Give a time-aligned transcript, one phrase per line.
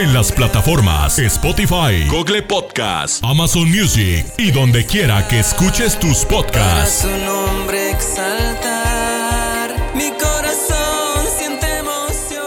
[0.00, 6.42] En las plataformas Spotify, Google Podcast, Amazon Music y donde quiera que escuches tus Para
[6.42, 7.00] podcasts.
[7.02, 9.74] su nombre exaltar.
[9.96, 12.46] Mi corazón siente emoción.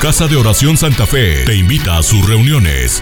[0.00, 3.01] Casa de Oración Santa Fe te invita a sus reuniones.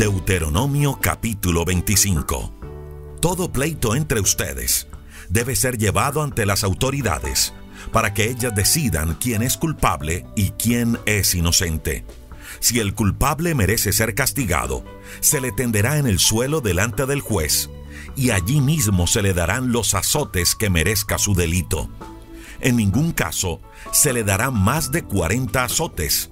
[0.00, 3.18] Deuteronomio capítulo 25.
[3.20, 4.86] Todo pleito entre ustedes
[5.28, 7.52] debe ser llevado ante las autoridades
[7.92, 12.06] para que ellas decidan quién es culpable y quién es inocente.
[12.60, 14.86] Si el culpable merece ser castigado,
[15.20, 17.68] se le tenderá en el suelo delante del juez
[18.16, 21.90] y allí mismo se le darán los azotes que merezca su delito.
[22.62, 23.60] En ningún caso
[23.92, 26.30] se le dará más de 40 azotes,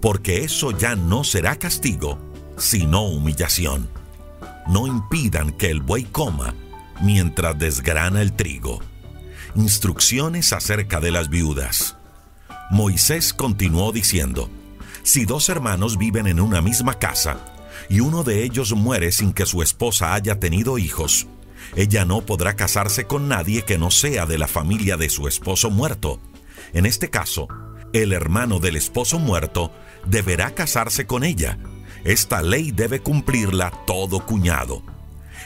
[0.00, 2.27] porque eso ya no será castigo,
[2.58, 3.88] sino humillación.
[4.68, 6.54] No impidan que el buey coma
[7.00, 8.80] mientras desgrana el trigo.
[9.54, 11.96] Instrucciones acerca de las viudas.
[12.70, 14.50] Moisés continuó diciendo,
[15.02, 17.38] si dos hermanos viven en una misma casa
[17.88, 21.26] y uno de ellos muere sin que su esposa haya tenido hijos,
[21.76, 25.70] ella no podrá casarse con nadie que no sea de la familia de su esposo
[25.70, 26.20] muerto.
[26.72, 27.48] En este caso,
[27.92, 29.72] el hermano del esposo muerto
[30.04, 31.58] deberá casarse con ella.
[32.04, 34.82] Esta ley debe cumplirla todo cuñado.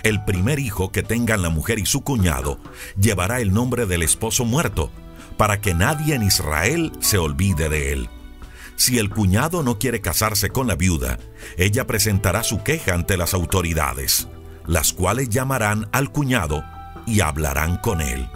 [0.02, 2.58] El primer hijo que tengan la mujer y su cuñado
[2.98, 4.90] llevará el nombre del esposo muerto,
[5.36, 8.08] para que nadie en Israel se olvide de él.
[8.76, 11.18] Si el cuñado no quiere casarse con la viuda,
[11.56, 14.28] ella presentará su queja ante las autoridades,
[14.66, 16.64] las cuales llamarán al cuñado
[17.06, 18.28] y hablarán con él.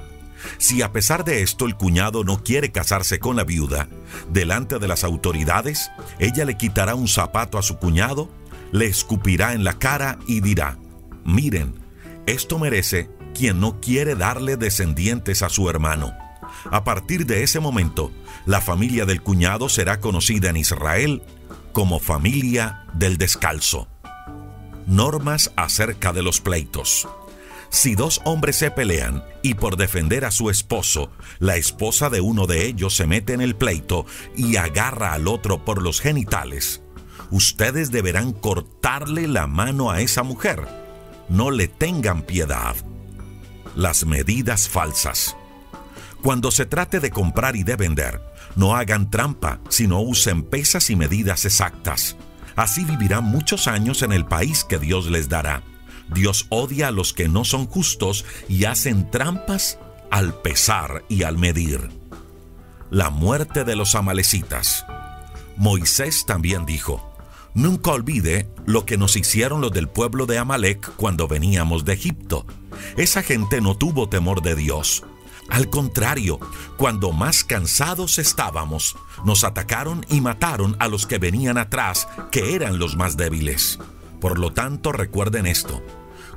[0.59, 3.89] Si a pesar de esto el cuñado no quiere casarse con la viuda,
[4.31, 8.31] delante de las autoridades, ella le quitará un zapato a su cuñado,
[8.73, 10.79] le escupirá en la cara y dirá,
[11.25, 11.75] miren,
[12.27, 16.13] esto merece quien no quiere darle descendientes a su hermano.
[16.71, 18.11] A partir de ese momento,
[18.47, 21.23] la familia del cuñado será conocida en Israel
[21.73, 23.89] como familia del descalzo.
[24.87, 27.09] Normas acerca de los pleitos.
[27.77, 31.11] Si dos hombres se pelean y por defender a su esposo,
[31.41, 35.63] la esposa de uno de ellos se mete en el pleito y agarra al otro
[35.63, 36.81] por los genitales,
[37.31, 40.67] ustedes deberán cortarle la mano a esa mujer.
[41.29, 42.75] No le tengan piedad.
[43.75, 45.37] Las medidas falsas.
[46.23, 48.23] Cuando se trate de comprar y de vender,
[48.57, 52.17] no hagan trampa, sino usen pesas y medidas exactas.
[52.57, 55.63] Así vivirán muchos años en el país que Dios les dará.
[56.13, 59.79] Dios odia a los que no son justos y hacen trampas
[60.11, 61.91] al pesar y al medir.
[62.91, 64.87] La muerte de los amalecitas.
[65.57, 67.13] Moisés también dijo,
[67.55, 72.45] Nunca olvide lo que nos hicieron los del pueblo de Amalek cuando veníamos de Egipto.
[72.99, 75.05] Esa gente no tuvo temor de Dios.
[75.49, 76.39] Al contrario,
[76.77, 82.79] cuando más cansados estábamos, nos atacaron y mataron a los que venían atrás, que eran
[82.79, 83.79] los más débiles.
[84.21, 85.83] Por lo tanto, recuerden esto.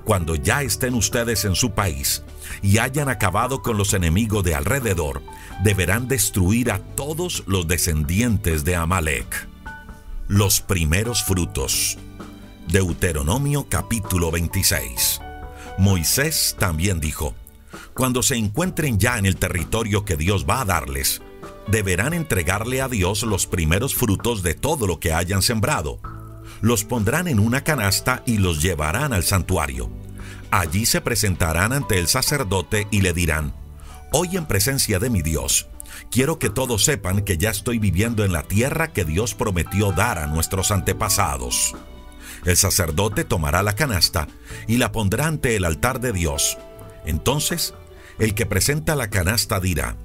[0.04, 2.24] Cuando ya estén ustedes en su país
[2.62, 5.22] y hayan acabado con los enemigos de alrededor,
[5.64, 9.48] deberán destruir a todos los descendientes de Amalek.
[10.28, 11.98] Los primeros frutos.
[12.68, 15.22] Deuteronomio capítulo 26.
[15.78, 17.34] Moisés también dijo,
[17.94, 21.22] cuando se encuentren ya en el territorio que Dios va a darles,
[21.68, 26.00] deberán entregarle a Dios los primeros frutos de todo lo que hayan sembrado.
[26.62, 29.90] Los pondrán en una canasta y los llevarán al santuario.
[30.52, 33.54] Allí se presentarán ante el sacerdote y le dirán,
[34.12, 35.68] Hoy en presencia de mi Dios,
[36.10, 40.18] quiero que todos sepan que ya estoy viviendo en la tierra que Dios prometió dar
[40.18, 41.76] a nuestros antepasados.
[42.46, 44.28] El sacerdote tomará la canasta
[44.68, 46.58] y la pondrá ante el altar de Dios.
[47.06, 47.74] Entonces,
[48.18, 49.96] el que presenta la canasta dirá,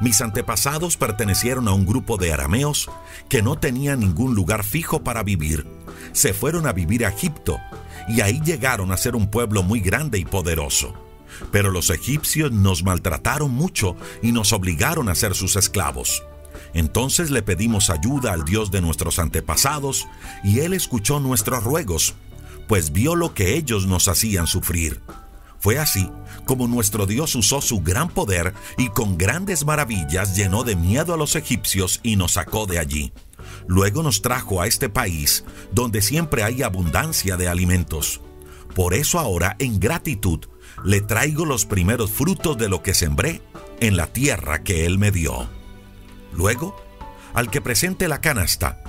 [0.00, 2.90] Mis antepasados pertenecieron a un grupo de arameos
[3.28, 5.66] que no tenían ningún lugar fijo para vivir.
[6.12, 7.60] Se fueron a vivir a Egipto
[8.08, 10.94] y ahí llegaron a ser un pueblo muy grande y poderoso.
[11.52, 16.22] Pero los egipcios nos maltrataron mucho y nos obligaron a ser sus esclavos.
[16.72, 20.06] Entonces le pedimos ayuda al Dios de nuestros antepasados
[20.44, 22.14] y Él escuchó nuestros ruegos,
[22.68, 25.00] pues vio lo que ellos nos hacían sufrir.
[25.58, 26.10] Fue así
[26.44, 31.16] como nuestro Dios usó su gran poder y con grandes maravillas llenó de miedo a
[31.16, 33.12] los egipcios y nos sacó de allí.
[33.68, 38.20] Luego nos trajo a este país donde siempre hay abundancia de alimentos.
[38.74, 40.46] Por eso ahora, en gratitud,
[40.84, 43.42] le traigo los primeros frutos de lo que sembré
[43.80, 45.48] en la tierra que Él me dio.
[46.32, 46.76] Luego,
[47.34, 48.82] al que presente la canasta,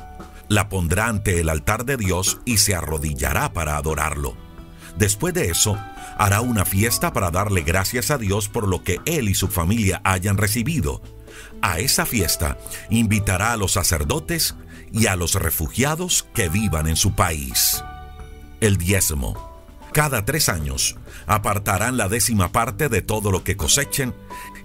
[0.49, 4.35] la pondrá ante el altar de Dios y se arrodillará para adorarlo.
[4.97, 5.77] Después de eso,
[6.17, 10.01] hará una fiesta para darle gracias a Dios por lo que él y su familia
[10.03, 11.01] hayan recibido.
[11.61, 12.57] A esa fiesta
[12.89, 14.55] invitará a los sacerdotes
[14.91, 17.83] y a los refugiados que vivan en su país.
[18.59, 19.55] El diezmo.
[19.93, 20.95] Cada tres años
[21.25, 24.13] apartarán la décima parte de todo lo que cosechen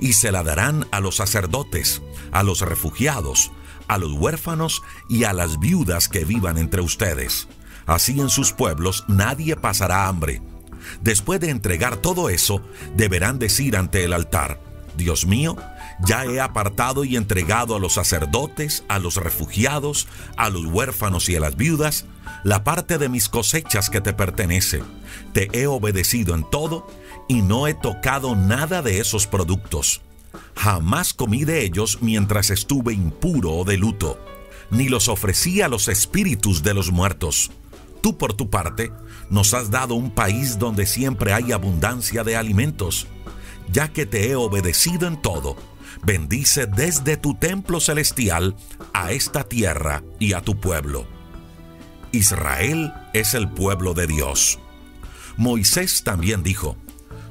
[0.00, 2.02] y se la darán a los sacerdotes,
[2.32, 3.50] a los refugiados,
[3.88, 7.48] a los huérfanos y a las viudas que vivan entre ustedes.
[7.86, 10.42] Así en sus pueblos nadie pasará hambre.
[11.00, 12.62] Después de entregar todo eso,
[12.96, 14.60] deberán decir ante el altar,
[14.96, 15.56] Dios mío,
[16.04, 21.36] ya he apartado y entregado a los sacerdotes, a los refugiados, a los huérfanos y
[21.36, 22.06] a las viudas,
[22.44, 24.82] la parte de mis cosechas que te pertenece.
[25.32, 26.86] Te he obedecido en todo
[27.28, 30.02] y no he tocado nada de esos productos.
[30.56, 34.18] Jamás comí de ellos mientras estuve impuro o de luto,
[34.70, 37.50] ni los ofrecí a los espíritus de los muertos.
[38.00, 38.90] Tú por tu parte
[39.30, 43.06] nos has dado un país donde siempre hay abundancia de alimentos.
[43.70, 45.56] Ya que te he obedecido en todo,
[46.02, 48.56] bendice desde tu templo celestial
[48.92, 51.06] a esta tierra y a tu pueblo.
[52.10, 54.58] Israel es el pueblo de Dios.
[55.36, 56.76] Moisés también dijo,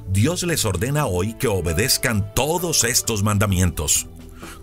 [0.08, 4.08] Dios les ordena hoy que obedezcan todos estos mandamientos.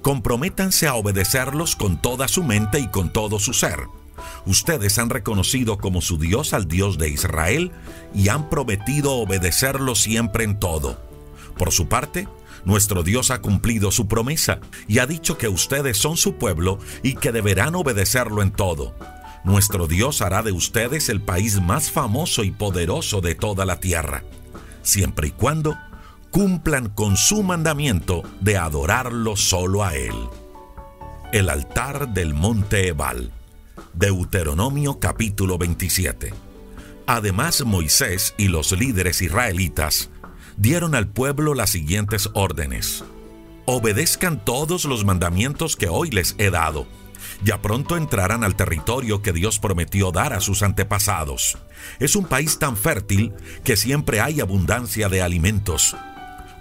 [0.02, 3.80] Comprométanse a obedecerlos con toda su mente y con todo su ser.
[4.46, 7.72] Ustedes han reconocido como su Dios al Dios de Israel
[8.14, 11.02] y han prometido obedecerlo siempre en todo.
[11.58, 12.28] Por su parte,
[12.66, 17.16] nuestro Dios ha cumplido su promesa y ha dicho que ustedes son su pueblo y
[17.16, 18.96] que deberán obedecerlo en todo.
[19.44, 24.24] Nuestro Dios hará de ustedes el país más famoso y poderoso de toda la tierra
[24.90, 25.78] siempre y cuando
[26.32, 30.16] cumplan con su mandamiento de adorarlo solo a Él.
[31.32, 33.32] El altar del monte Ebal.
[33.94, 36.34] Deuteronomio capítulo 27.
[37.08, 40.10] Además Moisés y los líderes israelitas
[40.60, 43.04] dieron al pueblo las siguientes órdenes.
[43.66, 46.86] Obedezcan todos los mandamientos que hoy les he dado
[47.44, 51.58] ya pronto entrarán al territorio que Dios prometió dar a sus antepasados.
[52.00, 53.34] Es un país tan fértil
[53.64, 55.96] que siempre hay abundancia de alimentos.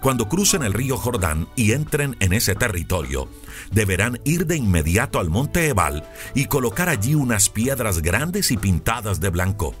[0.01, 3.27] Cuando crucen el río Jordán y entren en ese territorio,
[3.71, 9.19] deberán ir de inmediato al monte Ebal y colocar allí unas piedras grandes y pintadas
[9.19, 9.75] de blanco.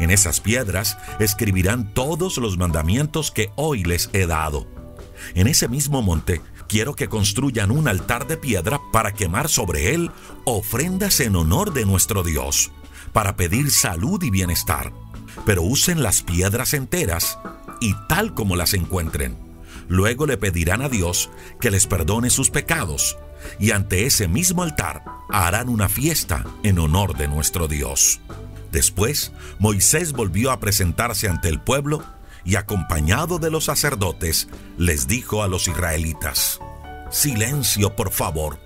[0.00, 4.66] En esas piedras escribirán todos los mandamientos que hoy les he dado.
[5.34, 10.10] En ese mismo monte quiero que construyan un altar de piedra para quemar sobre él
[10.44, 12.72] ofrendas en honor de nuestro Dios,
[13.12, 14.92] para pedir salud y bienestar.
[15.46, 17.38] Pero usen las piedras enteras
[17.80, 19.36] y tal como las encuentren.
[19.88, 21.30] Luego le pedirán a Dios
[21.60, 23.18] que les perdone sus pecados
[23.58, 28.20] y ante ese mismo altar harán una fiesta en honor de nuestro Dios.
[28.74, 32.02] Después, Moisés volvió a presentarse ante el pueblo
[32.44, 36.58] y acompañado de los sacerdotes, les dijo a los israelitas,
[37.08, 38.58] Silencio, por favor.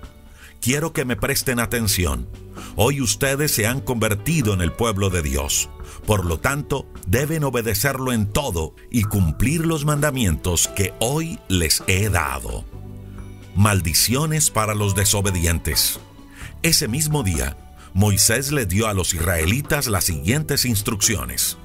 [0.61, 2.27] Quiero que me presten atención.
[2.75, 5.69] Hoy ustedes se han convertido en el pueblo de Dios.
[6.07, 12.09] Por lo tanto, deben obedecerlo en todo y cumplir los mandamientos que hoy les he
[12.09, 12.65] dado.
[13.55, 15.99] Maldiciones para los desobedientes.
[16.63, 17.55] Ese mismo día,
[17.93, 21.57] Moisés le dio a los israelitas las siguientes instrucciones.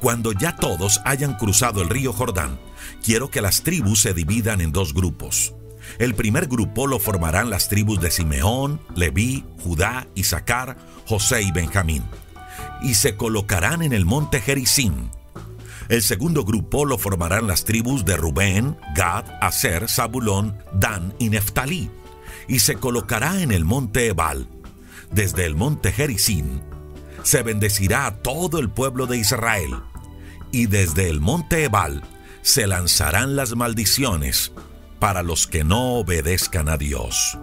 [0.00, 2.58] Cuando ya todos hayan cruzado el río Jordán,
[3.04, 5.54] quiero que las tribus se dividan en dos grupos.
[5.98, 12.04] El primer grupo lo formarán las tribus de Simeón, Leví, Judá, Isaacar, José y Benjamín,
[12.82, 15.10] y se colocarán en el monte Gerizim.
[15.88, 21.90] El segundo grupo lo formarán las tribus de Rubén, Gad, Aser, Zabulón, Dan y Neftalí,
[22.48, 24.48] y se colocará en el monte Ebal.
[25.10, 26.60] Desde el monte Gerizim
[27.22, 29.82] se bendecirá a todo el pueblo de Israel
[30.52, 32.02] y desde el monte Ebal
[32.42, 34.52] se lanzarán las maldiciones
[34.98, 37.38] para los que no obedezcan a Dios.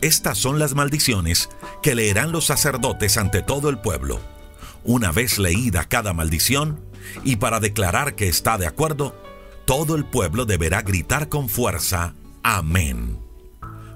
[0.00, 1.48] Estas son las maldiciones
[1.82, 4.20] que leerán los sacerdotes ante todo el pueblo.
[4.84, 6.80] Una vez leída cada maldición,
[7.24, 9.14] y para declarar que está de acuerdo,
[9.64, 13.21] todo el pueblo deberá gritar con fuerza, Amén.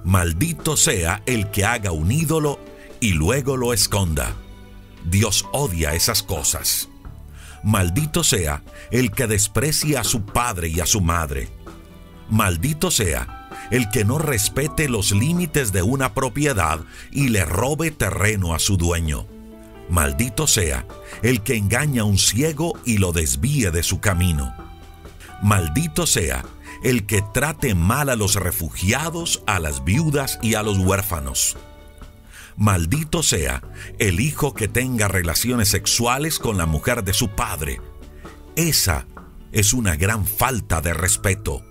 [0.07, 2.61] Maldito sea el que haga un ídolo
[3.01, 4.37] y luego lo esconda.
[5.05, 6.89] Dios odia esas cosas.
[7.65, 11.49] Maldito sea el que desprecie a su padre y a su madre.
[12.31, 16.79] Maldito sea el que no respete los límites de una propiedad
[17.11, 19.27] y le robe terreno a su dueño.
[19.91, 20.87] Maldito sea
[21.23, 24.55] el que engaña a un ciego y lo desvíe de su camino.
[25.43, 26.45] Maldito sea
[26.87, 31.57] el que trate mal a los refugiados, a las viudas y a los huérfanos.
[32.57, 33.61] Maldito sea
[33.99, 37.81] el hijo que tenga relaciones sexuales con la mujer de su padre.
[38.55, 39.05] Esa
[39.51, 41.65] es una gran falta de respeto.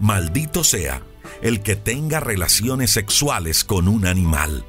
[0.00, 1.02] Maldito sea
[1.42, 4.64] el que tenga relaciones sexuales con un animal.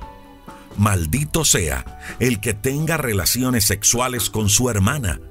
[0.76, 5.22] Maldito sea el que tenga relaciones sexuales con su hermana,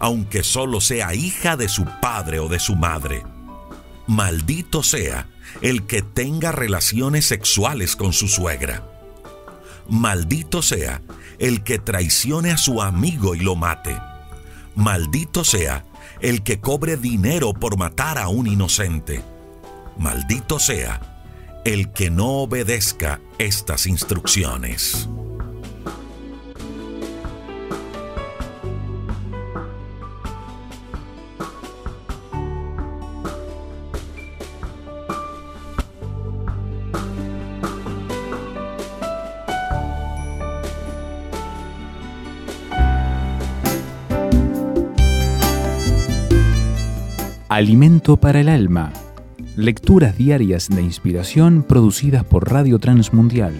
[0.00, 3.22] aunque solo sea hija de su padre o de su madre.
[4.06, 5.28] Maldito sea
[5.62, 8.88] el que tenga relaciones sexuales con su suegra.
[9.88, 11.02] Maldito sea
[11.38, 13.96] el que traicione a su amigo y lo mate.
[14.74, 15.84] Maldito sea
[16.20, 19.22] el que cobre dinero por matar a un inocente.
[19.98, 21.00] Maldito sea
[21.64, 25.08] el que no obedezca estas instrucciones.
[47.56, 48.92] Alimento para el alma
[49.56, 53.54] Lecturas diarias de inspiración producidas por Radio Transmundial.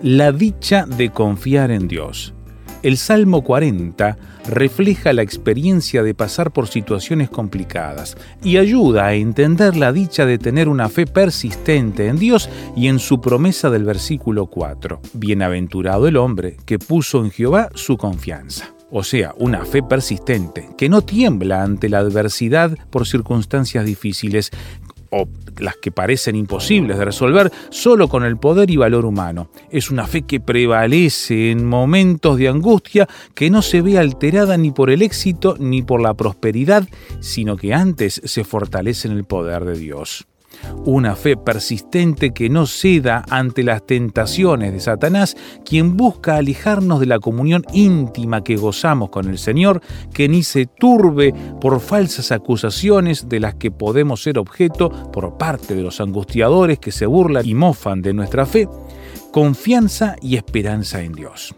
[0.00, 2.34] La dicha de confiar en Dios.
[2.84, 4.16] El Salmo 40
[4.48, 10.38] refleja la experiencia de pasar por situaciones complicadas y ayuda a entender la dicha de
[10.38, 15.00] tener una fe persistente en Dios y en su promesa del versículo 4.
[15.14, 20.88] Bienaventurado el hombre que puso en Jehová su confianza o sea, una fe persistente, que
[20.88, 24.52] no tiembla ante la adversidad por circunstancias difíciles
[25.10, 25.26] o
[25.58, 29.50] las que parecen imposibles de resolver solo con el poder y valor humano.
[29.68, 34.70] Es una fe que prevalece en momentos de angustia, que no se ve alterada ni
[34.70, 39.64] por el éxito ni por la prosperidad, sino que antes se fortalece en el poder
[39.64, 40.24] de Dios
[40.84, 47.06] una fe persistente que no ceda ante las tentaciones de Satanás, quien busca alejarnos de
[47.06, 49.80] la comunión íntima que gozamos con el Señor,
[50.12, 55.74] que ni se turbe por falsas acusaciones de las que podemos ser objeto por parte
[55.74, 58.68] de los angustiadores que se burlan y mofan de nuestra fe,
[59.32, 61.54] confianza y esperanza en Dios.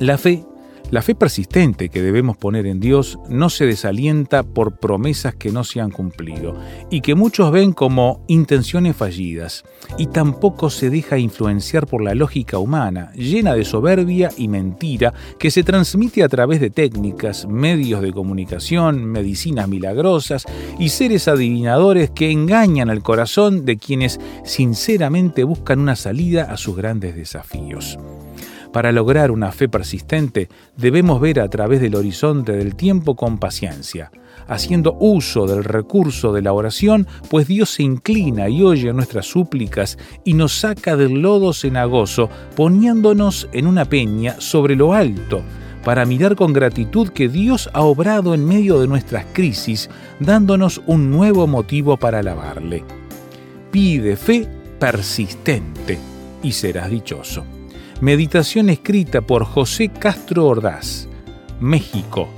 [0.00, 0.44] La fe
[0.90, 5.64] la fe persistente que debemos poner en Dios no se desalienta por promesas que no
[5.64, 6.56] se han cumplido
[6.90, 9.64] y que muchos ven como intenciones fallidas,
[9.98, 15.50] y tampoco se deja influenciar por la lógica humana, llena de soberbia y mentira, que
[15.50, 20.44] se transmite a través de técnicas, medios de comunicación, medicinas milagrosas
[20.78, 26.76] y seres adivinadores que engañan al corazón de quienes sinceramente buscan una salida a sus
[26.76, 27.98] grandes desafíos.
[28.74, 34.10] Para lograr una fe persistente debemos ver a través del horizonte del tiempo con paciencia,
[34.48, 39.96] haciendo uso del recurso de la oración, pues Dios se inclina y oye nuestras súplicas
[40.24, 45.42] y nos saca del lodo cenagoso, poniéndonos en una peña sobre lo alto,
[45.84, 49.88] para mirar con gratitud que Dios ha obrado en medio de nuestras crisis,
[50.18, 52.82] dándonos un nuevo motivo para alabarle.
[53.70, 54.48] Pide fe
[54.80, 55.96] persistente
[56.42, 57.53] y serás dichoso.
[58.00, 61.08] Meditación escrita por José Castro Ordaz,
[61.60, 62.28] México.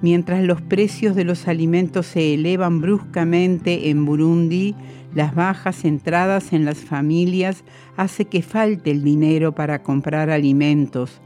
[0.00, 4.74] Mientras los precios de los alimentos se elevan bruscamente en Burundi,
[5.14, 7.64] las bajas entradas en las familias
[7.98, 11.20] hace que falte el dinero para comprar alimentos.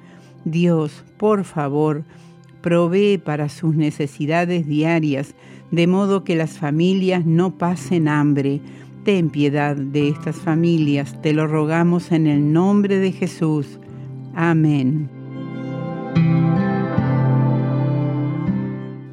[0.44, 2.02] Dios, por favor,
[2.62, 5.36] provee para sus necesidades diarias,
[5.70, 8.60] de modo que las familias no pasen hambre.
[9.04, 13.78] Ten piedad de estas familias, te lo rogamos en el nombre de Jesús.
[14.34, 15.08] Amén.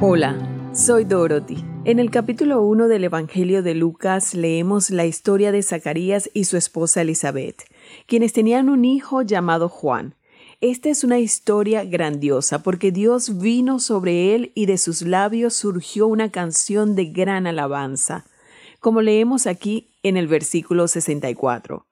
[0.00, 0.36] Hola,
[0.74, 6.28] soy Dorothy en el capítulo 1 del Evangelio de Lucas leemos la historia de Zacarías
[6.34, 7.62] y su esposa Elizabeth,
[8.06, 10.14] quienes tenían un hijo llamado Juan.
[10.60, 16.06] Esta es una historia grandiosa porque Dios vino sobre él y de sus labios surgió
[16.06, 18.26] una canción de gran alabanza,
[18.80, 21.86] como leemos aquí en el versículo 64.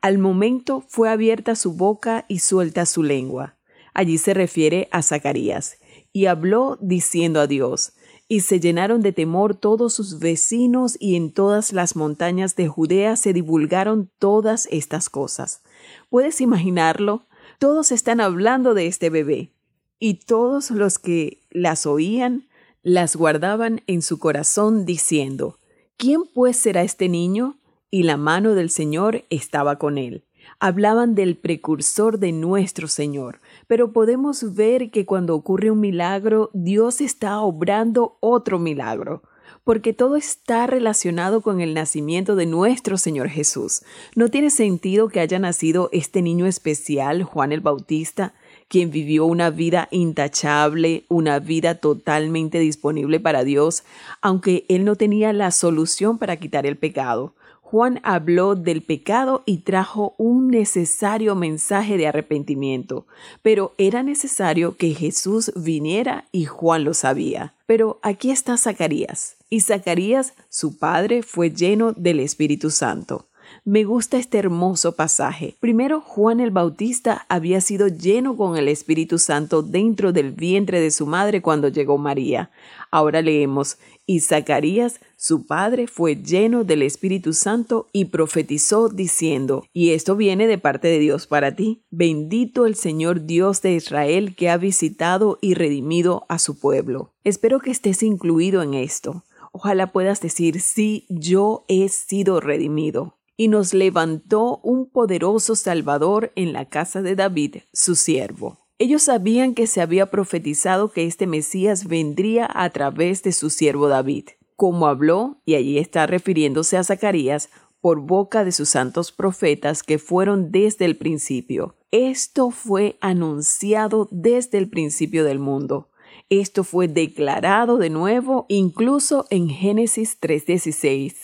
[0.00, 3.56] Al momento fue abierta su boca y suelta su lengua.
[3.94, 5.78] Allí se refiere a Zacarías,
[6.12, 7.92] y habló diciendo a Dios,
[8.28, 13.16] y se llenaron de temor todos sus vecinos y en todas las montañas de Judea
[13.16, 15.62] se divulgaron todas estas cosas.
[16.10, 17.26] ¿Puedes imaginarlo?
[17.58, 19.52] Todos están hablando de este bebé
[19.98, 22.48] y todos los que las oían
[22.82, 25.58] las guardaban en su corazón diciendo,
[25.98, 27.58] ¿quién pues será este niño?
[27.90, 30.24] Y la mano del Señor estaba con él
[30.60, 37.00] hablaban del precursor de nuestro Señor, pero podemos ver que cuando ocurre un milagro, Dios
[37.00, 39.22] está obrando otro milagro
[39.64, 43.82] porque todo está relacionado con el nacimiento de nuestro Señor Jesús.
[44.16, 48.32] No tiene sentido que haya nacido este niño especial, Juan el Bautista,
[48.68, 53.82] quien vivió una vida intachable, una vida totalmente disponible para Dios,
[54.20, 57.34] aunque él no tenía la solución para quitar el pecado.
[57.62, 63.06] Juan habló del pecado y trajo un necesario mensaje de arrepentimiento,
[63.42, 67.52] pero era necesario que Jesús viniera y Juan lo sabía.
[67.66, 73.27] Pero aquí está Zacarías, y Zacarías, su padre, fue lleno del Espíritu Santo.
[73.70, 75.54] Me gusta este hermoso pasaje.
[75.60, 80.90] Primero, Juan el Bautista había sido lleno con el Espíritu Santo dentro del vientre de
[80.90, 82.50] su madre cuando llegó María.
[82.90, 83.76] Ahora leemos,
[84.06, 90.46] y Zacarías, su padre, fue lleno del Espíritu Santo y profetizó diciendo, y esto viene
[90.46, 95.36] de parte de Dios para ti, bendito el Señor Dios de Israel que ha visitado
[95.42, 97.12] y redimido a su pueblo.
[97.22, 99.24] Espero que estés incluido en esto.
[99.52, 106.52] Ojalá puedas decir, sí, yo he sido redimido y nos levantó un poderoso Salvador en
[106.52, 108.58] la casa de David, su siervo.
[108.78, 113.88] Ellos sabían que se había profetizado que este Mesías vendría a través de su siervo
[113.88, 117.48] David, como habló, y allí está refiriéndose a Zacarías,
[117.80, 121.76] por boca de sus santos profetas que fueron desde el principio.
[121.92, 125.90] Esto fue anunciado desde el principio del mundo.
[126.28, 131.14] Esto fue declarado de nuevo incluso en Génesis 3:16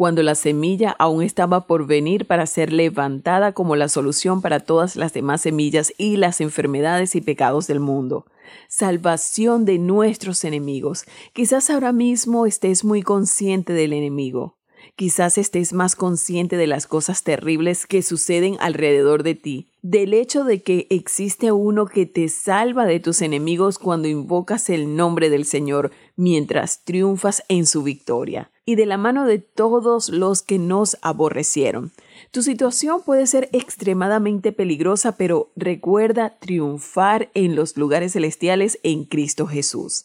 [0.00, 4.96] cuando la semilla aún estaba por venir para ser levantada como la solución para todas
[4.96, 8.24] las demás semillas y las enfermedades y pecados del mundo.
[8.66, 11.04] Salvación de nuestros enemigos.
[11.34, 14.56] Quizás ahora mismo estés muy consciente del enemigo.
[14.96, 20.44] Quizás estés más consciente de las cosas terribles que suceden alrededor de ti, del hecho
[20.44, 25.44] de que existe uno que te salva de tus enemigos cuando invocas el nombre del
[25.44, 30.98] Señor mientras triunfas en su victoria y de la mano de todos los que nos
[31.00, 31.92] aborrecieron.
[32.30, 39.46] Tu situación puede ser extremadamente peligrosa, pero recuerda triunfar en los lugares celestiales en Cristo
[39.46, 40.04] Jesús,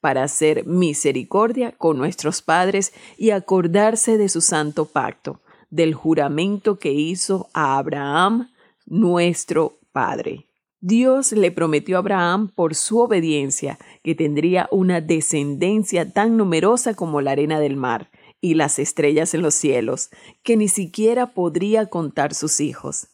[0.00, 5.40] para hacer misericordia con nuestros padres y acordarse de su santo pacto,
[5.70, 8.48] del juramento que hizo a Abraham,
[8.86, 10.47] nuestro Padre.
[10.80, 17.20] Dios le prometió a Abraham por su obediencia que tendría una descendencia tan numerosa como
[17.20, 18.10] la arena del mar
[18.40, 20.10] y las estrellas en los cielos,
[20.44, 23.08] que ni siquiera podría contar sus hijos,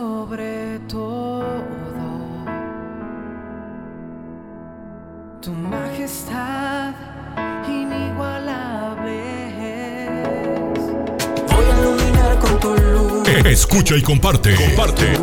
[13.45, 14.55] Escucha y comparte.
[14.55, 15.17] Comparte.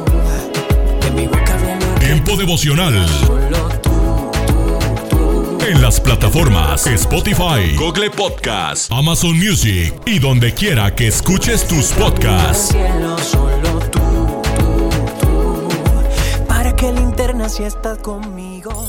[2.01, 3.07] Tiempo devocional.
[5.67, 12.75] En las plataformas Spotify, Google Podcasts, Amazon Music y donde quiera que escuches tus podcasts.
[16.49, 18.89] Para que linterna si estás conmigo.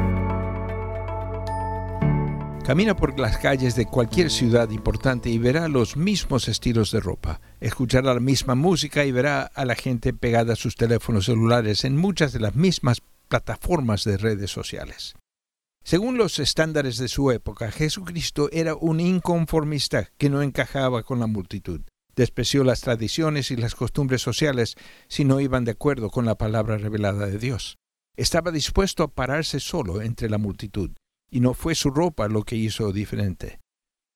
[2.71, 7.41] Camina por las calles de cualquier ciudad importante y verá los mismos estilos de ropa.
[7.59, 11.97] Escuchará la misma música y verá a la gente pegada a sus teléfonos celulares en
[11.97, 15.15] muchas de las mismas plataformas de redes sociales.
[15.83, 21.27] Según los estándares de su época, Jesucristo era un inconformista que no encajaba con la
[21.27, 21.81] multitud.
[22.15, 24.75] Despreció las tradiciones y las costumbres sociales
[25.09, 27.75] si no iban de acuerdo con la palabra revelada de Dios.
[28.15, 30.91] Estaba dispuesto a pararse solo entre la multitud
[31.31, 33.59] y no fue su ropa lo que hizo diferente.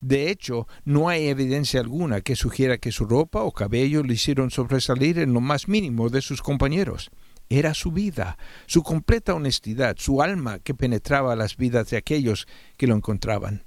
[0.02, 4.52] De hecho, no hay evidencia alguna que sugiera que su ropa o cabello le hicieron
[4.52, 7.10] sobresalir en lo más mínimo de sus compañeros.
[7.50, 12.48] Era su vida, su completa honestidad, su alma que penetraba las vidas de aquellos
[12.78, 13.66] que lo encontraban.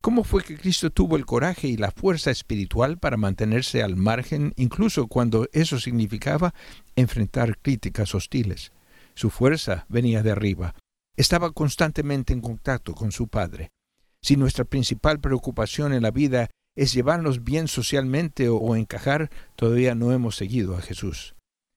[0.00, 4.52] ¿Cómo fue que Cristo tuvo el coraje y la fuerza espiritual para mantenerse al margen
[4.56, 6.54] incluso cuando eso significaba
[6.94, 8.72] enfrentar críticas hostiles?
[9.14, 10.74] Su fuerza venía de arriba,
[11.18, 13.72] estaba constantemente en contacto con su Padre.
[14.22, 20.12] Si nuestra principal preocupación en la vida es llevarnos bien socialmente o, encajar, todavía no
[20.12, 21.34] hemos seguido a Jesús.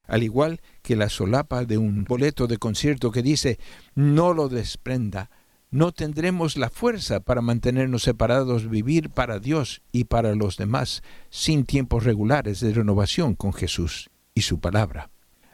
[0.08, 3.58] Al igual que la solapa de un boleto de concierto que dice
[3.96, 5.32] no lo desprenda,
[5.72, 11.02] no tendremos la fuerza para mantenernos separados, vivir para Dios y para los demás,
[11.32, 15.10] sin tiempos regulares de renovación con Jesús y su palabra.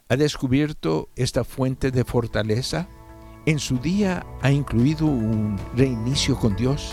[0.09, 2.89] ¿Ha descubierto esta fuente de fortaleza?
[3.47, 6.91] En su día ha incluido un reinicio con Dios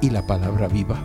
[0.00, 0.98] y la palabra viva.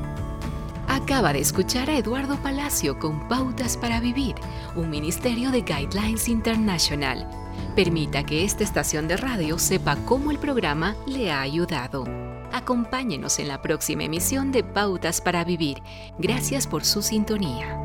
[0.87, 4.33] Acaba de escuchar a Eduardo Palacio con Pautas para Vivir,
[4.75, 7.29] un ministerio de Guidelines International.
[7.75, 12.05] Permita que esta estación de radio sepa cómo el programa le ha ayudado.
[12.51, 15.83] Acompáñenos en la próxima emisión de Pautas para Vivir.
[16.17, 17.77] Gracias por su sintonía.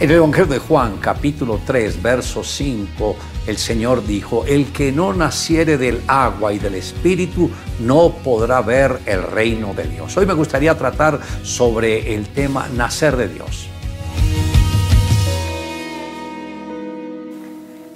[0.00, 3.16] En el Evangelio de Juan, capítulo 3, verso 5,
[3.48, 9.00] el Señor dijo, el que no naciere del agua y del Espíritu no podrá ver
[9.06, 10.16] el reino de Dios.
[10.16, 13.68] Hoy me gustaría tratar sobre el tema nacer de Dios.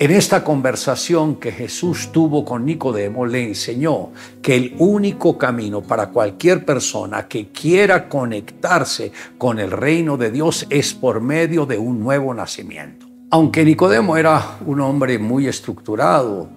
[0.02, 4.10] En esta conversación que Jesús tuvo con Nicodemo, le enseñó
[4.42, 10.66] que el único camino para cualquier persona que quiera conectarse con el reino de Dios
[10.70, 13.06] es por medio de un nuevo nacimiento.
[13.30, 16.48] Aunque Nicodemo era un hombre muy estructurado,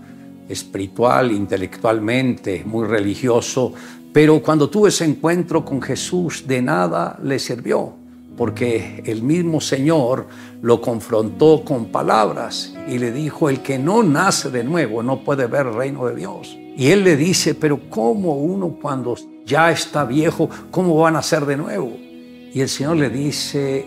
[0.50, 3.76] espiritual, intelectualmente, muy religioso,
[4.12, 8.05] pero cuando tuvo ese encuentro con Jesús de nada le sirvió
[8.38, 10.28] porque el mismo Señor
[10.62, 15.48] lo confrontó con palabras y le dijo, el que no nace de nuevo no puede
[15.48, 16.58] ver el reino de Dios.
[16.78, 21.46] Y él le dice, pero ¿cómo uno cuando ya está viejo, cómo va a nacer
[21.46, 21.96] de nuevo?
[22.54, 23.86] Y el Señor le dice,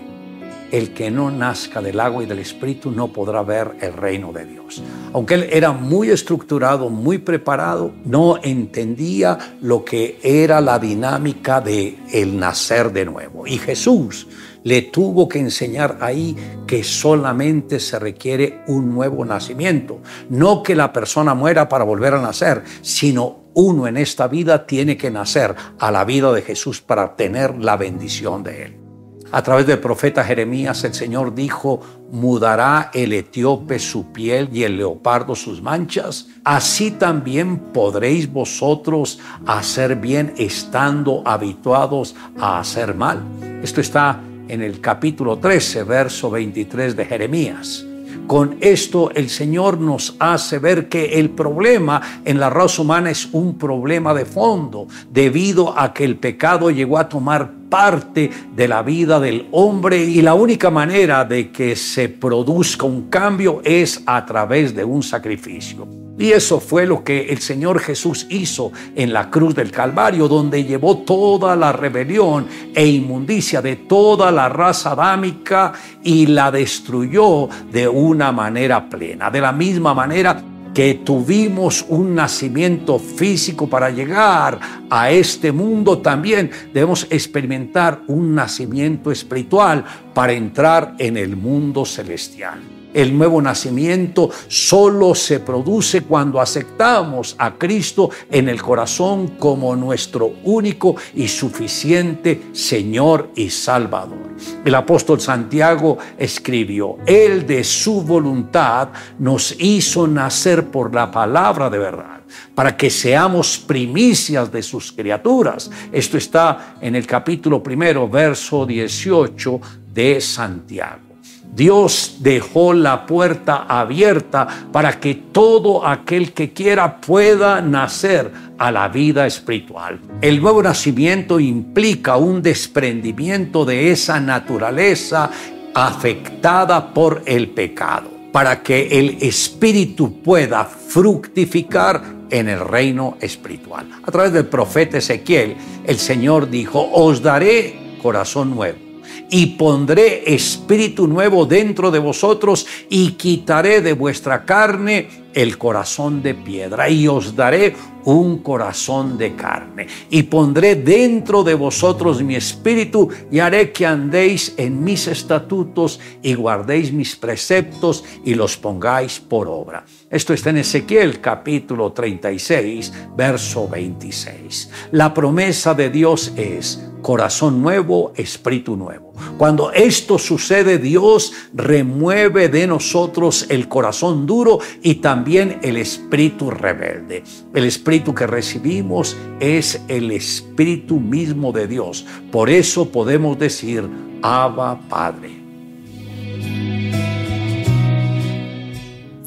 [0.70, 4.44] el que no nazca del agua y del espíritu no podrá ver el reino de
[4.44, 4.82] Dios.
[5.12, 11.98] Aunque él era muy estructurado, muy preparado, no entendía lo que era la dinámica de
[12.12, 13.46] el nacer de nuevo.
[13.46, 14.26] Y Jesús
[14.64, 20.92] le tuvo que enseñar ahí que solamente se requiere un nuevo nacimiento, no que la
[20.92, 25.90] persona muera para volver a nacer, sino uno en esta vida tiene que nacer a
[25.90, 28.87] la vida de Jesús para tener la bendición de él.
[29.30, 34.78] A través del profeta Jeremías el Señor dijo, mudará el etíope su piel y el
[34.78, 36.28] leopardo sus manchas.
[36.44, 43.22] Así también podréis vosotros hacer bien estando habituados a hacer mal.
[43.62, 47.87] Esto está en el capítulo 13, verso 23 de Jeremías.
[48.26, 53.28] Con esto el Señor nos hace ver que el problema en la raza humana es
[53.32, 58.82] un problema de fondo, debido a que el pecado llegó a tomar parte de la
[58.82, 64.24] vida del hombre y la única manera de que se produzca un cambio es a
[64.24, 66.07] través de un sacrificio.
[66.18, 70.64] Y eso fue lo que el Señor Jesús hizo en la cruz del Calvario, donde
[70.64, 77.86] llevó toda la rebelión e inmundicia de toda la raza adámica y la destruyó de
[77.86, 79.30] una manera plena.
[79.30, 80.42] De la misma manera
[80.74, 84.58] que tuvimos un nacimiento físico para llegar
[84.90, 92.77] a este mundo, también debemos experimentar un nacimiento espiritual para entrar en el mundo celestial.
[92.94, 100.32] El nuevo nacimiento solo se produce cuando aceptamos a Cristo en el corazón como nuestro
[100.44, 104.36] único y suficiente Señor y Salvador.
[104.64, 111.78] El apóstol Santiago escribió, Él de su voluntad nos hizo nacer por la palabra de
[111.78, 112.18] verdad
[112.54, 115.70] para que seamos primicias de sus criaturas.
[115.92, 119.60] Esto está en el capítulo primero, verso 18
[119.92, 121.07] de Santiago.
[121.54, 128.88] Dios dejó la puerta abierta para que todo aquel que quiera pueda nacer a la
[128.88, 129.98] vida espiritual.
[130.20, 135.30] El nuevo nacimiento implica un desprendimiento de esa naturaleza
[135.74, 143.88] afectada por el pecado, para que el espíritu pueda fructificar en el reino espiritual.
[144.02, 148.87] A través del profeta Ezequiel, el Señor dijo, os daré corazón nuevo
[149.30, 156.34] y pondré espíritu nuevo dentro de vosotros y quitaré de vuestra carne el corazón de
[156.34, 163.08] piedra y os daré un corazón de carne y pondré dentro de vosotros mi espíritu
[163.30, 169.48] y haré que andéis en mis estatutos y guardéis mis preceptos y los pongáis por
[169.48, 169.84] obra.
[170.10, 174.70] Esto está en Ezequiel capítulo 36, verso 26.
[174.92, 179.12] La promesa de Dios es corazón nuevo, espíritu nuevo.
[179.36, 187.22] Cuando esto sucede, Dios remueve de nosotros el corazón duro y también el espíritu rebelde.
[187.54, 192.06] El espíritu que recibimos es el espíritu mismo de Dios.
[192.32, 193.86] Por eso podemos decir,
[194.22, 195.37] Abba Padre.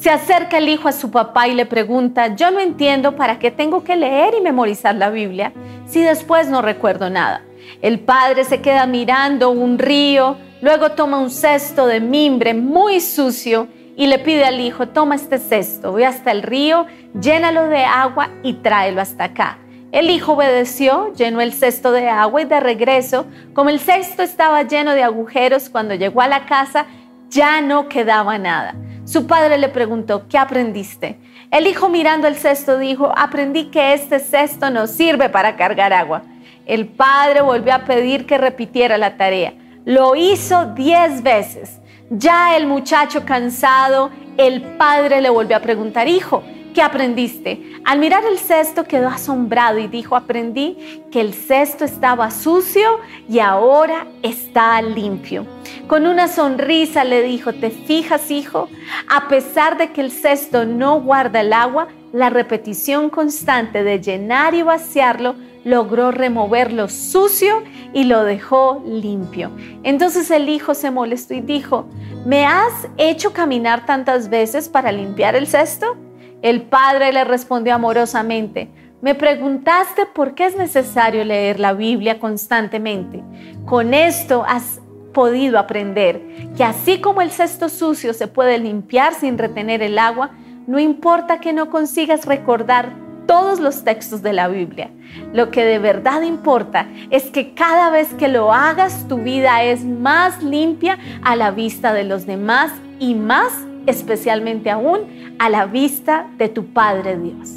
[0.02, 3.52] Se acerca el hijo a su papá y le pregunta, yo no entiendo para qué
[3.52, 5.52] tengo que leer y memorizar la Biblia
[5.86, 7.42] si después no recuerdo nada.
[7.82, 13.68] El padre se queda mirando un río, luego toma un cesto de mimbre muy sucio
[13.96, 16.86] y le pide al hijo, toma este cesto, ve hasta el río,
[17.20, 19.58] llénalo de agua y tráelo hasta acá.
[19.92, 24.64] El hijo obedeció, llenó el cesto de agua y de regreso, como el cesto estaba
[24.64, 26.86] lleno de agujeros, cuando llegó a la casa
[27.32, 28.74] ya no quedaba nada.
[29.04, 31.18] Su padre le preguntó, ¿qué aprendiste?
[31.50, 36.22] El hijo mirando el cesto dijo, aprendí que este cesto no sirve para cargar agua.
[36.66, 39.54] El padre volvió a pedir que repitiera la tarea.
[39.84, 41.80] Lo hizo diez veces.
[42.10, 46.42] Ya el muchacho cansado, el padre le volvió a preguntar, hijo,
[46.72, 47.80] ¿qué aprendiste?
[47.84, 53.38] Al mirar el cesto quedó asombrado y dijo, aprendí que el cesto estaba sucio y
[53.40, 55.46] ahora está limpio.
[55.86, 58.68] Con una sonrisa le dijo, ¿te fijas, hijo?
[59.08, 64.54] A pesar de que el cesto no guarda el agua, la repetición constante de llenar
[64.54, 69.50] y vaciarlo logró remover lo sucio y lo dejó limpio.
[69.82, 71.86] Entonces el hijo se molestó y dijo,
[72.26, 75.96] ¿me has hecho caminar tantas veces para limpiar el cesto?
[76.42, 78.68] El padre le respondió amorosamente,
[79.00, 83.22] me preguntaste por qué es necesario leer la Biblia constantemente.
[83.64, 84.80] Con esto has
[85.12, 86.20] podido aprender
[86.56, 90.30] que así como el cesto sucio se puede limpiar sin retener el agua,
[90.66, 92.92] no importa que no consigas recordar
[93.26, 94.90] todos los textos de la Biblia.
[95.32, 99.84] Lo que de verdad importa es que cada vez que lo hagas tu vida es
[99.84, 103.52] más limpia a la vista de los demás y más
[103.86, 107.50] especialmente aún a la vista de tu Padre Dios.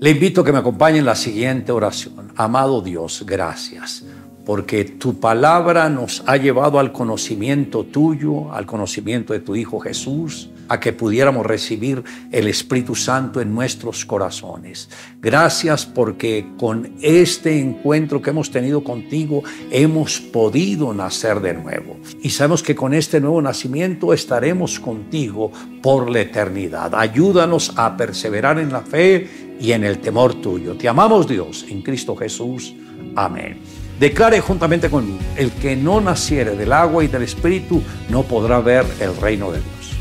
[0.00, 2.32] Le invito a que me acompañe en la siguiente oración.
[2.36, 4.04] Amado Dios, gracias
[4.50, 10.50] porque tu palabra nos ha llevado al conocimiento tuyo, al conocimiento de tu Hijo Jesús,
[10.68, 14.88] a que pudiéramos recibir el Espíritu Santo en nuestros corazones.
[15.22, 22.00] Gracias porque con este encuentro que hemos tenido contigo hemos podido nacer de nuevo.
[22.20, 26.92] Y sabemos que con este nuevo nacimiento estaremos contigo por la eternidad.
[26.96, 30.74] Ayúdanos a perseverar en la fe y en el temor tuyo.
[30.74, 32.74] Te amamos Dios en Cristo Jesús.
[33.14, 33.79] Amén.
[34.00, 38.86] Declare juntamente conmigo, el que no naciere del agua y del Espíritu no podrá ver
[38.98, 39.92] el reino de Dios.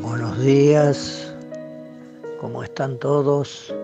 [0.00, 1.34] Buenos días,
[2.40, 3.74] ¿cómo están todos?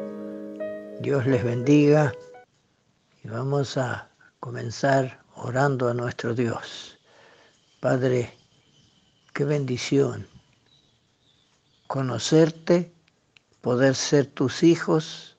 [1.01, 2.15] Dios les bendiga
[3.23, 4.09] y vamos a
[4.41, 6.99] comenzar orando a nuestro Dios.
[7.79, 8.33] Padre,
[9.35, 10.27] qué bendición
[11.89, 12.91] conocerte,
[13.61, 15.32] poder ser tus hijos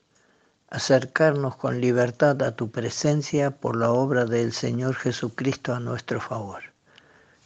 [0.74, 6.62] acercarnos con libertad a tu presencia por la obra del Señor Jesucristo a nuestro favor.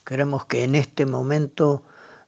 [0.06, 1.82] Queremos que en este momento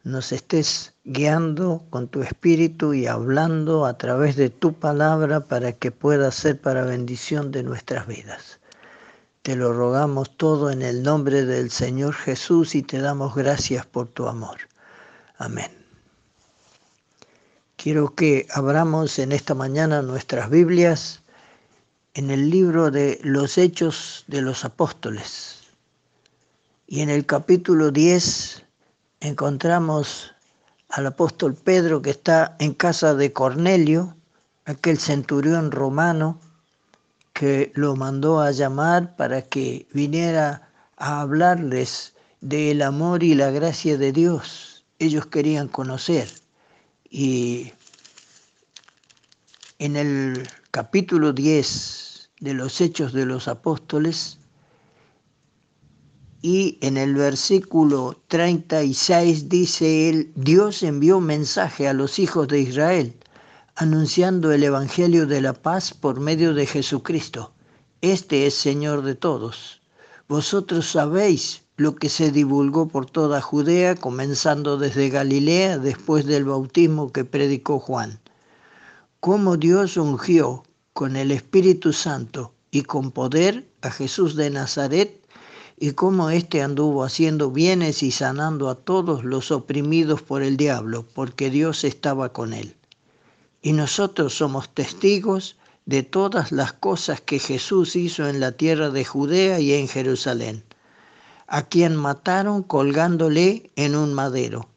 [0.05, 5.91] nos estés guiando con tu espíritu y hablando a través de tu palabra para que
[5.91, 8.61] pueda ser para bendición de nuestras vidas.
[9.41, 14.09] Te lo rogamos todo en el nombre del Señor Jesús y te damos gracias por
[14.09, 14.59] tu amor.
[15.39, 15.80] Amén.
[17.83, 21.23] Quiero que abramos en esta mañana nuestras Biblias
[22.13, 25.63] en el libro de los Hechos de los Apóstoles.
[26.87, 28.67] Y en el capítulo 10
[29.21, 30.35] encontramos
[30.91, 34.15] al apóstol Pedro que está en casa de Cornelio,
[34.67, 36.39] aquel centurión romano
[37.33, 42.13] que lo mandó a llamar para que viniera a hablarles
[42.43, 44.85] del amor y la gracia de Dios.
[44.99, 46.40] Ellos querían conocer.
[47.11, 47.73] Y
[49.81, 54.39] en el capítulo 10 de los Hechos de los Apóstoles
[56.43, 63.15] y en el versículo 36 dice él, Dios envió mensaje a los hijos de Israel,
[63.75, 67.53] anunciando el Evangelio de la paz por medio de Jesucristo.
[68.01, 69.83] Este es Señor de todos.
[70.29, 77.11] Vosotros sabéis lo que se divulgó por toda Judea, comenzando desde Galilea después del bautismo
[77.11, 78.21] que predicó Juan.
[79.19, 80.63] Cómo Dios ungió
[80.93, 85.27] con el Espíritu Santo y con poder a Jesús de Nazaret
[85.79, 91.07] y cómo éste anduvo haciendo bienes y sanando a todos los oprimidos por el diablo,
[91.15, 92.77] porque Dios estaba con él.
[93.63, 99.07] Y nosotros somos testigos de todas las cosas que Jesús hizo en la tierra de
[99.07, 100.63] Judea y en Jerusalén
[101.51, 104.69] a quien mataron colgándole en un madero.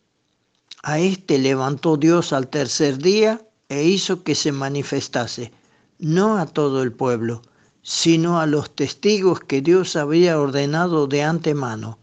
[0.81, 5.51] A éste levantó Dios al tercer día e hizo que se manifestase,
[5.99, 7.43] no a todo el pueblo,
[7.83, 11.99] sino a los testigos que Dios había ordenado de antemano,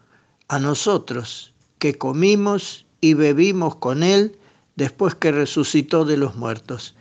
[0.46, 4.38] a nosotros, que comimos y bebimos con él
[4.76, 6.94] después que resucitó de los muertos,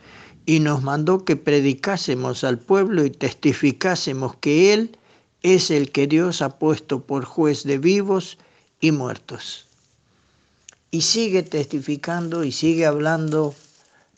[0.44, 4.98] y nos mandó que predicásemos al pueblo y testificásemos que él
[5.42, 8.38] es el que Dios ha puesto por juez de vivos
[8.80, 9.66] y muertos.
[10.90, 13.54] Y sigue testificando y sigue hablando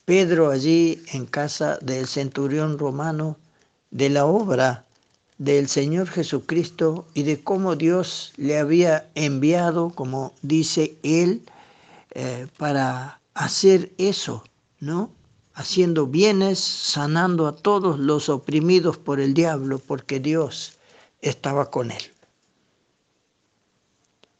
[0.05, 3.37] Pedro allí en casa del centurión romano
[3.91, 4.85] de la obra
[5.39, 11.43] del Señor Jesucristo y de cómo Dios le había enviado, como dice él,
[12.15, 14.45] eh, para hacer eso,
[14.81, 15.11] ¿no?
[15.55, 20.79] Haciendo bienes, sanando a todos los oprimidos por el diablo, porque Dios
[21.23, 22.03] estaba con él.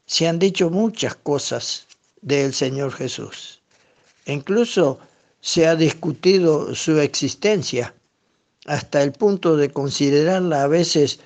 [0.05, 1.87] Se han dicho muchas cosas
[2.21, 3.61] del Señor Jesús.
[4.25, 4.99] Incluso
[5.41, 7.93] se ha discutido su existencia
[8.65, 11.19] hasta el punto de considerarla a veces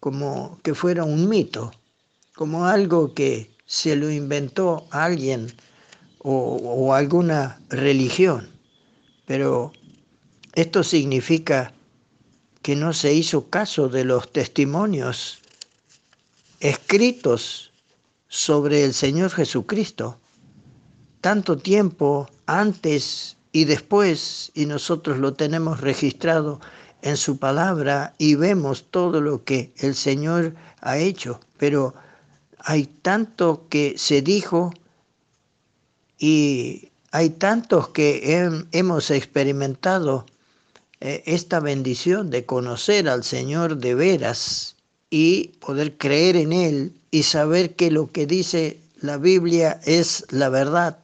[0.00, 1.72] como que fuera un mito,
[2.34, 5.52] como algo que se lo inventó alguien
[6.18, 8.50] o, o alguna religión.
[9.24, 9.72] Pero
[10.54, 11.72] esto significa
[12.62, 15.40] que no se hizo caso de los testimonios
[16.60, 17.72] escritos
[18.28, 20.18] sobre el Señor Jesucristo,
[21.20, 26.60] tanto tiempo antes y después, y nosotros lo tenemos registrado
[27.02, 31.94] en su palabra y vemos todo lo que el Señor ha hecho, pero
[32.58, 34.72] hay tanto que se dijo
[36.16, 40.24] y hay tantos que hemos experimentado
[41.04, 44.76] eh, esta bendición de conocer al Señor de veras
[45.10, 50.48] y poder creer en Él y saber que lo que dice la Biblia es la
[50.48, 51.00] verdad.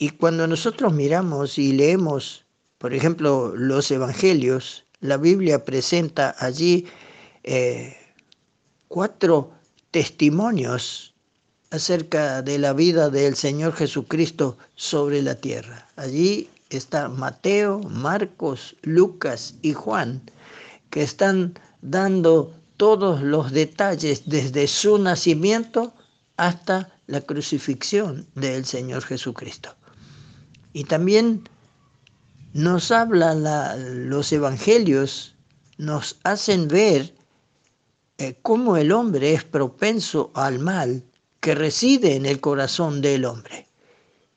[0.00, 2.44] Y cuando nosotros miramos y leemos,
[2.78, 6.86] por ejemplo, los evangelios, la Biblia presenta allí
[7.44, 7.96] eh,
[8.88, 9.52] cuatro
[9.92, 11.14] testimonios
[11.70, 15.86] acerca de la vida del Señor Jesucristo sobre la tierra.
[15.94, 20.22] Allí está Mateo, Marcos, Lucas y Juan,
[20.90, 25.92] que están dando todos los detalles desde su nacimiento
[26.36, 29.74] hasta la crucifixión del Señor Jesucristo.
[30.72, 31.48] Y también
[32.52, 33.44] nos hablan
[34.08, 35.34] los evangelios,
[35.78, 37.14] nos hacen ver
[38.18, 41.04] eh, cómo el hombre es propenso al mal
[41.40, 43.68] que reside en el corazón del hombre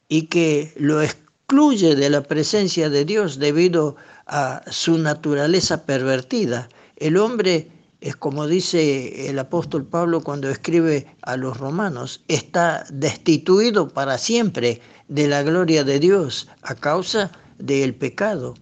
[0.10, 1.02] y que lo
[1.50, 3.96] excluye de la presencia de Dios debido
[4.26, 6.68] a su naturaleza pervertida.
[6.98, 7.72] El hombre
[8.02, 14.82] es como dice el apóstol Pablo cuando escribe a los romanos, está destituido para siempre
[15.08, 18.56] de la gloria de Dios a causa del pecado.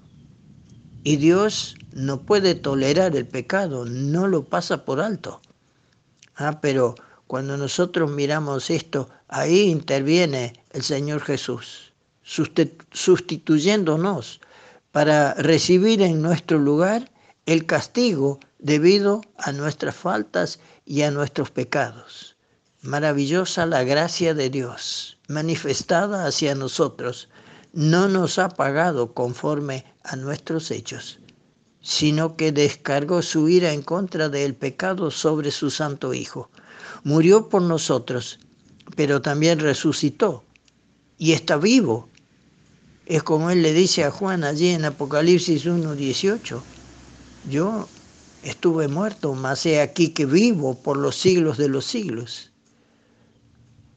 [1.03, 5.41] Y Dios no puede tolerar el pecado, no lo pasa por alto.
[6.35, 6.93] Ah, pero
[7.25, 11.84] cuando nosotros miramos esto, ahí interviene el Señor Jesús
[12.25, 14.41] sustituyéndonos
[14.91, 17.11] para recibir en nuestro lugar
[17.45, 22.35] el castigo debido a nuestras faltas y a nuestros pecados.
[22.81, 27.29] Maravillosa la gracia de Dios manifestada hacia nosotros.
[27.73, 31.19] No nos ha pagado conforme a nuestros hechos,
[31.81, 36.49] sino que descargó su ira en contra del pecado sobre su santo Hijo.
[37.03, 38.39] Murió por nosotros,
[38.95, 40.43] pero también resucitó
[41.17, 42.09] y está vivo
[43.05, 46.61] es como él le dice a Juan allí en Apocalipsis 1.18.
[47.49, 47.87] Yo
[48.43, 52.51] estuve muerto, mas he aquí que vivo por los siglos de los siglos.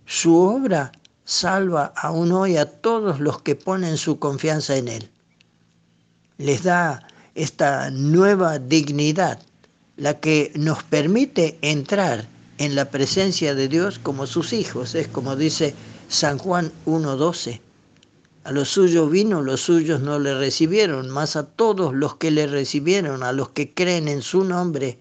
[0.05, 0.93] Su obra
[1.25, 5.11] salva aún hoy a todos los que ponen su confianza en Él.
[6.37, 9.41] Les da esta nueva dignidad,
[9.97, 12.27] la que nos permite entrar
[12.59, 14.95] en la presencia de Dios como sus hijos.
[14.95, 15.75] Es como dice
[16.09, 17.61] San Juan 1.12.
[18.49, 22.47] A los suyos vino, los suyos no le recibieron, mas a todos los que le
[22.47, 24.99] recibieron, a los que creen en su nombre,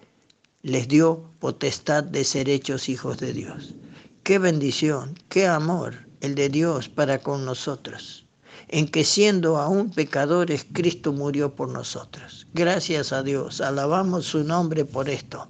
[0.60, 3.74] les dio potestad de ser hechos hijos de Dios.
[4.22, 8.26] Qué bendición, qué amor el de Dios para con nosotros,
[8.68, 12.46] en que siendo aún pecadores, Cristo murió por nosotros.
[12.52, 15.48] Gracias a Dios, alabamos su nombre por esto.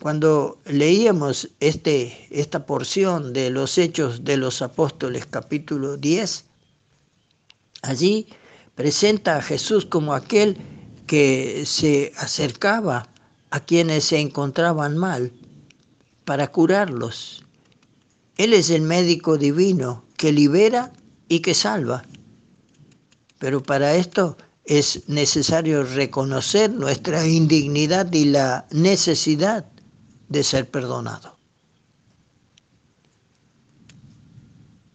[0.00, 6.46] Cuando leíamos este, esta porción de los Hechos de los Apóstoles capítulo 10,
[7.82, 8.26] allí
[8.74, 10.56] presenta a Jesús como aquel
[11.06, 13.10] que se acercaba
[13.50, 15.32] a quienes se encontraban mal
[16.24, 17.44] para curarlos.
[18.38, 20.94] Él es el médico divino que libera
[21.28, 22.04] y que salva.
[23.38, 29.69] Pero para esto es necesario reconocer nuestra indignidad y la necesidad
[30.30, 31.36] de ser perdonado.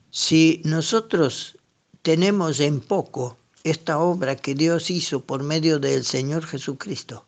[0.09, 1.57] Si nosotros
[2.01, 7.25] tenemos en poco esta obra que Dios hizo por medio del Señor Jesucristo,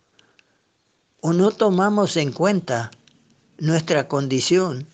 [1.20, 2.92] o no tomamos en cuenta
[3.58, 4.88] nuestra condición,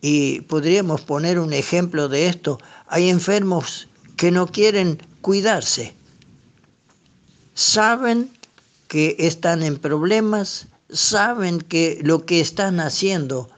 [0.00, 5.94] y podríamos poner un ejemplo de esto, hay enfermos que no quieren cuidarse,
[7.54, 8.30] saben
[8.86, 13.50] que están en problemas, saben que lo que están haciendo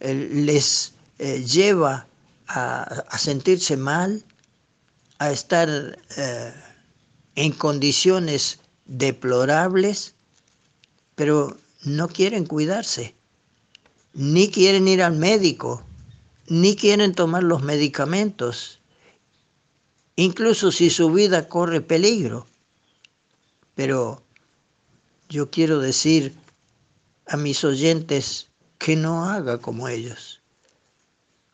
[0.00, 2.06] eh, les eh, lleva
[2.46, 4.24] a, sentirse mal,
[5.18, 5.68] a estar
[6.16, 6.54] eh,
[7.34, 10.14] en condiciones deplorables,
[11.14, 13.14] pero no quieren cuidarse,
[14.14, 15.84] ni quieren ir al médico,
[16.46, 18.80] ni quieren tomar los medicamentos,
[20.16, 22.46] incluso si su vida corre peligro.
[23.74, 24.22] Pero
[25.28, 26.34] yo quiero decir
[27.28, 28.48] a mis oyentes
[28.78, 30.40] que no haga como ellos.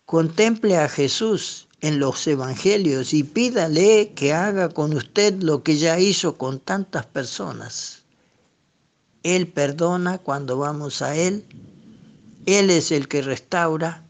[0.06, 5.98] Contemple a Jesús en los evangelios y pídale que haga con usted lo que ya
[5.98, 8.04] hizo con tantas personas.
[9.22, 11.44] Él perdona cuando vamos a Él.
[12.46, 14.04] Él es el que restaura.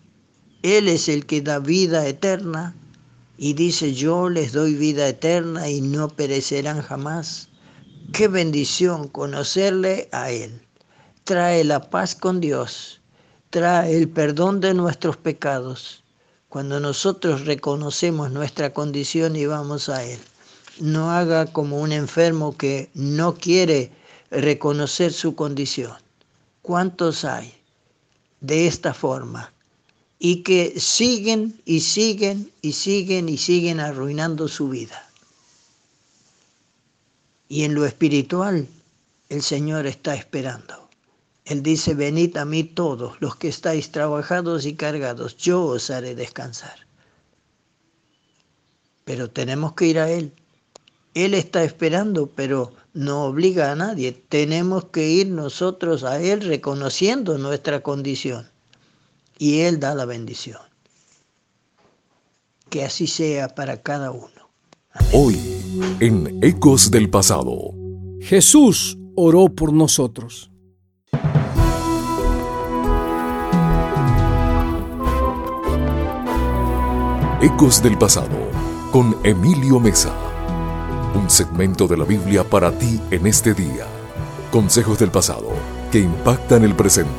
[0.63, 2.75] Él es el que da vida eterna.
[3.37, 7.49] y dice, yo les doy vida eterna y no perecerán jamás.
[8.13, 10.64] Qué bendición conocerle a Él.
[11.25, 13.01] Trae la paz con Dios,
[13.51, 16.03] trae el perdón de nuestros pecados.
[16.49, 20.21] Cuando nosotros reconocemos nuestra condición y vamos a Él.
[20.79, 23.91] No haga como un enfermo que no quiere
[24.31, 25.97] reconocer su condición.
[26.63, 27.55] ¿Cuántos hay
[28.41, 29.55] de esta forma?
[30.19, 35.07] y que siguen y siguen y siguen y siguen arruinando su vida.
[37.47, 38.67] Y en lo espiritual,
[39.29, 40.84] el Señor está esperando.
[41.45, 46.15] Él dice, venid a mí todos los que estáis trabajados y cargados, yo os haré
[46.15, 46.87] descansar.
[49.05, 50.33] Pero tenemos que ir a Él.
[51.13, 54.13] Él está esperando, pero no obliga a nadie.
[54.13, 58.49] Tenemos que ir nosotros a Él reconociendo nuestra condición
[59.39, 60.63] y Él da la bendición.
[62.71, 64.31] Que así sea para cada uno.
[65.13, 65.39] Hoy,
[66.01, 67.75] en Ecos del Pasado.
[68.21, 70.51] Jesús oró por nosotros.
[77.45, 78.39] Ecos del Pasado,
[78.91, 80.15] con Emilio Mesa.
[81.15, 83.85] Un segmento de la Biblia para ti en este día.
[84.51, 85.49] Consejos del pasado
[85.93, 87.11] que impactan el presente.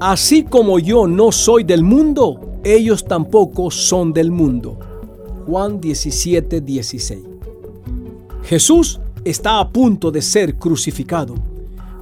[0.00, 4.78] Así como yo no soy del mundo, ellos tampoco son del mundo.
[5.46, 7.20] Juan 17, 16.
[8.44, 11.34] Jesús está a punto de ser crucificado,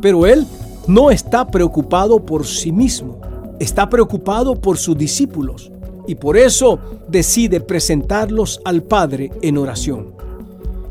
[0.01, 0.47] pero él
[0.87, 3.19] no está preocupado por sí mismo,
[3.59, 5.71] está preocupado por sus discípulos
[6.07, 6.79] y por eso
[7.09, 10.13] decide presentarlos al Padre en oración.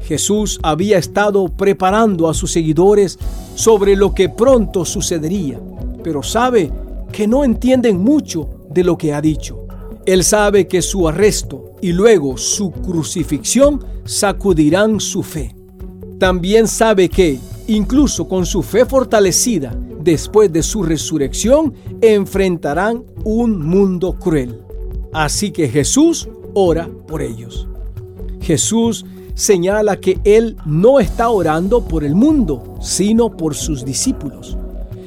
[0.02, 3.18] Jesús había estado preparando a sus seguidores
[3.56, 5.60] sobre lo que pronto sucedería,
[6.04, 6.72] pero sabe
[7.12, 9.66] que no entienden mucho de lo que ha dicho.
[10.06, 15.54] Él sabe que su arresto y luego su crucifixión sacudirán su fe.
[16.18, 19.76] También sabe que, incluso con su fe fortalecida,
[20.12, 24.62] después de su resurrección, enfrentarán un mundo cruel.
[25.12, 27.68] Así que Jesús ora por ellos.
[28.40, 29.06] Jesús
[29.36, 34.58] señala que Él no está orando por el mundo, sino por sus discípulos.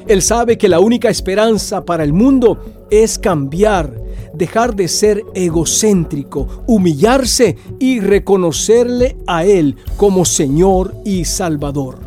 [0.06, 2.58] Él sabe que la única esperanza para el mundo
[2.90, 3.98] es cambiar,
[4.34, 12.00] dejar de ser egocéntrico, humillarse y reconocerle a Él como Señor y Salvador.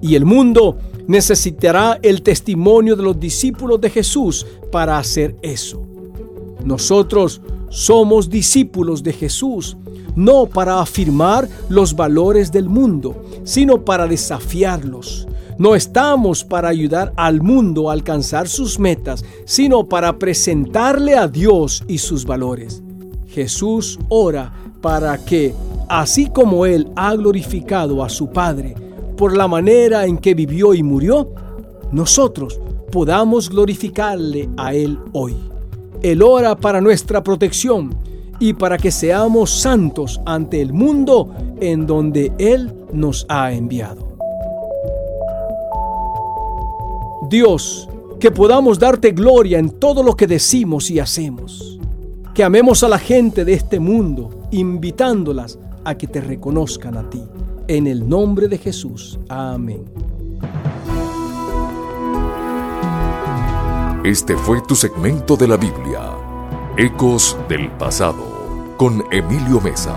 [0.00, 0.78] Y el mundo
[1.08, 5.82] necesitará el testimonio de los discípulos de Jesús para hacer eso.
[6.64, 7.40] Nosotros
[7.70, 9.76] somos discípulos de Jesús,
[10.14, 15.26] no para afirmar los valores del mundo, sino para desafiarlos
[15.58, 21.82] no estamos para ayudar al mundo a alcanzar sus metas, sino para presentarle a Dios
[21.88, 22.80] y sus valores.
[23.26, 25.54] Jesús ora para que,
[25.88, 28.76] así como Él ha glorificado a su Padre
[29.18, 31.28] por la manera en que vivió y murió,
[31.90, 32.60] nosotros
[32.92, 35.34] podamos glorificarle a Él hoy.
[36.02, 37.94] Él ora para nuestra protección
[38.38, 44.06] y para que seamos santos ante el mundo en donde Él nos ha enviado.
[47.28, 47.88] Dios,
[48.20, 51.80] que podamos darte gloria en todo lo que decimos y hacemos.
[52.34, 57.20] Que amemos a la gente de este mundo, invitándolas a que te reconozcan a ti.
[57.68, 59.18] En el nombre de Jesús.
[59.28, 59.84] Amén.
[64.02, 66.14] Este fue tu segmento de la Biblia,
[66.78, 68.24] Ecos del Pasado,
[68.78, 69.94] con Emilio Mesa,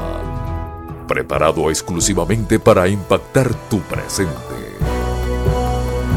[1.08, 4.34] preparado exclusivamente para impactar tu presente.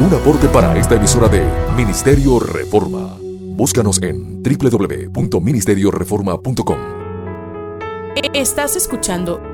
[0.05, 1.45] Un aporte para esta emisora de
[1.77, 3.17] Ministerio Reforma.
[3.21, 6.79] Búscanos en www.ministerioreforma.com.
[8.33, 9.54] Estás escuchando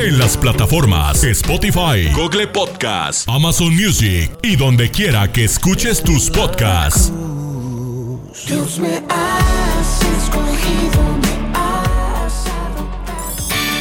[0.00, 7.12] En las plataformas Spotify, Google Podcast, Amazon Music y donde quiera que escuches tus podcasts.
[8.46, 11.02] Dios me has escogido,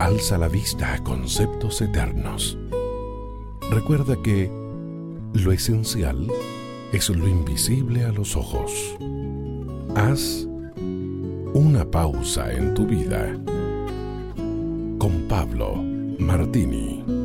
[0.00, 2.58] alza la vista a conceptos eternos.
[3.70, 4.50] Recuerda que
[5.34, 6.26] lo esencial
[6.92, 8.96] es lo invisible a los ojos.
[9.94, 10.48] Haz
[11.52, 13.38] una pausa en tu vida
[14.98, 15.76] con Pablo
[16.18, 17.19] Martini.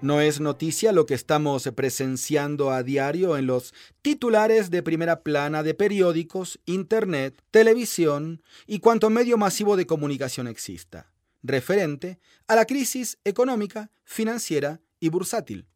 [0.00, 5.64] No es noticia lo que estamos presenciando a diario en los titulares de primera plana
[5.64, 11.10] de periódicos, internet, televisión y cuanto medio masivo de comunicación exista,
[11.42, 15.66] referente a la crisis económica, financiera y bursátil.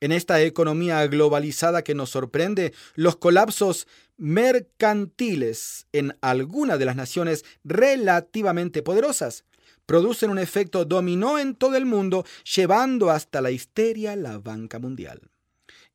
[0.00, 3.86] En esta economía globalizada que nos sorprende, los colapsos
[4.18, 9.44] mercantiles en alguna de las naciones relativamente poderosas
[9.86, 12.24] producen un efecto dominó en todo el mundo,
[12.54, 15.20] llevando hasta la histeria la banca mundial.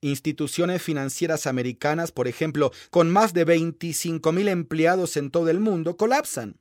[0.01, 6.57] Instituciones financieras americanas, por ejemplo, con más de 25.000 empleados en todo el mundo, colapsan.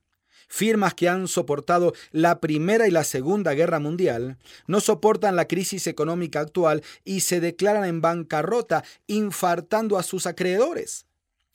[0.48, 5.86] Firmas que han soportado la Primera y la Segunda Guerra Mundial no soportan la crisis
[5.86, 11.06] económica actual y se declaran en bancarrota, infartando a sus acreedores.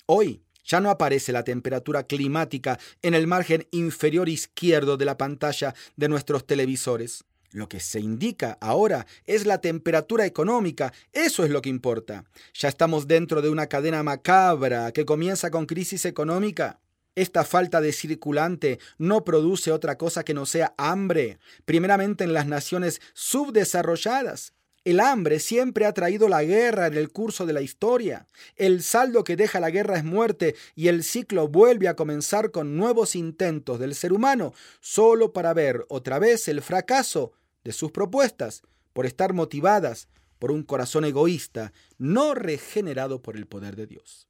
[0.05, 5.74] Hoy, ya no aparece la temperatura climática en el margen inferior izquierdo de la pantalla
[5.95, 7.24] de nuestros televisores.
[7.51, 12.24] Lo que se indica ahora es la temperatura económica, eso es lo que importa.
[12.53, 16.80] Ya estamos dentro de una cadena macabra que comienza con crisis económica.
[17.14, 22.47] Esta falta de circulante no produce otra cosa que no sea hambre, primeramente en las
[22.47, 24.53] naciones subdesarrolladas,
[24.84, 28.25] el hambre siempre ha traído la guerra en el curso de la historia.
[28.55, 32.77] El saldo que deja la guerra es muerte y el ciclo vuelve a comenzar con
[32.77, 38.63] nuevos intentos del ser humano, solo para ver otra vez el fracaso de sus propuestas,
[38.93, 40.07] por estar motivadas
[40.39, 44.27] por un corazón egoísta, no regenerado por el poder de Dios.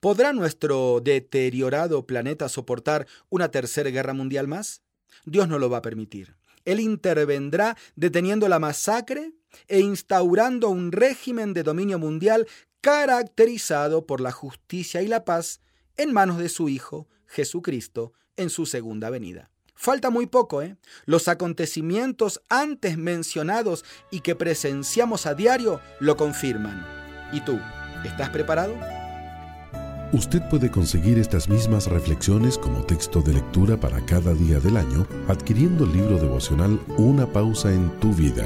[0.00, 4.82] ¿Podrá nuestro deteriorado planeta soportar una tercera guerra mundial más?
[5.24, 6.36] Dios no lo va a permitir.
[6.66, 9.32] Él intervendrá deteniendo la masacre
[9.68, 12.46] e instaurando un régimen de dominio mundial
[12.80, 15.60] caracterizado por la justicia y la paz
[15.96, 19.50] en manos de su Hijo, Jesucristo, en su segunda venida.
[19.74, 20.76] Falta muy poco, ¿eh?
[21.04, 26.86] Los acontecimientos antes mencionados y que presenciamos a diario lo confirman.
[27.32, 27.58] ¿Y tú?
[28.04, 28.74] ¿Estás preparado?
[30.12, 35.06] Usted puede conseguir estas mismas reflexiones como texto de lectura para cada día del año
[35.26, 38.44] adquiriendo el libro devocional Una pausa en tu vida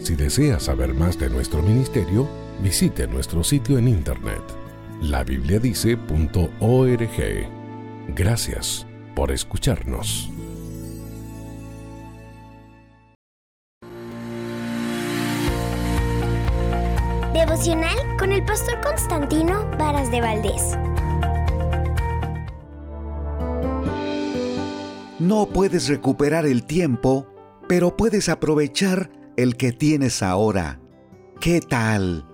[0.00, 2.28] si desea saber más de nuestro ministerio,
[2.62, 4.42] visite nuestro sitio en internet
[5.00, 7.48] labibliadice.org.
[8.14, 10.30] Gracias por escucharnos.
[17.32, 20.76] Devocional con el pastor Constantino Varas de Valdés.
[25.18, 27.26] No puedes recuperar el tiempo,
[27.68, 30.80] pero puedes aprovechar el que tienes ahora.
[31.40, 32.26] ¿Qué tal?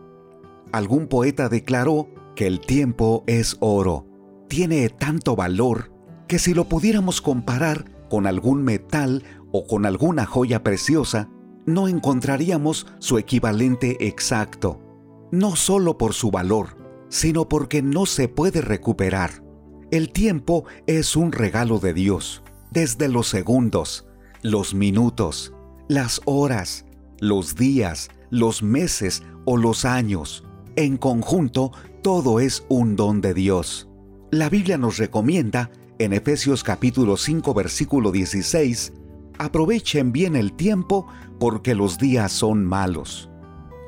[0.72, 4.07] Algún poeta declaró que el tiempo es oro.
[4.48, 5.92] Tiene tanto valor
[6.28, 11.28] que si lo pudiéramos comparar con algún metal o con alguna joya preciosa,
[11.66, 14.80] no encontraríamos su equivalente exacto.
[15.30, 16.78] No solo por su valor,
[17.11, 19.44] sino porque no se puede recuperar.
[19.90, 24.07] El tiempo es un regalo de Dios, desde los segundos,
[24.40, 25.52] los minutos,
[25.86, 26.84] las horas,
[27.24, 30.44] los días, los meses o los años.
[30.76, 31.72] En conjunto,
[32.02, 33.88] todo es un don de Dios.
[34.30, 38.92] La Biblia nos recomienda, en Efesios capítulo 5 versículo 16,
[39.38, 41.06] aprovechen bien el tiempo
[41.38, 43.30] porque los días son malos.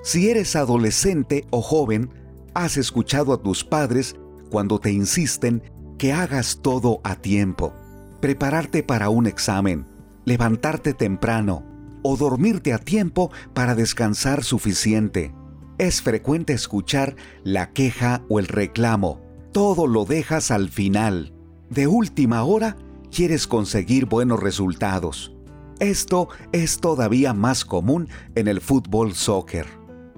[0.03, 2.11] Si eres adolescente o joven,
[2.55, 4.16] has escuchado a tus padres
[4.51, 5.62] cuando te insisten
[5.99, 7.74] que hagas todo a tiempo.
[8.20, 9.87] Prepararte para un examen,
[10.24, 11.64] levantarte temprano,
[12.09, 15.35] o dormirte a tiempo para descansar suficiente.
[15.77, 19.21] Es frecuente escuchar la queja o el reclamo.
[19.53, 21.35] Todo lo dejas al final.
[21.69, 22.77] De última hora
[23.11, 25.35] quieres conseguir buenos resultados.
[25.81, 29.67] Esto es todavía más común en el fútbol soccer.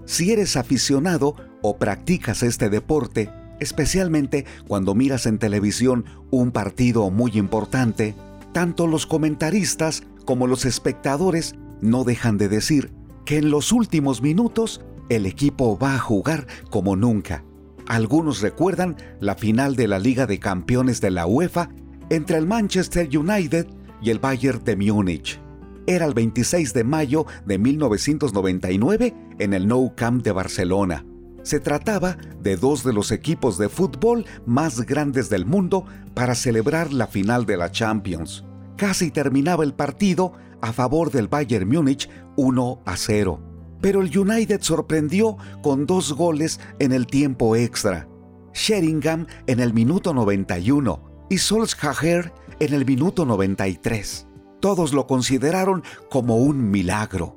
[0.05, 3.31] Si eres aficionado o practicas este deporte,
[3.61, 8.15] Especialmente cuando miras en televisión un partido muy importante,
[8.53, 12.93] tanto los comentaristas como los espectadores no dejan de decir
[13.25, 17.45] que en los últimos minutos el equipo va a jugar como nunca.
[17.87, 21.71] Algunos recuerdan la final de la Liga de Campeones de la UEFA
[22.11, 23.67] entre el Manchester United
[24.03, 25.41] y el Bayern de Múnich.
[25.87, 31.07] Era el 26 de mayo de 1999 en el Nou Camp de Barcelona.
[31.43, 36.93] Se trataba de dos de los equipos de fútbol más grandes del mundo para celebrar
[36.93, 38.45] la final de la Champions.
[38.77, 43.41] Casi terminaba el partido a favor del Bayern Múnich 1 a 0.
[43.81, 48.09] Pero el United sorprendió con dos goles en el tiempo extra.
[48.53, 54.27] Sheringham en el minuto 91 y Solskjaer en el minuto 93.
[54.61, 57.37] Todos lo consideraron como un milagro.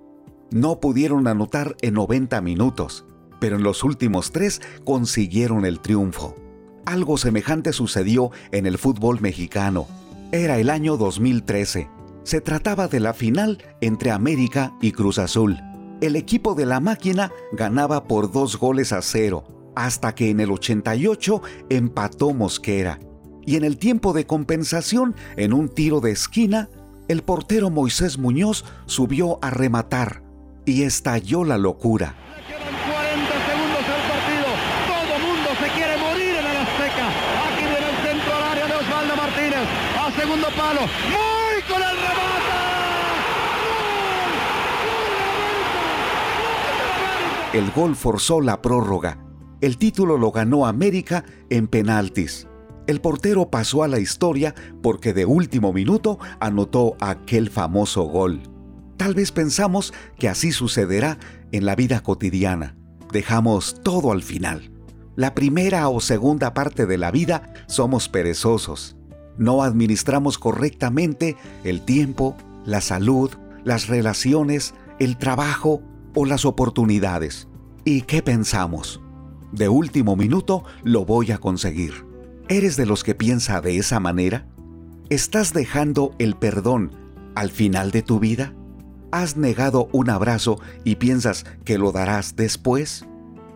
[0.51, 3.05] No pudieron anotar en 90 minutos,
[3.39, 6.35] pero en los últimos tres consiguieron el triunfo.
[6.85, 9.87] Algo semejante sucedió en el fútbol mexicano.
[10.31, 11.89] Era el año 2013.
[12.23, 15.59] Se trataba de la final entre América y Cruz Azul.
[16.01, 19.43] El equipo de la máquina ganaba por dos goles a cero,
[19.75, 22.99] hasta que en el 88 empató Mosquera
[23.45, 26.69] y en el tiempo de compensación, en un tiro de esquina,
[27.07, 30.23] el portero Moisés Muñoz subió a rematar
[30.65, 32.15] y estalló la locura.
[32.47, 34.47] 40 segundos del partido.
[34.87, 37.07] Todo mundo se quiere morir en el Azteca.
[37.49, 39.67] Aquí viene el centro al área de Osvaldo Martínez.
[39.99, 40.81] A segundo palo.
[41.09, 42.21] Muy con el remate.
[47.53, 49.17] El gol forzó la prórroga.
[49.59, 52.47] El título lo ganó América en penaltis.
[52.87, 58.41] El portero pasó a la historia porque de último minuto anotó aquel famoso gol.
[58.95, 61.19] Tal vez pensamos que así sucederá
[61.51, 62.77] en la vida cotidiana.
[63.11, 64.71] Dejamos todo al final.
[65.17, 68.95] La primera o segunda parte de la vida somos perezosos.
[69.37, 71.35] No administramos correctamente
[71.65, 73.29] el tiempo, la salud,
[73.65, 75.81] las relaciones, el trabajo
[76.13, 77.47] o las oportunidades.
[77.83, 79.01] ¿Y qué pensamos?
[79.51, 82.05] De último minuto lo voy a conseguir.
[82.47, 84.47] ¿Eres de los que piensa de esa manera?
[85.09, 86.91] ¿Estás dejando el perdón
[87.35, 88.53] al final de tu vida?
[89.11, 93.05] ¿Has negado un abrazo y piensas que lo darás después?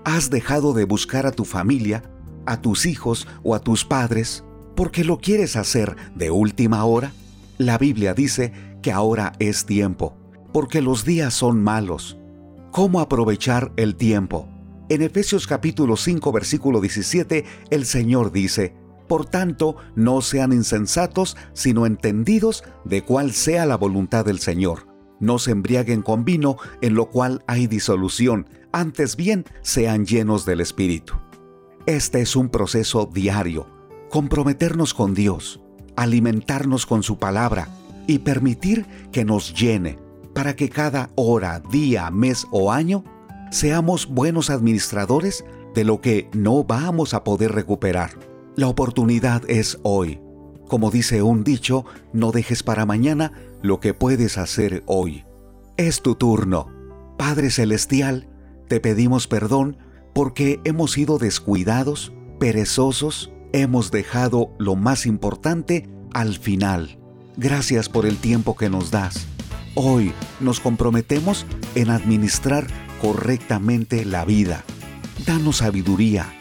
[0.03, 2.03] ¿Has dejado de buscar a tu familia,
[2.45, 4.43] a tus hijos o a tus padres
[4.75, 7.13] porque lo quieres hacer de última hora?
[7.57, 8.51] La Biblia dice
[8.81, 10.17] que ahora es tiempo,
[10.51, 12.17] porque los días son malos.
[12.75, 14.49] ¿Cómo aprovechar el tiempo?
[14.89, 18.75] En Efesios capítulo 5 versículo 17 el Señor dice,
[19.07, 24.89] por tanto, no sean insensatos, sino entendidos de cuál sea la voluntad del Señor.
[25.21, 30.59] No se embriaguen con vino, en lo cual hay disolución, antes bien sean llenos del
[30.59, 31.13] Espíritu.
[31.85, 33.69] Este es un proceso diario,
[34.09, 35.61] comprometernos con Dios,
[35.95, 37.69] alimentarnos con su palabra
[38.05, 39.97] y permitir que nos llene,
[40.35, 43.03] para que cada hora, día, mes o año
[43.49, 48.11] seamos buenos administradores de lo que no vamos a poder recuperar
[48.55, 50.19] la oportunidad es hoy.
[50.67, 55.25] Como dice un dicho, no dejes para mañana lo que puedes hacer hoy.
[55.77, 56.71] Es tu turno.
[57.17, 58.27] Padre Celestial,
[58.67, 59.77] te pedimos perdón
[60.13, 66.97] porque hemos sido descuidados, perezosos, hemos dejado lo más importante al final.
[67.35, 69.27] Gracias por el tiempo que nos das.
[69.75, 71.45] Hoy nos comprometemos
[71.75, 72.65] en administrar
[73.01, 74.63] correctamente la vida.
[75.25, 76.33] Danos sabiduría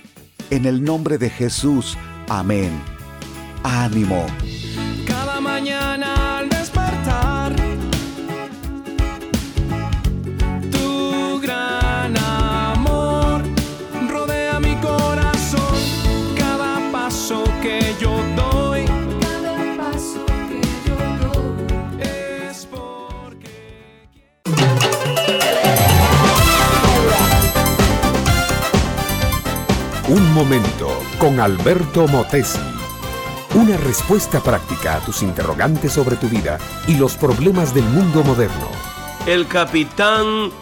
[0.51, 2.71] en el nombre de Jesús, amén.
[3.65, 4.25] Ánimo.
[5.07, 6.45] Cada mañana
[30.15, 32.61] Un momento con Alberto Motesi.
[33.57, 36.57] Una respuesta práctica a tus interrogantes sobre tu vida
[36.87, 38.69] y los problemas del mundo moderno.
[39.27, 40.53] El capitán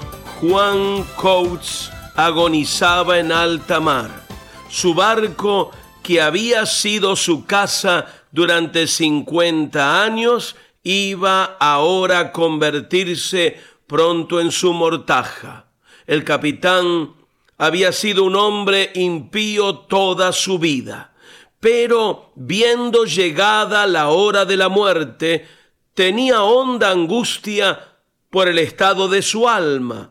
[0.41, 4.25] Juan Coates agonizaba en alta mar.
[4.71, 5.71] Su barco,
[6.03, 14.73] que había sido su casa durante 50 años, iba ahora a convertirse pronto en su
[14.73, 15.67] mortaja.
[16.07, 17.22] El capitán
[17.63, 21.15] había sido un hombre impío toda su vida,
[21.61, 25.47] pero viendo llegada la hora de la muerte,
[25.95, 28.01] tenía honda angustia
[28.31, 30.11] por el estado de su alma.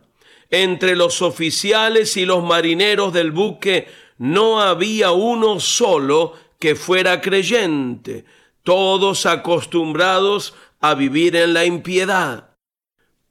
[0.50, 8.24] Entre los oficiales y los marineros del buque no había uno solo que fuera creyente,
[8.64, 12.56] todos acostumbrados a vivir en la impiedad.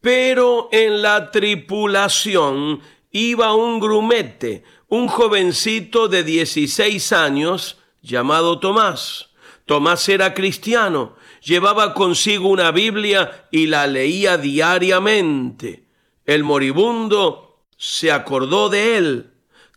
[0.02, 9.30] Pero en la tripulación iba un grumete, un jovencito de 16 años llamado Tomás.
[9.66, 15.84] Tomás era cristiano, llevaba consigo una Biblia y la leía diariamente.
[16.24, 19.30] El moribundo se acordó de él.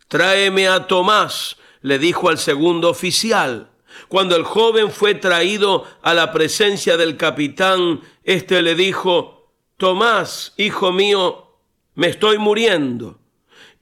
[0.08, 3.70] Tráeme a Tomás, le dijo al segundo oficial.
[4.08, 10.92] Cuando el joven fue traído a la presencia del capitán, éste le dijo, Tomás, hijo
[10.92, 11.58] mío,
[11.94, 13.20] me estoy muriendo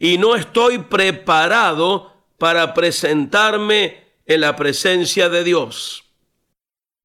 [0.02, 6.02] y no estoy preparado para presentarme en la presencia de Dios.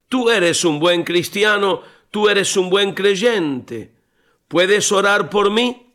[0.10, 3.94] Tú eres un buen cristiano, tú eres un buen creyente.
[4.48, 5.94] ¿Puedes orar por mí?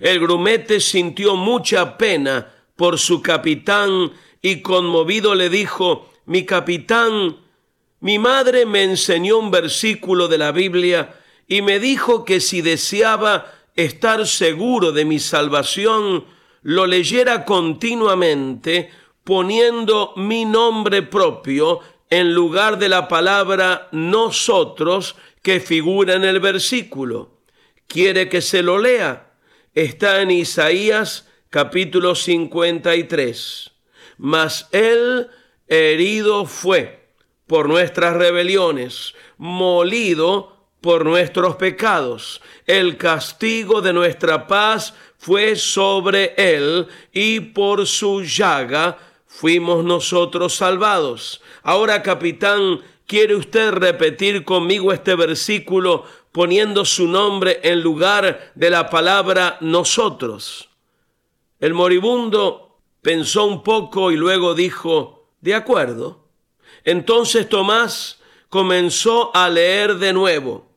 [0.00, 4.10] El grumete sintió mucha pena por su capitán
[4.42, 7.36] y conmovido le dijo, mi capitán,
[8.00, 13.59] mi madre me enseñó un versículo de la Biblia y me dijo que si deseaba
[13.84, 16.24] estar seguro de mi salvación,
[16.62, 18.90] lo leyera continuamente
[19.24, 27.38] poniendo mi nombre propio en lugar de la palabra nosotros que figura en el versículo.
[27.86, 29.32] ¿Quiere que se lo lea?
[29.74, 33.70] Está en Isaías capítulo 53.
[34.18, 35.28] Mas él
[35.66, 37.08] herido fue
[37.46, 42.40] por nuestras rebeliones, molido por nuestros pecados.
[42.66, 51.42] El castigo de nuestra paz fue sobre él y por su llaga fuimos nosotros salvados.
[51.62, 58.88] Ahora, capitán, ¿quiere usted repetir conmigo este versículo poniendo su nombre en lugar de la
[58.88, 60.70] palabra nosotros?
[61.58, 66.28] El moribundo pensó un poco y luego dijo, de acuerdo.
[66.84, 70.69] Entonces Tomás comenzó a leer de nuevo.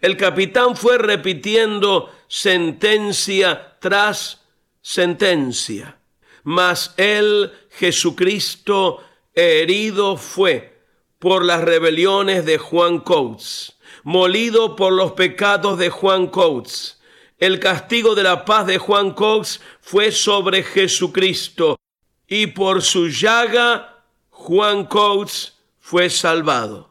[0.00, 4.40] El capitán fue repitiendo sentencia tras
[4.80, 5.98] sentencia.
[6.42, 9.02] Mas él, Jesucristo,
[9.34, 10.80] herido fue
[11.18, 16.98] por las rebeliones de Juan Coates, molido por los pecados de Juan Coates.
[17.38, 21.78] El castigo de la paz de Juan Coates fue sobre Jesucristo
[22.26, 26.89] y por su llaga Juan Coates fue salvado.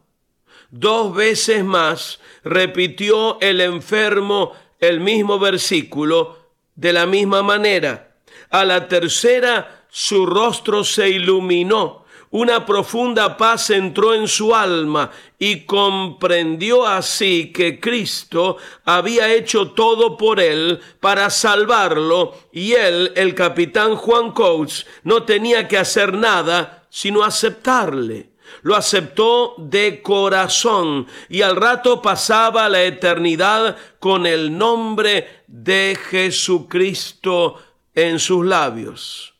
[0.71, 6.37] Dos veces más repitió el enfermo el mismo versículo
[6.75, 8.15] de la misma manera.
[8.51, 15.09] A la tercera su rostro se iluminó, una profunda paz entró en su alma
[15.39, 23.33] y comprendió así que Cristo había hecho todo por él para salvarlo y él, el
[23.33, 28.29] capitán Juan Coates, no tenía que hacer nada sino aceptarle
[28.61, 37.55] lo aceptó de corazón y al rato pasaba la eternidad con el nombre de Jesucristo
[37.95, 39.33] en sus labios.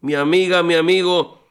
[0.00, 1.46] Mi amiga, mi amigo,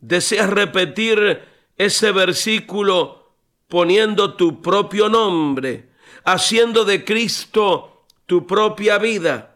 [0.00, 1.42] ¿deseas repetir
[1.76, 3.32] ese versículo
[3.68, 5.90] poniendo tu propio nombre,
[6.24, 9.55] haciendo de Cristo tu propia vida?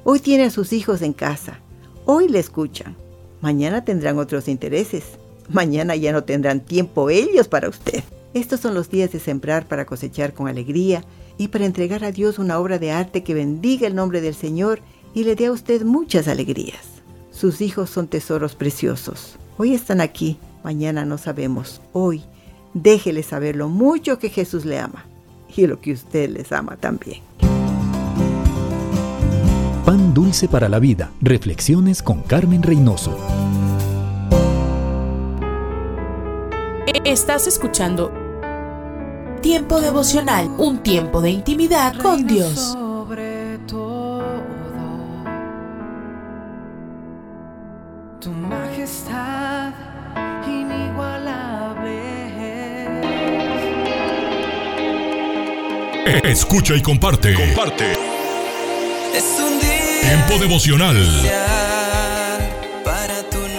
[0.04, 1.60] Hoy tiene a sus hijos en casa.
[2.06, 2.96] Hoy le escuchan.
[3.42, 5.04] Mañana tendrán otros intereses.
[5.50, 8.04] Mañana ya no tendrán tiempo ellos para usted.
[8.34, 11.04] Estos son los días de sembrar para cosechar con alegría
[11.38, 14.80] y para entregar a Dios una obra de arte que bendiga el nombre del Señor
[15.14, 16.82] y le dé a usted muchas alegrías.
[17.32, 19.38] Sus hijos son tesoros preciosos.
[19.58, 21.80] Hoy están aquí, mañana no sabemos.
[21.92, 22.24] Hoy
[22.74, 25.06] déjele saber lo mucho que Jesús le ama
[25.56, 27.22] y lo que usted les ama también.
[29.86, 31.12] Pan dulce para la vida.
[31.22, 33.16] Reflexiones con Carmen Reynoso.
[37.06, 38.23] Estás escuchando
[39.44, 42.54] Tiempo devocional, un tiempo de intimidad con Dios.
[42.54, 44.24] Sobre todo,
[48.22, 49.74] tu majestad
[50.48, 52.00] inigualable.
[56.24, 57.34] Escucha y comparte.
[57.34, 57.92] Comparte.
[59.14, 60.96] Es un día Tiempo devocional.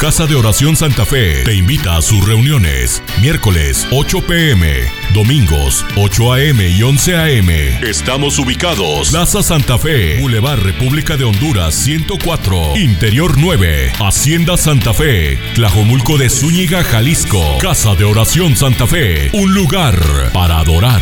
[0.00, 3.02] Casa de Oración Santa Fe te invita a sus reuniones.
[3.22, 4.82] Miércoles 8 pm,
[5.14, 7.48] domingos 8 am y 11 am.
[7.82, 9.08] Estamos ubicados.
[9.08, 16.28] Plaza Santa Fe, Boulevard República de Honduras 104, Interior 9, Hacienda Santa Fe, Tlajomulco de
[16.28, 17.42] Zúñiga, Jalisco.
[17.62, 19.98] Casa de Oración Santa Fe, un lugar
[20.34, 21.00] para adorar.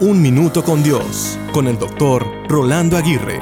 [0.00, 3.40] Un minuto con Dios, con el doctor Rolando Aguirre.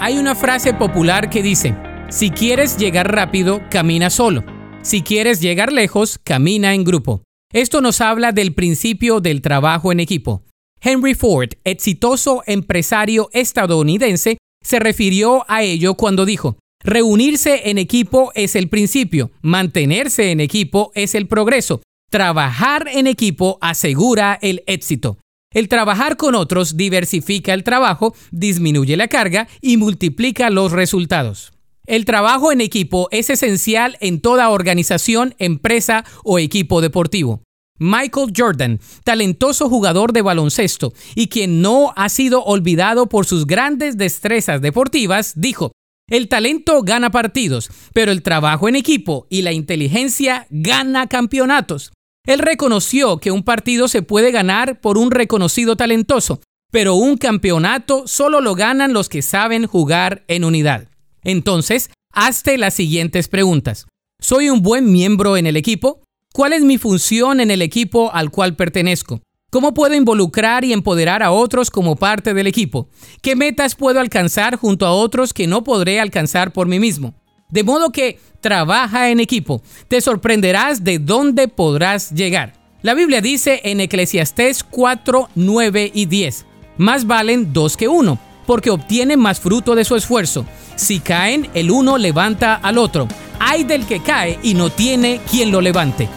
[0.00, 1.74] Hay una frase popular que dice,
[2.10, 4.44] si quieres llegar rápido, camina solo.
[4.82, 7.22] Si quieres llegar lejos, camina en grupo.
[7.52, 10.42] Esto nos habla del principio del trabajo en equipo.
[10.80, 18.56] Henry Ford, exitoso empresario estadounidense, se refirió a ello cuando dijo, reunirse en equipo es
[18.56, 21.80] el principio, mantenerse en equipo es el progreso,
[22.10, 25.18] trabajar en equipo asegura el éxito.
[25.52, 31.52] El trabajar con otros diversifica el trabajo, disminuye la carga y multiplica los resultados.
[31.90, 37.42] El trabajo en equipo es esencial en toda organización, empresa o equipo deportivo.
[37.80, 43.96] Michael Jordan, talentoso jugador de baloncesto y quien no ha sido olvidado por sus grandes
[43.96, 45.72] destrezas deportivas, dijo,
[46.08, 51.90] el talento gana partidos, pero el trabajo en equipo y la inteligencia gana campeonatos.
[52.24, 58.06] Él reconoció que un partido se puede ganar por un reconocido talentoso, pero un campeonato
[58.06, 60.89] solo lo ganan los que saben jugar en unidad.
[61.24, 63.86] Entonces, hazte las siguientes preguntas.
[64.20, 66.02] ¿Soy un buen miembro en el equipo?
[66.32, 69.20] ¿Cuál es mi función en el equipo al cual pertenezco?
[69.50, 72.88] ¿Cómo puedo involucrar y empoderar a otros como parte del equipo?
[73.20, 77.14] ¿Qué metas puedo alcanzar junto a otros que no podré alcanzar por mí mismo?
[77.48, 79.62] De modo que trabaja en equipo.
[79.88, 82.52] Te sorprenderás de dónde podrás llegar.
[82.82, 86.46] La Biblia dice en Eclesiastés 4, 9 y 10,
[86.78, 88.18] más valen dos que uno,
[88.50, 90.44] porque obtienen más fruto de su esfuerzo.
[90.74, 93.06] Si caen, el uno levanta al otro.
[93.38, 96.08] Hay del que cae y no tiene quien lo levante.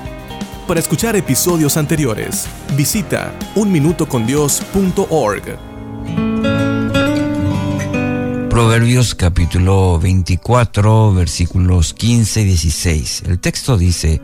[0.67, 5.43] Para escuchar episodios anteriores, visita unminutocondios.org.
[8.49, 13.23] Proverbios capítulo 24 versículos 15 y 16.
[13.27, 14.19] El texto dice,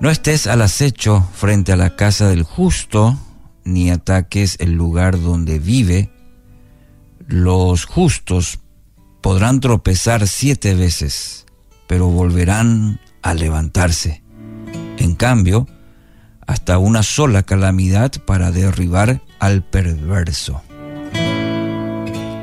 [0.00, 3.16] No estés al acecho frente a la casa del justo,
[3.64, 6.10] ni ataques el lugar donde vive.
[7.32, 8.58] Los justos
[9.22, 11.46] podrán tropezar siete veces,
[11.86, 14.22] pero volverán a levantarse.
[14.98, 15.66] En cambio,
[16.46, 20.60] hasta una sola calamidad para derribar al perverso.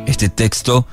[0.08, 0.88] Este texto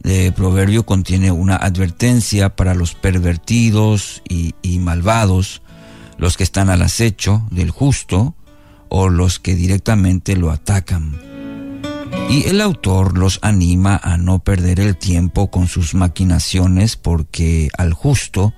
[0.00, 5.62] de Proverbio contiene una advertencia para los pervertidos y, y, malvados,
[6.18, 8.34] los que están al acecho del justo
[8.90, 11.37] o los que directamente lo atacan.
[12.30, 17.94] Y el autor los anima a no perder el tiempo con sus maquinaciones porque al
[17.94, 18.52] justo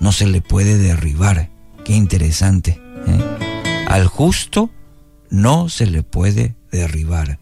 [0.00, 1.50] no se le puede derribar.
[1.84, 2.80] Qué interesante.
[3.06, 3.84] ¿eh?
[3.86, 4.70] Al justo
[5.30, 7.38] no se le puede derribar.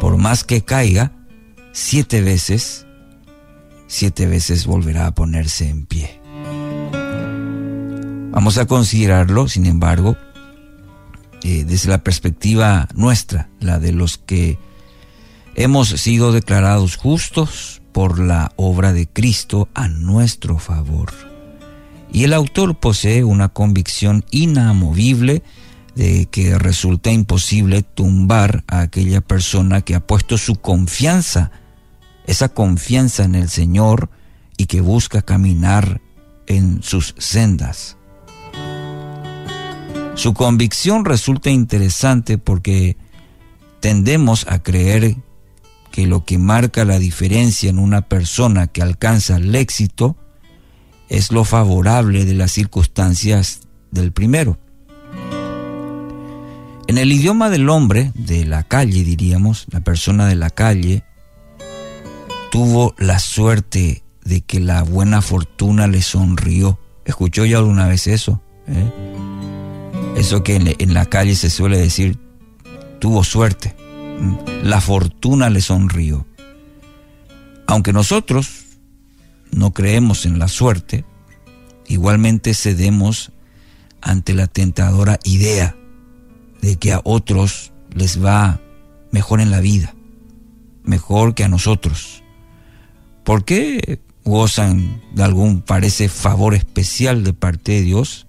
[0.00, 1.12] Por más que caiga,
[1.72, 2.86] siete veces,
[3.86, 6.20] siete veces volverá a ponerse en pie.
[8.32, 10.16] Vamos a considerarlo, sin embargo,
[11.44, 14.58] eh, desde la perspectiva nuestra, la de los que
[15.54, 21.12] hemos sido declarados justos por la obra de Cristo a nuestro favor.
[22.12, 25.42] Y el autor posee una convicción inamovible
[25.94, 31.52] de que resulta imposible tumbar a aquella persona que ha puesto su confianza,
[32.26, 34.10] esa confianza en el Señor
[34.56, 36.00] y que busca caminar
[36.46, 37.96] en sus sendas.
[40.14, 42.96] Su convicción resulta interesante porque
[43.80, 45.16] tendemos a creer
[45.94, 50.16] que lo que marca la diferencia en una persona que alcanza el éxito
[51.08, 53.60] es lo favorable de las circunstancias
[53.92, 54.58] del primero.
[56.88, 61.04] En el idioma del hombre, de la calle diríamos, la persona de la calle,
[62.50, 66.80] tuvo la suerte de que la buena fortuna le sonrió.
[67.04, 68.42] ¿Escuchó ya alguna vez eso?
[68.66, 68.92] ¿Eh?
[70.16, 72.18] Eso que en, en la calle se suele decir,
[72.98, 73.76] tuvo suerte.
[74.18, 74.36] ¿Mm?
[74.64, 76.26] La fortuna le sonrió.
[77.66, 78.64] Aunque nosotros
[79.50, 81.04] no creemos en la suerte,
[81.86, 83.32] igualmente cedemos
[84.00, 85.76] ante la tentadora idea
[86.60, 88.60] de que a otros les va
[89.10, 89.94] mejor en la vida,
[90.82, 92.22] mejor que a nosotros.
[93.22, 98.26] ¿Por qué gozan de algún, parece, favor especial de parte de Dios,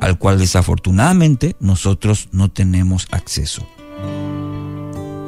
[0.00, 3.66] al cual desafortunadamente nosotros no tenemos acceso?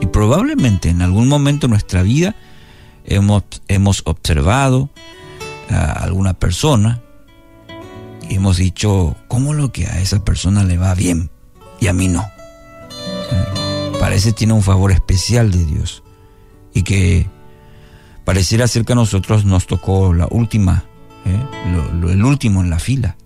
[0.04, 2.34] Y probablemente en algún momento de nuestra vida
[3.06, 4.90] hemos, hemos observado
[5.70, 7.00] a alguna persona
[8.28, 11.30] y hemos dicho, ¿cómo lo que a esa persona le va bien
[11.80, 12.22] y a mí no?
[13.98, 16.02] Parece tiene un favor especial de Dios
[16.74, 17.26] y que
[18.26, 20.84] pareciera ser que a nosotros nos tocó la última,
[21.24, 22.10] ¿eh?
[22.12, 23.16] el último en la fila.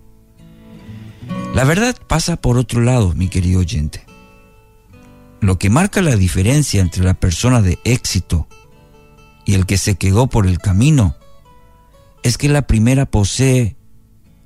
[1.53, 4.08] La verdad pasa por otro lado, mi querido oyente.
[5.41, 8.47] Lo que marca la diferencia entre la persona de éxito
[9.45, 11.15] y el que se quedó por el camino
[12.23, 13.77] es que la primera posee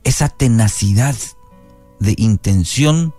[0.03, 1.15] esa tenacidad
[1.99, 3.13] de intención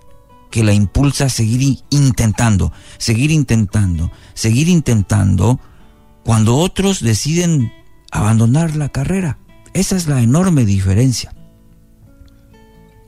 [0.50, 5.58] que la impulsa a seguir intentando, seguir intentando, seguir intentando,
[6.24, 7.72] cuando otros deciden
[8.12, 9.38] abandonar la carrera.
[9.72, 11.34] Esa es la enorme diferencia.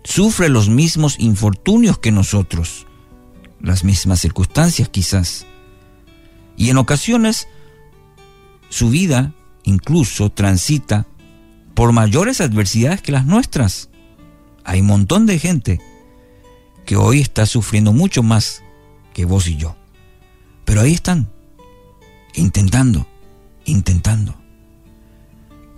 [0.02, 2.85] Sufre los mismos infortunios que nosotros,
[3.60, 5.46] las mismas circunstancias quizás.
[6.56, 7.48] Y en ocasiones
[8.68, 9.32] su vida
[9.62, 11.06] incluso transita
[11.74, 13.90] por mayores adversidades que las nuestras.
[14.64, 15.80] Hay un montón de gente
[16.84, 18.62] que hoy está sufriendo mucho más
[19.12, 19.76] que vos y yo.
[20.64, 21.30] Pero ahí están,
[22.34, 23.06] intentando,
[23.64, 24.34] intentando.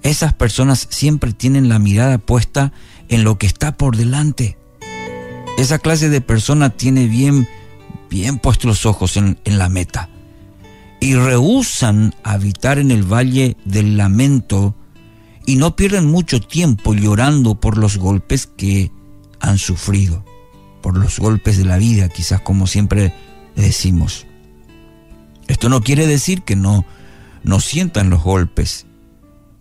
[0.02, 2.72] Esas personas siempre tienen la mirada puesta
[3.08, 4.56] en lo que está por delante.
[5.58, 7.48] Esa clase de persona tiene bien,
[8.08, 10.08] bien puestos los ojos en, en la meta.
[11.00, 14.74] Y rehusan habitar en el valle del lamento
[15.46, 18.90] y no pierden mucho tiempo llorando por los golpes que
[19.40, 20.24] han sufrido,
[20.82, 23.14] por los golpes de la vida, quizás como siempre
[23.56, 24.26] decimos.
[25.46, 26.84] Esto no quiere decir que no,
[27.42, 28.86] no sientan los golpes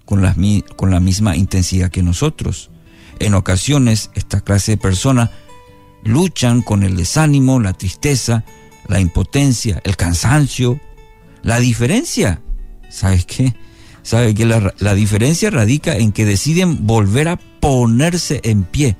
[0.05, 0.35] con la,
[0.75, 2.69] con la misma intensidad que nosotros.
[3.19, 5.29] En ocasiones, esta clase de personas
[6.03, 8.43] luchan con el desánimo, la tristeza,
[8.87, 10.79] la impotencia, el cansancio.
[11.43, 12.41] La diferencia,
[12.89, 13.53] ¿sabes qué?
[14.07, 18.95] sabe que la, diferencia radica en que deciden volver a ponerse en pie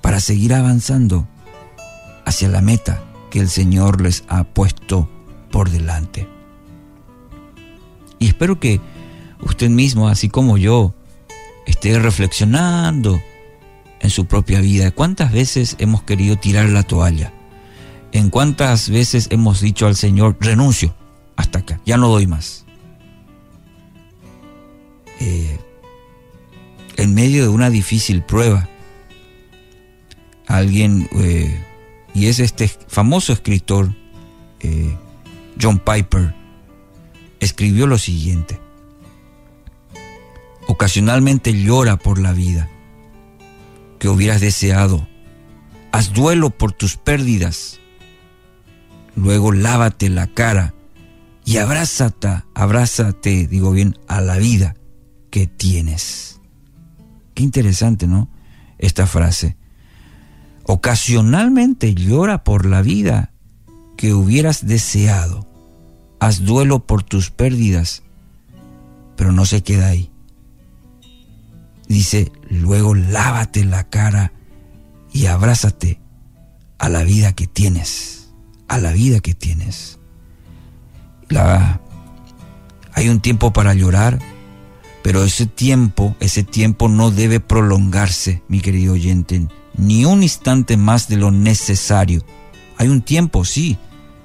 [0.00, 1.28] para seguir avanzando
[2.24, 5.10] hacia la meta que el Señor les ha puesto
[5.50, 6.26] por delante.
[8.18, 8.80] Y espero que
[9.42, 10.94] usted mismo, así como yo,
[11.66, 13.20] esté reflexionando
[14.04, 14.90] en su propia vida.
[14.90, 17.32] ¿Cuántas veces hemos querido tirar la toalla?
[18.12, 20.94] ¿En cuántas veces hemos dicho al Señor, renuncio
[21.36, 22.66] hasta acá, ya no doy más?
[25.20, 25.58] Eh,
[26.98, 28.68] en medio de una difícil prueba,
[30.46, 31.64] alguien, eh,
[32.12, 33.94] y es este famoso escritor,
[34.60, 34.94] eh,
[35.60, 36.34] John Piper,
[37.40, 38.60] escribió lo siguiente.
[40.68, 42.68] Ocasionalmente llora por la vida
[43.98, 45.06] que hubieras deseado.
[45.92, 47.80] Haz duelo por tus pérdidas.
[49.16, 50.74] Luego lávate la cara
[51.44, 54.74] y abrázate, abrázate, digo bien, a la vida
[55.30, 56.40] que tienes.
[57.34, 58.28] Qué interesante, ¿no?
[58.78, 59.56] Esta frase.
[60.64, 63.32] Ocasionalmente llora por la vida
[63.96, 65.46] que hubieras deseado.
[66.20, 68.02] Haz duelo por tus pérdidas,
[69.16, 70.10] pero no se queda ahí.
[71.86, 74.32] Dice, luego lávate la cara
[75.12, 76.00] y abrázate
[76.78, 78.32] a la vida que tienes,
[78.68, 79.98] a la vida que tienes.
[81.28, 81.80] La,
[82.92, 84.18] hay un tiempo para llorar,
[85.02, 91.08] pero ese tiempo, ese tiempo no debe prolongarse, mi querido oyente, ni un instante más
[91.08, 92.24] de lo necesario.
[92.76, 93.78] Hay un tiempo, sí.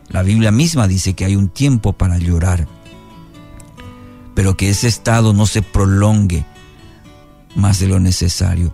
[0.08, 2.68] La Biblia misma dice que hay un tiempo para llorar.
[4.34, 6.46] Pero que ese estado no se prolongue
[7.56, 8.74] más de lo necesario.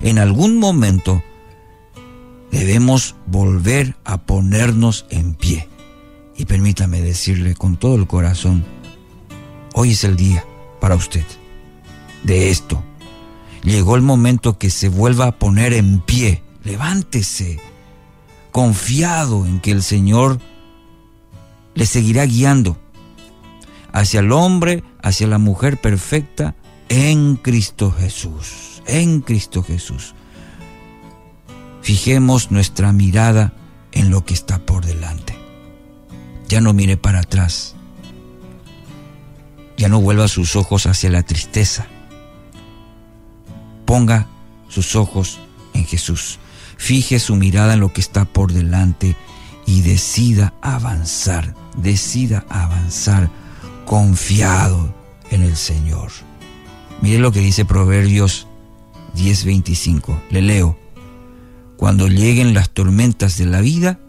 [0.00, 1.22] En algún momento
[2.50, 5.68] debemos volver a ponernos en pie.
[6.36, 8.64] Y permítame decirle con todo el corazón,
[9.74, 10.44] hoy es el día
[10.80, 11.24] para usted
[12.24, 12.82] de esto.
[13.62, 16.42] Llegó el momento que se vuelva a poner en pie.
[16.64, 17.60] Levántese,
[18.50, 20.40] confiado en que el Señor
[21.74, 22.78] le seguirá guiando
[23.92, 26.56] hacia el hombre, hacia la mujer perfecta
[26.88, 28.82] en Cristo Jesús.
[28.86, 30.14] En Cristo Jesús.
[31.82, 33.52] Fijemos nuestra mirada
[33.92, 35.36] en lo que está por delante.
[36.48, 37.74] Ya no mire para atrás.
[39.76, 41.86] Ya no vuelva sus ojos hacia la tristeza.
[43.84, 44.28] Ponga
[44.68, 45.40] sus ojos
[45.72, 46.38] en Jesús.
[46.76, 49.16] Fije su mirada en lo que está por delante
[49.66, 51.54] y decida avanzar.
[51.76, 53.30] Decida avanzar
[53.84, 54.94] confiado
[55.30, 56.10] en el Señor.
[57.04, 58.46] Mire lo que dice Proverbios
[59.14, 60.22] 10:25.
[60.30, 60.78] Le leo.
[61.76, 64.00] Cuando lleguen las tormentas de la vida,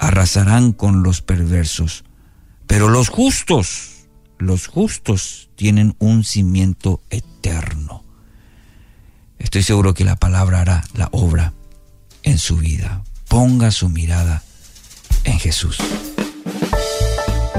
[0.00, 2.02] arrasarán con los perversos.
[2.66, 8.02] Pero los justos, los justos tienen un cimiento eterno.
[9.38, 11.52] Estoy seguro que la palabra hará la obra
[12.24, 13.04] en su vida.
[13.28, 14.42] Ponga su mirada
[15.22, 15.78] en Jesús.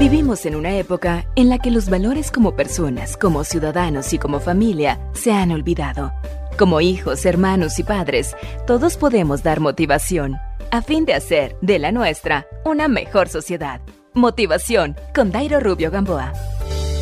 [0.00, 4.40] Vivimos en una época en la que los valores como personas, como ciudadanos y como
[4.40, 6.14] familia se han olvidado.
[6.58, 8.34] Como hijos, hermanos y padres,
[8.66, 10.36] todos podemos dar motivación
[10.70, 13.82] a fin de hacer de la nuestra una mejor sociedad.
[14.14, 16.32] Motivación con Dairo Rubio Gamboa.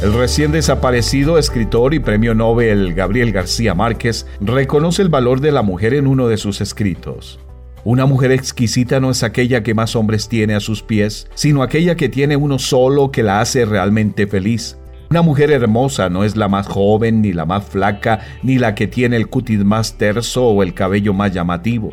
[0.02, 5.62] El recién desaparecido escritor y premio Nobel Gabriel García Márquez reconoce el valor de la
[5.62, 7.38] mujer en uno de sus escritos.
[7.84, 11.96] Una mujer exquisita no es aquella que más hombres tiene a sus pies, sino aquella
[11.96, 14.78] que tiene uno solo que la hace realmente feliz.
[15.10, 18.86] Una mujer hermosa no es la más joven, ni la más flaca, ni la que
[18.86, 21.92] tiene el cutis más terso o el cabello más llamativo.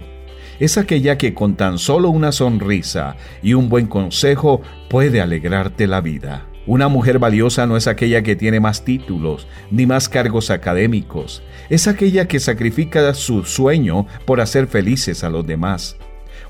[0.60, 6.02] Es aquella que con tan solo una sonrisa y un buen consejo puede alegrarte la
[6.02, 6.45] vida.
[6.68, 11.88] Una mujer valiosa no es aquella que tiene más títulos ni más cargos académicos, es
[11.88, 15.98] aquella que sacrifica su sueño por hacer felices a los demás.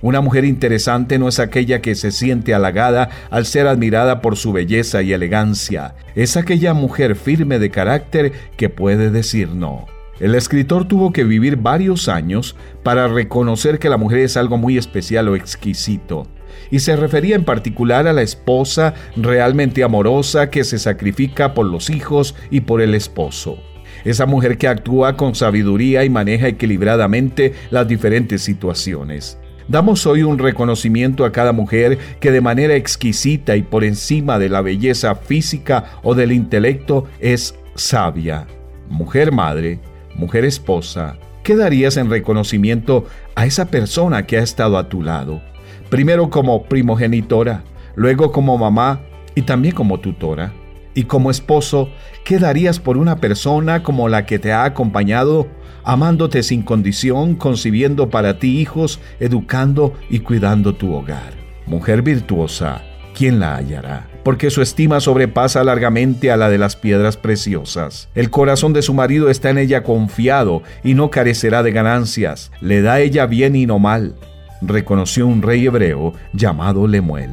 [0.02, 4.54] Una mujer interesante no es aquella que se siente halagada al ser admirada por su
[4.54, 9.95] belleza y elegancia, es aquella mujer firme de carácter que puede decir no.
[10.20, 14.78] El escritor tuvo que vivir varios años para reconocer que la mujer es algo muy
[14.78, 16.28] especial o exquisito
[16.72, 21.90] y se refería en particular a la esposa realmente amorosa que se sacrifica por los
[21.90, 23.58] hijos y por el esposo.
[24.04, 29.38] Esa mujer que actúa con sabiduría y maneja equilibradamente las diferentes situaciones.
[29.68, 34.50] Damos hoy un reconocimiento a cada mujer que de manera exquisita y por encima de
[34.50, 38.46] la belleza física o del intelecto es sabia.
[38.90, 39.80] Mujer madre,
[40.16, 43.06] mujer esposa, ¿qué darías en reconocimiento
[43.36, 45.42] a esa persona que ha estado a tu lado?
[45.90, 47.64] primero como primogenitora,
[47.96, 49.02] luego como mamá
[49.36, 50.54] y también como tutora.
[50.94, 51.90] Y como esposo,
[52.24, 55.48] ¿qué darías por una persona como la que te ha acompañado,
[55.84, 61.34] amándote sin condición, concibiendo para ti hijos, educando y cuidando tu hogar?
[61.68, 62.82] Mujer virtuosa,
[63.16, 64.08] ¿quién la hallará?
[64.24, 68.10] Porque su estima sobrepasa largamente a la de las piedras preciosas.
[68.14, 72.52] El corazón de su marido está en ella confiado y no carecerá de ganancias.
[72.62, 74.16] Le da ella bien y no mal
[74.62, 77.32] reconoció un rey hebreo llamado Lemuel.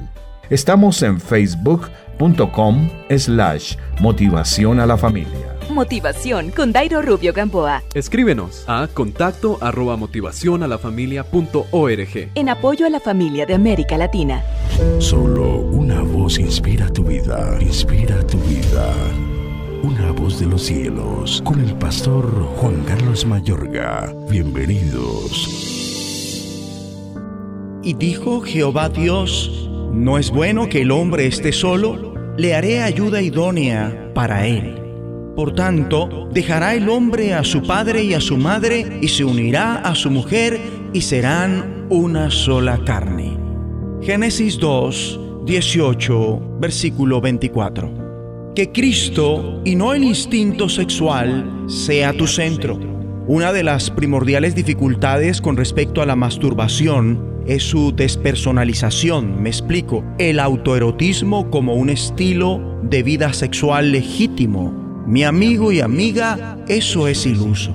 [0.51, 5.52] Estamos en facebook.com slash motivación a la familia.
[5.73, 7.82] Motivación con Dairo Rubio Gamboa.
[7.94, 12.31] Escríbenos a contacto arroba motivación a la familia punto org.
[12.35, 14.44] En apoyo a la familia de América Latina.
[14.99, 18.93] Solo una voz inspira tu vida, inspira tu vida.
[19.82, 24.15] Una voz de los cielos, con el pastor Juan Carlos Mayorga.
[24.31, 25.49] Bienvenidos.
[27.82, 33.23] Y dijo Jehová Dios, no es bueno que el hombre esté solo, le haré ayuda
[33.23, 34.82] idónea para él.
[35.37, 39.77] Por tanto, dejará el hombre a su padre y a su madre y se unirá
[39.77, 40.61] a su mujer
[40.93, 43.39] y serán una sola carne.
[44.03, 48.53] Génesis 2, 18, versículo 24.
[48.55, 52.79] Que Cristo y no el instinto sexual sea tu centro.
[53.27, 60.05] Una de las primordiales dificultades con respecto a la masturbación es su despersonalización, me explico,
[60.19, 64.82] el autoerotismo como un estilo de vida sexual legítimo.
[65.07, 67.74] Mi amigo y amiga, eso es iluso.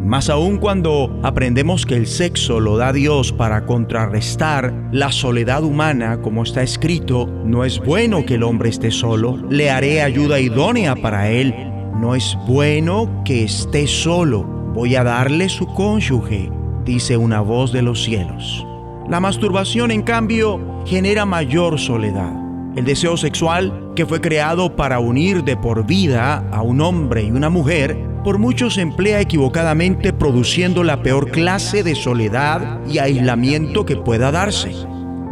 [0.00, 6.20] Más aún cuando aprendemos que el sexo lo da Dios para contrarrestar la soledad humana,
[6.22, 10.94] como está escrito, no es bueno que el hombre esté solo, le haré ayuda idónea
[10.94, 11.52] para él.
[12.00, 16.52] No es bueno que esté solo, voy a darle su cónyuge,
[16.84, 18.64] dice una voz de los cielos.
[19.08, 22.45] La masturbación, en cambio, genera mayor soledad.
[22.76, 27.30] El deseo sexual, que fue creado para unir de por vida a un hombre y
[27.30, 33.86] una mujer, por muchos se emplea equivocadamente produciendo la peor clase de soledad y aislamiento
[33.86, 34.74] que pueda darse.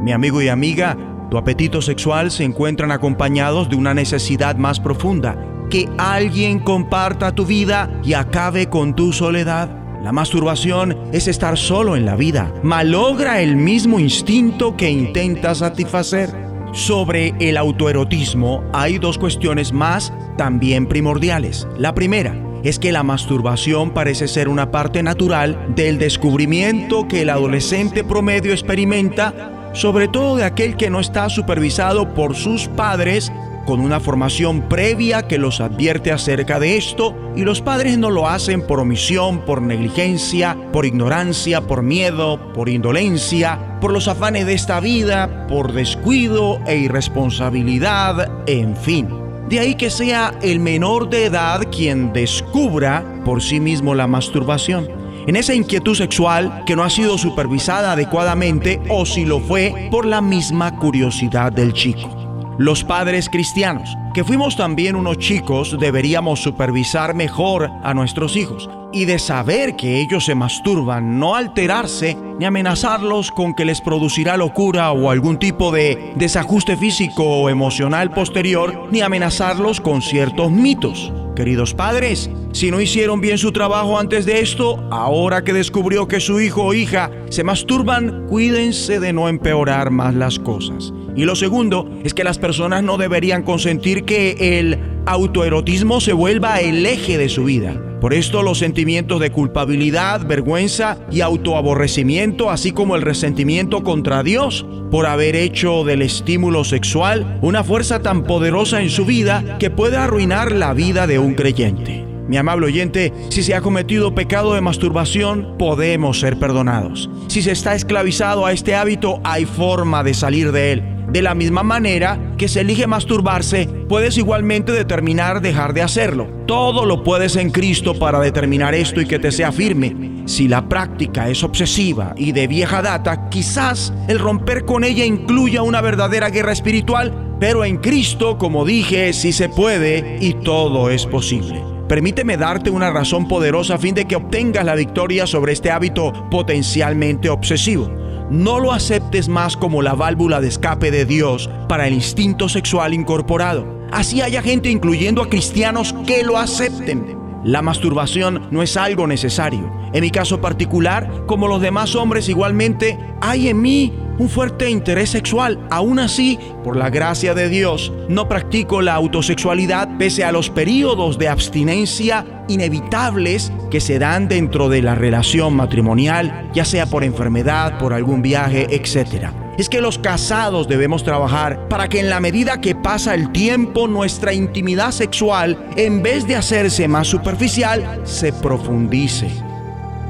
[0.00, 0.96] Mi amigo y amiga,
[1.30, 5.36] tu apetito sexual se encuentran acompañados de una necesidad más profunda,
[5.68, 9.68] que alguien comparta tu vida y acabe con tu soledad.
[10.02, 16.43] La masturbación es estar solo en la vida, malogra el mismo instinto que intenta satisfacer.
[16.74, 21.68] Sobre el autoerotismo hay dos cuestiones más también primordiales.
[21.78, 22.34] La primera
[22.64, 28.52] es que la masturbación parece ser una parte natural del descubrimiento que el adolescente promedio
[28.52, 33.30] experimenta, sobre todo de aquel que no está supervisado por sus padres
[33.64, 38.28] con una formación previa que los advierte acerca de esto y los padres no lo
[38.28, 44.54] hacen por omisión, por negligencia, por ignorancia, por miedo, por indolencia, por los afanes de
[44.54, 49.08] esta vida, por descuido e irresponsabilidad, en fin.
[49.48, 54.88] De ahí que sea el menor de edad quien descubra por sí mismo la masturbación.
[55.26, 60.04] En esa inquietud sexual que no ha sido supervisada adecuadamente o si lo fue por
[60.04, 62.23] la misma curiosidad del chico
[62.58, 69.06] los padres cristianos, que fuimos también unos chicos, deberíamos supervisar mejor a nuestros hijos y
[69.06, 74.92] de saber que ellos se masturban, no alterarse ni amenazarlos con que les producirá locura
[74.92, 81.12] o algún tipo de desajuste físico o emocional posterior, ni amenazarlos con ciertos mitos.
[81.34, 86.20] Queridos padres, si no hicieron bien su trabajo antes de esto, ahora que descubrió que
[86.20, 90.92] su hijo o hija se masturban, cuídense de no empeorar más las cosas.
[91.16, 96.60] Y lo segundo es que las personas no deberían consentir que el autoerotismo se vuelva
[96.60, 97.80] el eje de su vida.
[98.04, 104.66] Por esto los sentimientos de culpabilidad, vergüenza y autoaborrecimiento, así como el resentimiento contra Dios
[104.90, 109.96] por haber hecho del estímulo sexual una fuerza tan poderosa en su vida que puede
[109.96, 112.04] arruinar la vida de un creyente.
[112.28, 117.08] Mi amable oyente, si se ha cometido pecado de masturbación, podemos ser perdonados.
[117.28, 120.93] Si se está esclavizado a este hábito, hay forma de salir de él.
[121.10, 126.28] De la misma manera que se elige masturbarse, puedes igualmente determinar dejar de hacerlo.
[126.46, 130.22] Todo lo puedes en Cristo para determinar esto y que te sea firme.
[130.26, 135.62] Si la práctica es obsesiva y de vieja data, quizás el romper con ella incluya
[135.62, 141.06] una verdadera guerra espiritual, pero en Cristo, como dije, sí se puede y todo es
[141.06, 141.73] posible.
[141.88, 146.12] Permíteme darte una razón poderosa a fin de que obtengas la victoria sobre este hábito
[146.30, 147.90] potencialmente obsesivo.
[148.30, 152.94] No lo aceptes más como la válvula de escape de Dios para el instinto sexual
[152.94, 153.86] incorporado.
[153.92, 157.18] Así haya gente, incluyendo a cristianos, que lo acepten.
[157.44, 159.70] La masturbación no es algo necesario.
[159.92, 165.10] En mi caso particular, como los demás hombres igualmente, hay en mí un fuerte interés
[165.10, 165.66] sexual.
[165.70, 171.18] Aún así, por la gracia de Dios, no practico la autosexualidad pese a los periodos
[171.18, 177.78] de abstinencia inevitables que se dan dentro de la relación matrimonial, ya sea por enfermedad,
[177.78, 179.30] por algún viaje, etc.
[179.56, 183.86] Es que los casados debemos trabajar para que en la medida que pasa el tiempo
[183.86, 189.28] nuestra intimidad sexual, en vez de hacerse más superficial, se profundice.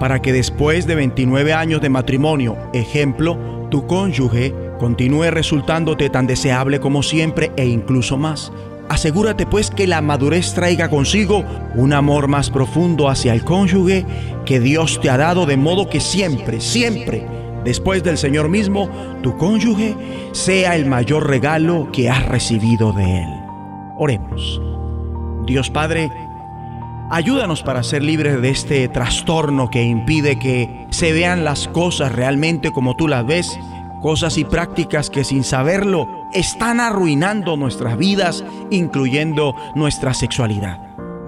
[0.01, 6.79] Para que después de 29 años de matrimonio, ejemplo, tu cónyuge continúe resultándote tan deseable
[6.79, 8.53] como siempre e incluso más.
[8.89, 11.43] Asegúrate pues que la madurez traiga consigo
[11.75, 14.07] un amor más profundo hacia el cónyuge
[14.47, 17.27] que Dios te ha dado de modo que siempre, siempre,
[17.65, 18.89] después del Señor mismo,
[19.25, 19.97] tu cónyuge
[20.31, 23.29] sea el mayor regalo que has recibido de Él.
[23.99, 24.63] Oremos.
[25.47, 26.13] Dios Padre,
[27.15, 32.73] ayúdanos para ser libres de este trastorno que impide que se vean las cosas realmente
[32.73, 33.57] como tú las ves,
[34.03, 40.81] cosas y prácticas que sin saberlo están arruinando nuestras vidas, incluyendo nuestra sexualidad.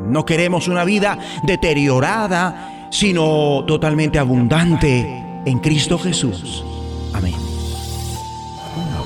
[0.05, 6.65] No queremos una vida deteriorada, sino totalmente abundante en Cristo Jesús.
[7.13, 7.35] Amén.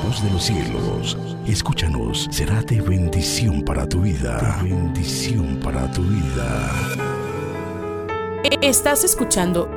[0.02, 1.19] Voz de los cielos,
[1.52, 4.59] escúchanos, será de bendición para tu vida.
[4.62, 6.72] De bendición para tu vida.
[8.62, 9.68] Estás escuchando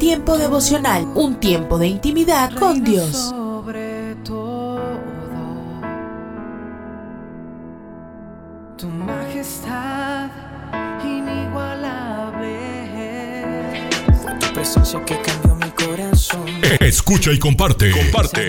[0.00, 3.10] Tiempo devocional, un tiempo de intimidad con Dios.
[3.28, 4.80] Sobre todo,
[8.78, 10.30] tu majestad
[11.04, 12.56] inigualable.
[14.22, 16.46] Fue tu presencia que cambió mi corazón.
[16.80, 17.90] Escucha y comparte.
[17.90, 18.48] Comparte.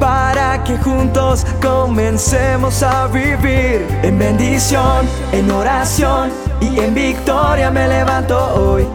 [0.00, 8.36] para que juntos comencemos a vivir en bendición, en oración y en victoria me levanto
[8.54, 8.86] hoy.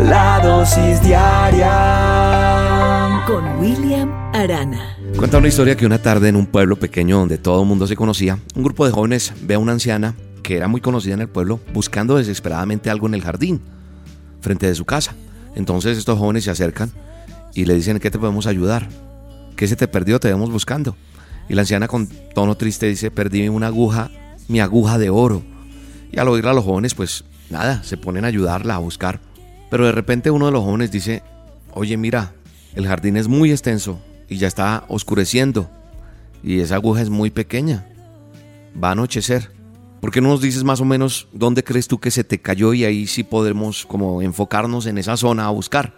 [0.00, 1.72] La dosis diaria
[3.26, 4.98] con William Arana.
[5.16, 7.96] Cuenta una historia que una tarde en un pueblo pequeño donde todo el mundo se
[7.96, 11.28] conocía, un grupo de jóvenes ve a una anciana que era muy conocida en el
[11.28, 13.62] pueblo buscando desesperadamente algo en el jardín,
[14.42, 15.14] frente de su casa.
[15.54, 16.92] Entonces estos jóvenes se acercan
[17.54, 18.88] y le dicen, ¿qué te podemos ayudar?
[19.56, 20.18] ¿Qué se te perdió?
[20.18, 20.96] Te vemos buscando.
[21.48, 24.10] Y la anciana con tono triste dice, perdí una aguja,
[24.48, 25.42] mi aguja de oro.
[26.10, 29.20] Y al oírla los jóvenes, pues nada, se ponen a ayudarla a buscar.
[29.70, 31.22] Pero de repente uno de los jóvenes dice,
[31.72, 32.32] oye mira,
[32.74, 35.70] el jardín es muy extenso y ya está oscureciendo.
[36.42, 37.86] Y esa aguja es muy pequeña.
[38.82, 39.50] Va a anochecer.
[40.00, 42.74] ¿Por qué no nos dices más o menos dónde crees tú que se te cayó
[42.74, 45.94] y ahí sí podemos como enfocarnos en esa zona a buscar?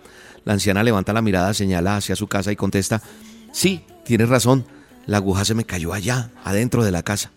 [0.46, 3.02] La anciana levanta la mirada, señala hacia su casa y contesta,
[3.52, 4.64] sí, tienes razón,
[5.04, 7.32] la aguja se me cayó allá, adentro de la casa.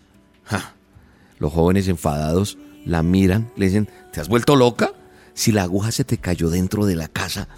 [1.40, 4.92] Los jóvenes enfadados la miran, le dicen, ¿te has vuelto loca?
[5.34, 7.48] Si la aguja se te cayó dentro de la casa,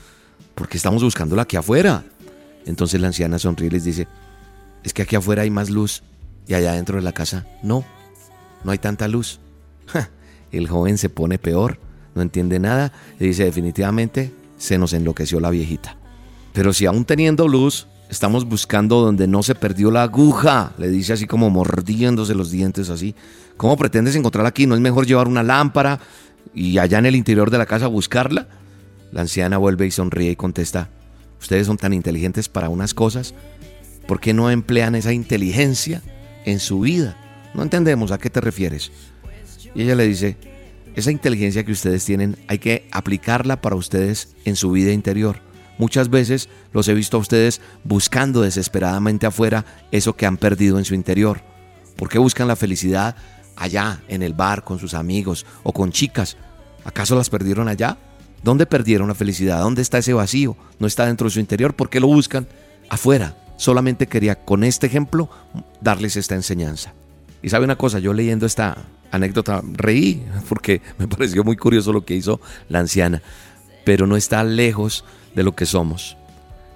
[0.55, 2.03] ¿por qué estamos buscándola aquí afuera?
[2.65, 4.09] Entonces la anciana sonríe y les dice,
[4.83, 6.03] es que aquí afuera hay más luz
[6.47, 7.85] y allá dentro de la casa no,
[8.65, 9.39] no hay tanta luz.
[10.51, 11.79] El joven se pone peor,
[12.15, 15.97] no entiende nada y dice definitivamente se nos enloqueció la viejita.
[16.53, 21.15] Pero si aún teniendo luz, estamos buscando donde no se perdió la aguja, le dice
[21.15, 23.17] así como mordiéndose los dientes así.
[23.57, 24.69] ¿Cómo pretendes encontrarla aquí?
[24.69, 25.99] ¿No es mejor llevar una lámpara
[26.55, 28.47] y allá en el interior de la casa buscarla?
[29.11, 30.91] La anciana vuelve y sonríe y contesta,
[31.41, 33.35] ustedes son tan inteligentes para unas cosas,
[34.07, 36.03] ¿por qué no emplean esa inteligencia
[36.45, 37.17] en su vida?
[37.53, 38.93] No entendemos a qué te refieres.
[39.75, 40.37] Y ella le dice,
[40.95, 45.41] esa inteligencia que ustedes tienen hay que aplicarla para ustedes en su vida interior.
[45.79, 50.85] Muchas veces los he visto a ustedes buscando desesperadamente afuera eso que han perdido en
[50.85, 51.41] su interior.
[51.97, 53.17] ¿Por qué buscan la felicidad
[53.57, 56.37] allá, en el bar, con sus amigos o con chicas?
[56.85, 57.97] ¿Acaso las perdieron allá?
[58.43, 59.61] ¿Dónde perdieron la felicidad?
[59.61, 60.57] ¿Dónde está ese vacío?
[60.79, 61.75] ¿No está dentro de su interior?
[61.75, 62.47] ¿Por qué lo buscan?
[62.89, 63.37] Afuera.
[63.57, 65.31] Solamente quería con este ejemplo
[65.81, 66.95] darles esta enseñanza.
[67.43, 68.77] Y sabe una cosa, yo leyendo esta
[69.11, 73.23] anécdota reí porque me pareció muy curioso lo que hizo la anciana,
[73.85, 75.05] pero no está lejos
[75.35, 76.17] de lo que somos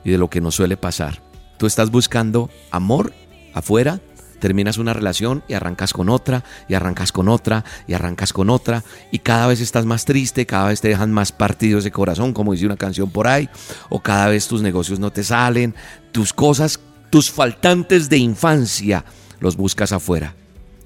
[0.05, 1.23] y de lo que nos suele pasar.
[1.59, 3.13] Tú estás buscando amor
[3.55, 4.01] afuera,
[4.41, 8.85] terminas una relación y arrancas con otra, y arrancas con otra, y arrancas con otra,
[9.11, 12.53] y cada vez estás más triste, cada vez te dejan más partidos de corazón, como
[12.53, 13.49] dice una canción por ahí,
[13.89, 15.75] o cada vez tus negocios no te salen,
[16.13, 16.79] tus cosas,
[17.09, 19.05] tus faltantes de infancia
[19.41, 20.35] los buscas afuera.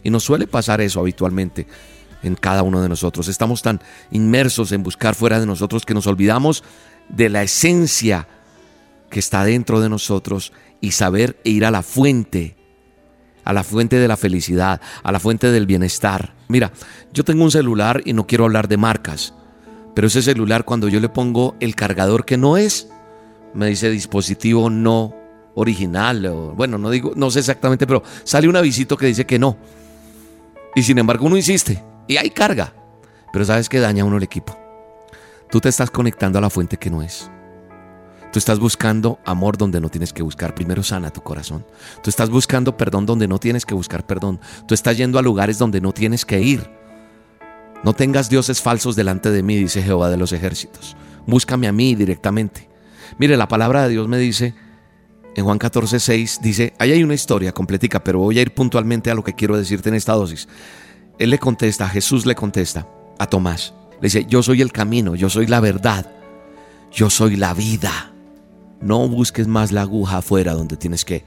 [0.03, 1.67] Y nos suele pasar eso habitualmente
[2.23, 3.29] en cada uno de nosotros.
[3.29, 6.65] Estamos tan inmersos en buscar fuera de nosotros que nos olvidamos
[7.09, 8.29] de la esencia
[9.11, 12.57] que está dentro de nosotros y saber ir a la fuente,
[13.45, 16.35] a la fuente de la felicidad, a la fuente del bienestar.
[16.49, 16.73] Mira,
[17.13, 19.35] yo tengo un celular y no quiero hablar de marcas,
[19.95, 22.89] pero ese celular cuando yo le pongo el cargador que no es,
[23.53, 25.15] me dice dispositivo no
[25.55, 29.59] original, bueno, no digo, no sé exactamente, pero sale un avisito que dice que no.
[30.75, 32.75] Y sin embargo uno insiste y hay carga.
[33.33, 34.57] Pero sabes que daña a uno el equipo.
[35.51, 37.31] Tú te estás conectando a la fuente que no es.
[38.33, 40.55] Tú estás buscando amor donde no tienes que buscar.
[40.55, 41.67] Primero sana tu corazón.
[42.03, 44.41] Tú estás buscando perdón donde no tienes que buscar perdón.
[44.69, 46.71] Tú estás yendo a lugares donde no tienes que ir.
[47.83, 50.97] No tengas dioses falsos delante de mí, dice Jehová de los ejércitos.
[51.27, 52.69] Búscame a mí directamente.
[53.19, 54.55] Mire, la palabra de Dios me dice
[55.37, 59.11] en Juan 14, 6 dice, ahí hay una historia completica, pero voy a ir puntualmente
[59.11, 60.49] a lo que quiero decirte en esta dosis.
[61.19, 62.87] Él le contesta, Jesús le contesta
[63.19, 63.75] a Tomás.
[64.01, 66.11] Le dice, yo soy el camino, yo soy la verdad,
[66.93, 68.13] yo soy la vida.
[68.81, 71.23] No busques más la aguja afuera donde tienes que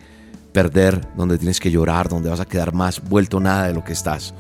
[0.52, 3.94] perder, donde tienes que llorar, donde vas a quedar más vuelto nada de lo que
[3.94, 4.34] estás.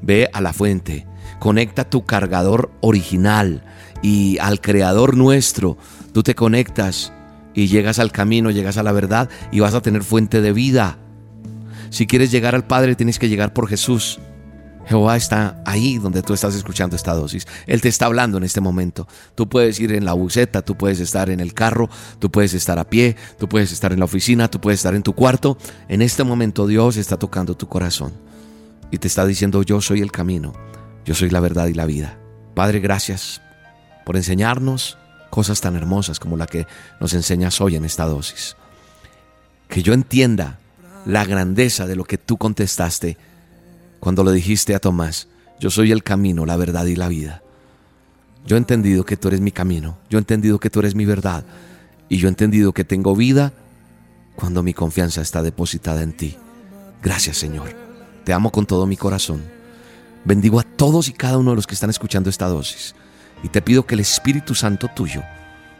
[0.00, 1.06] Ve a la fuente,
[1.38, 3.64] conecta tu cargador original
[4.00, 5.76] y al creador nuestro.
[6.12, 7.12] Tú te conectas
[7.54, 10.98] y llegas al camino, llegas a la verdad y vas a tener fuente de vida.
[11.90, 14.20] Si quieres llegar al Padre tienes que llegar por Jesús.
[14.86, 17.46] Jehová está ahí donde tú estás escuchando esta dosis.
[17.66, 19.06] Él te está hablando en este momento.
[19.36, 22.78] Tú puedes ir en la buceta, tú puedes estar en el carro, tú puedes estar
[22.78, 25.58] a pie, tú puedes estar en la oficina, tú puedes estar en tu cuarto.
[25.88, 28.12] En este momento Dios está tocando tu corazón
[28.90, 30.54] y te está diciendo yo soy el camino,
[31.04, 32.18] yo soy la verdad y la vida.
[32.54, 33.40] Padre, gracias
[34.04, 34.98] por enseñarnos
[35.30, 36.66] cosas tan hermosas como la que
[37.00, 38.56] nos enseñas hoy en esta dosis.
[39.68, 40.58] Que yo entienda
[41.06, 43.16] la grandeza de lo que tú contestaste
[44.00, 45.28] cuando le dijiste a Tomás,
[45.58, 47.42] yo soy el camino, la verdad y la vida.
[48.46, 51.04] Yo he entendido que tú eres mi camino, yo he entendido que tú eres mi
[51.04, 51.44] verdad
[52.08, 53.52] y yo he entendido que tengo vida
[54.34, 56.36] cuando mi confianza está depositada en ti.
[57.02, 57.76] Gracias Señor,
[58.24, 59.42] te amo con todo mi corazón.
[60.24, 62.94] Bendigo a todos y cada uno de los que están escuchando esta dosis
[63.42, 65.22] y te pido que el Espíritu Santo tuyo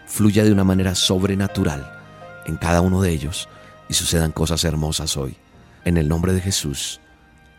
[0.06, 1.90] fluya de una manera sobrenatural
[2.46, 3.48] en cada uno de ellos
[3.88, 5.36] y sucedan cosas hermosas hoy.
[5.84, 7.00] En el nombre de Jesús.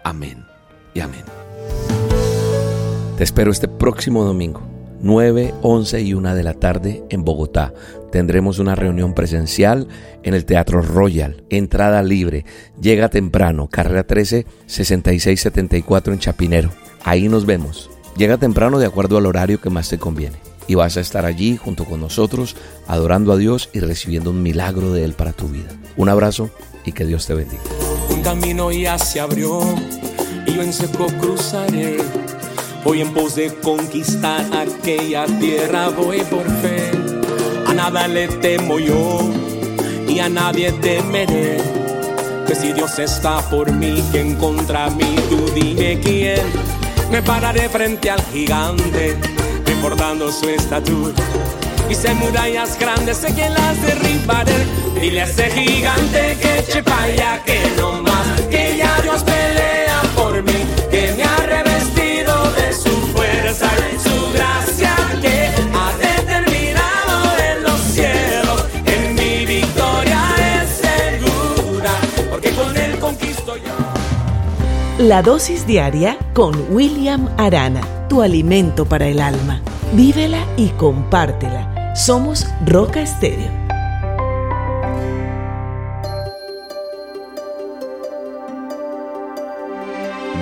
[0.03, 0.45] Amén
[0.94, 1.23] y amén.
[3.18, 4.61] Te espero este próximo domingo,
[5.02, 7.73] 9, 11 y 1 de la tarde en Bogotá.
[8.11, 9.88] Tendremos una reunión presencial
[10.23, 12.45] en el Teatro Royal, entrada libre.
[12.80, 16.72] Llega temprano, carrera 13, 6674 en Chapinero.
[17.03, 17.90] Ahí nos vemos.
[18.17, 20.38] Llega temprano de acuerdo al horario que más te conviene.
[20.67, 22.55] Y vas a estar allí junto con nosotros,
[22.88, 25.69] adorando a Dios y recibiendo un milagro de Él para tu vida.
[25.97, 26.49] Un abrazo
[26.85, 27.61] y que Dios te bendiga.
[28.09, 29.61] Un camino ya se abrió
[30.45, 31.97] y yo en seco cruzaré.
[32.83, 36.91] Voy en pos de conquistar aquella tierra, voy por fe.
[37.67, 39.29] A nada le temo yo
[40.07, 41.57] y a nadie temeré.
[42.47, 45.15] Que si Dios está por mí, ¿quién contra mí?
[45.29, 46.80] Tú dime quién.
[47.11, 49.17] Me pararé frente al gigante,
[49.65, 51.13] recordando su estatura.
[51.89, 54.65] Y se murallas grandes, sé que las derribaré.
[54.99, 58.10] Dile a ese gigante que eche pa' allá, que no
[75.02, 79.60] La dosis diaria con William Arana, tu alimento para el alma.
[79.94, 81.95] Vívela y compártela.
[81.95, 83.49] Somos Roca Estéreo.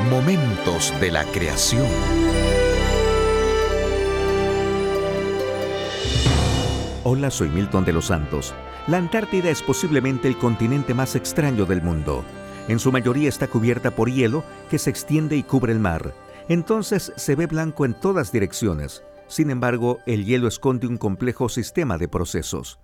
[0.10, 1.88] Momentos de la creación.
[7.06, 8.54] Hola, soy Milton de los Santos.
[8.88, 12.26] La Antártida es posiblemente el continente más extraño del mundo.
[12.70, 16.14] En su mayoría está cubierta por hielo que se extiende y cubre el mar.
[16.50, 19.02] Entonces se ve blanco en todas direcciones.
[19.28, 22.80] Sin embargo, el hielo esconde un complejo sistema de procesos.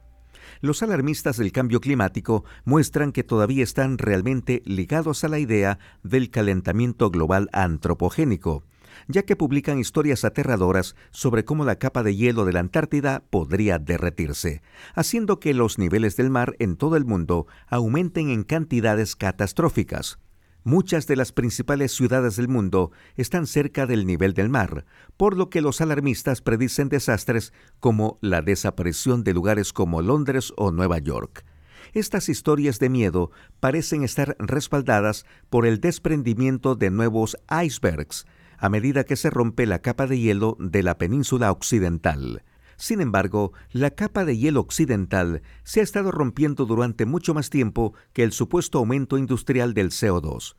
[0.59, 6.31] Los alarmistas del cambio climático muestran que todavía están realmente ligados a la idea del
[6.31, 8.63] calentamiento global antropogénico,
[9.07, 13.79] ya que publican historias aterradoras sobre cómo la capa de hielo de la Antártida podría
[13.79, 14.61] derretirse,
[14.93, 20.19] haciendo que los niveles del mar en todo el mundo aumenten en cantidades catastróficas.
[20.63, 25.51] Muchas de las principales ciudades del mundo están cerca del nivel del mar, por lo
[25.51, 31.45] que los alarmistas predicen desastres como la desaparición de lugares como Londres o Nueva York.
[31.93, 33.29] Estas historias de miedo
[33.59, 38.25] parecen estar respaldadas por el desprendimiento de nuevos icebergs
[38.57, 42.43] a medida que se rompe la capa de hielo de la península occidental.
[42.77, 47.93] Sin embargo, la capa de hielo occidental se ha estado rompiendo durante mucho más tiempo
[48.13, 50.55] que el supuesto aumento industrial del CO2.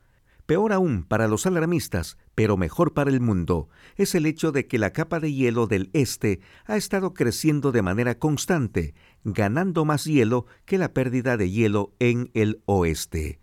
[0.46, 4.78] Peor aún para los alarmistas, pero mejor para el mundo, es el hecho de que
[4.78, 8.94] la capa de hielo del este ha estado creciendo de manera constante,
[9.24, 13.40] ganando más hielo que la pérdida de hielo en el oeste.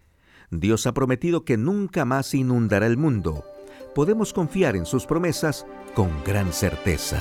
[0.50, 3.44] Dios ha prometido que nunca más inundará el mundo.
[3.94, 7.20] Podemos confiar en sus promesas con gran certeza.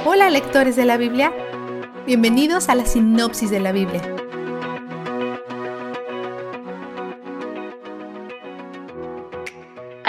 [0.05, 1.33] Hola lectores de la Biblia,
[2.07, 4.20] bienvenidos a la sinopsis de la Biblia.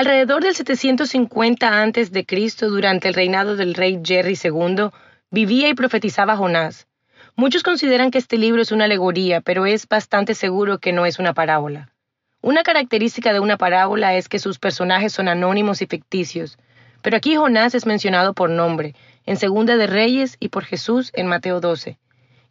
[0.02, 4.90] Alrededor del 750 a.C., durante el reinado del rey Jerry II,
[5.30, 6.88] vivía y profetizaba Jonás.
[7.36, 11.20] Muchos consideran que este libro es una alegoría, pero es bastante seguro que no es
[11.20, 11.92] una parábola.
[12.42, 16.58] Una característica de una parábola es que sus personajes son anónimos y ficticios,
[17.04, 18.96] pero aquí Jonás es mencionado por nombre,
[19.28, 22.00] en Segunda de Reyes y por Jesús en Mateo 12.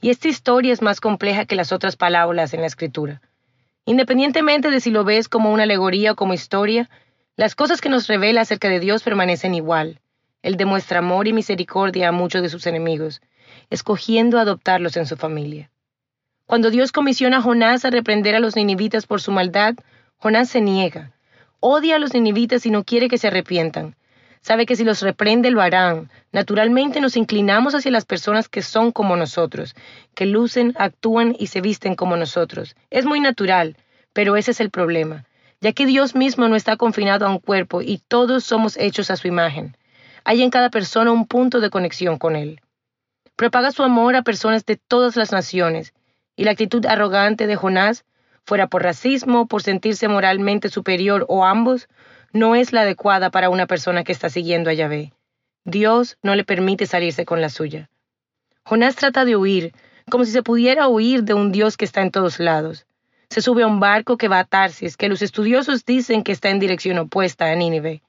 [0.00, 3.20] Y esta historia es más compleja que las otras parábolas en la escritura.
[3.86, 6.88] Independientemente de si lo ves como una alegoría o como historia,
[7.36, 10.00] las cosas que nos revela acerca de Dios permanecen igual.
[10.42, 13.20] Él demuestra amor y misericordia a muchos de sus enemigos,
[13.70, 15.70] escogiendo adoptarlos en su familia.
[16.46, 19.74] Cuando Dios comisiona a Jonás a reprender a los ninivitas por su maldad,
[20.16, 21.12] Jonás se niega.
[21.60, 23.94] Odia a los ninivitas y no quiere que se arrepientan.
[24.40, 26.10] Sabe que si los reprende lo harán.
[26.32, 29.76] Naturalmente nos inclinamos hacia las personas que son como nosotros,
[30.14, 32.74] que lucen, actúan y se visten como nosotros.
[32.90, 33.76] Es muy natural,
[34.12, 35.26] pero ese es el problema,
[35.60, 39.16] ya que Dios mismo no está confinado a un cuerpo y todos somos hechos a
[39.16, 39.76] su imagen.
[40.24, 42.60] Hay en cada persona un punto de conexión con Él.
[43.36, 45.94] Propaga su amor a personas de todas las naciones,
[46.36, 48.04] y la actitud arrogante de Jonás,
[48.44, 51.88] fuera por racismo, por sentirse moralmente superior o ambos,
[52.32, 55.12] no es la adecuada para una persona que está siguiendo a Yahvé.
[55.64, 57.90] Dios no le permite salirse con la suya.
[58.64, 59.74] Jonás trata de huir,
[60.10, 62.86] como si se pudiera huir de un Dios que está en todos lados.
[63.30, 66.50] Se sube a un barco que va a Tarsis, que los estudiosos dicen que está
[66.50, 68.02] en dirección opuesta a Nínive.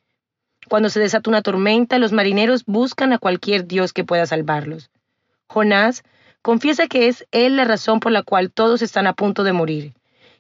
[0.67, 4.89] Cuando se desata una tormenta, los marineros buscan a cualquier Dios que pueda salvarlos.
[5.45, 6.03] Jonás
[6.41, 9.93] confiesa que es él la razón por la cual todos están a punto de morir,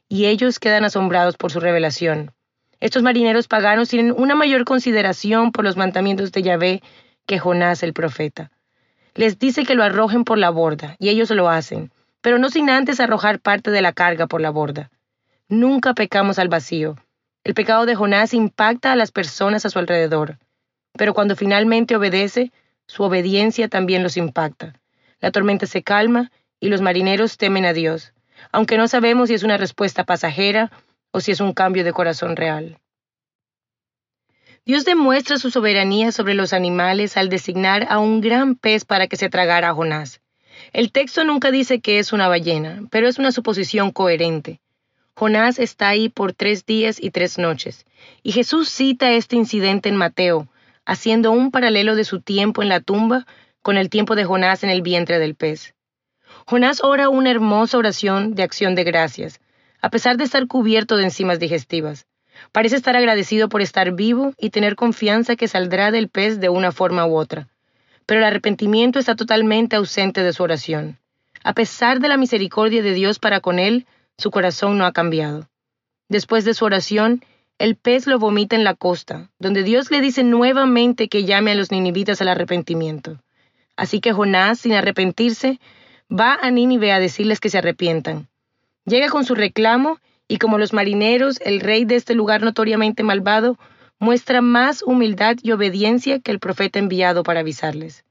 [0.09, 2.31] y ellos quedan asombrados por su revelación.
[2.79, 6.81] Estos marineros paganos tienen una mayor consideración por los mandamientos de Yahvé
[7.27, 8.49] que Jonás el profeta.
[9.13, 11.91] Les dice que lo arrojen por la borda, y ellos lo hacen,
[12.21, 14.91] pero no sin antes arrojar parte de la carga por la borda.
[15.47, 16.97] Nunca pecamos al vacío,
[17.43, 20.37] el pecado de Jonás impacta a las personas a su alrededor,
[20.93, 22.51] pero cuando finalmente obedece,
[22.85, 24.79] su obediencia también los impacta.
[25.19, 28.13] La tormenta se calma y los marineros temen a Dios,
[28.51, 30.71] aunque no sabemos si es una respuesta pasajera
[31.11, 32.77] o si es un cambio de corazón real.
[34.63, 39.17] Dios demuestra su soberanía sobre los animales al designar a un gran pez para que
[39.17, 40.20] se tragara a Jonás.
[40.73, 44.61] El texto nunca dice que es una ballena, pero es una suposición coherente.
[45.15, 47.85] Jonás está ahí por tres días y tres noches,
[48.23, 50.47] y Jesús cita este incidente en Mateo,
[50.85, 53.27] haciendo un paralelo de su tiempo en la tumba
[53.61, 55.75] con el tiempo de Jonás en el vientre del pez.
[56.47, 59.41] Jonás ora una hermosa oración de acción de gracias,
[59.81, 62.07] a pesar de estar cubierto de enzimas digestivas.
[62.53, 66.71] Parece estar agradecido por estar vivo y tener confianza que saldrá del pez de una
[66.71, 67.50] forma u otra.
[68.05, 70.99] Pero el arrepentimiento está totalmente ausente de su oración.
[71.43, 73.85] A pesar de la misericordia de Dios para con él,
[74.17, 75.49] su corazón no ha cambiado.
[76.09, 77.23] Después de su oración,
[77.57, 81.55] el pez lo vomita en la costa, donde Dios le dice nuevamente que llame a
[81.55, 83.19] los ninivitas al arrepentimiento.
[83.75, 85.59] Así que Jonás, sin arrepentirse,
[86.11, 88.27] va a Nínive a decirles que se arrepientan.
[88.85, 93.57] Llega con su reclamo y como los marineros, el rey de este lugar notoriamente malvado,
[94.01, 98.03] muestra más humildad y obediencia que el profeta enviado para avisarles.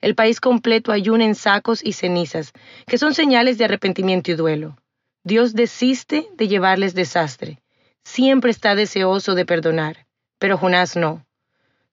[0.00, 2.52] El país completo ayuna en sacos y cenizas,
[2.86, 4.78] que son señales de arrepentimiento y duelo.
[5.24, 7.60] Dios desiste de llevarles desastre.
[8.04, 10.06] Siempre está deseoso de perdonar,
[10.38, 11.26] pero Jonás no.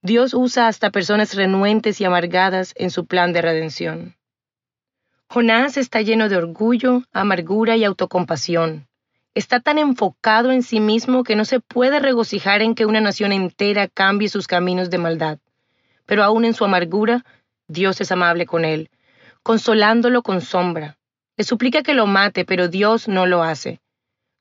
[0.04, 4.16] Dios usa hasta personas renuentes y amargadas en su plan de redención.
[5.28, 8.89] Jonás está lleno de orgullo, amargura y autocompasión.
[9.40, 13.32] Está tan enfocado en sí mismo que no se puede regocijar en que una nación
[13.32, 15.40] entera cambie sus caminos de maldad.
[16.06, 17.24] Pero aún en su amargura,
[17.70, 18.90] Dios es amable con él,
[19.42, 20.98] consolándolo con sombra,
[21.38, 23.80] le suplica que lo mate, pero Dios no lo hace.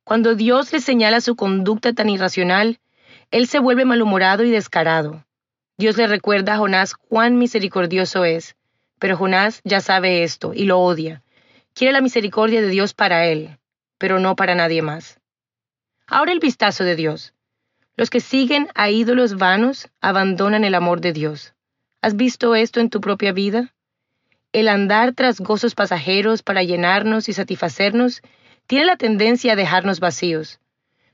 [0.02, 2.80] Cuando Dios le señala su conducta tan irracional,
[3.30, 5.24] él se vuelve malhumorado y descarado.
[5.76, 8.56] Dios le recuerda a Jonás cuán misericordioso es,
[8.98, 11.22] pero Jonás ya sabe esto y lo odia.
[11.72, 13.58] Quiere la misericordia de Dios para él,
[13.98, 15.20] pero no para nadie más.
[16.06, 17.34] Ahora el vistazo de Dios.
[17.96, 21.54] Los que siguen a ídolos vanos abandonan el amor de Dios.
[22.00, 23.74] ¿Has visto esto en tu propia vida?
[24.52, 28.22] El andar tras gozos pasajeros para llenarnos y satisfacernos
[28.66, 30.60] tiene la tendencia a dejarnos vacíos.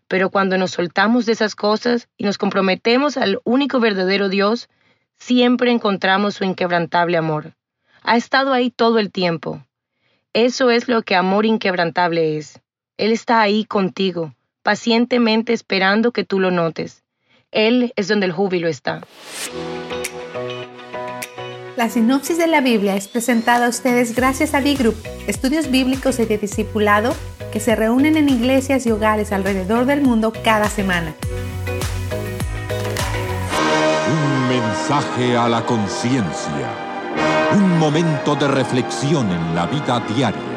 [0.09, 4.69] Pero cuando nos soltamos de esas cosas y nos comprometemos al único verdadero Dios,
[5.17, 7.55] siempre encontramos su inquebrantable amor.
[8.03, 9.65] Ha estado ahí todo el tiempo.
[10.35, 12.61] Eso es lo que amor inquebrantable es.
[12.97, 17.03] Él está ahí contigo, pacientemente esperando que tú lo notes.
[17.51, 19.01] Él es donde el júbilo está.
[21.77, 24.95] La sinopsis de la Biblia es presentada a ustedes gracias a B-Group,
[25.27, 27.17] estudios bíblicos y de discipulado
[27.53, 31.17] que se reúnen en iglesias y hogares alrededor del mundo cada semana.
[34.09, 36.71] Un mensaje a la conciencia.
[37.55, 40.54] Un momento de reflexión en la vida diaria.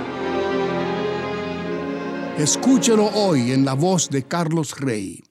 [2.40, 5.24] Escúchelo hoy en la voz de Carlos Rey.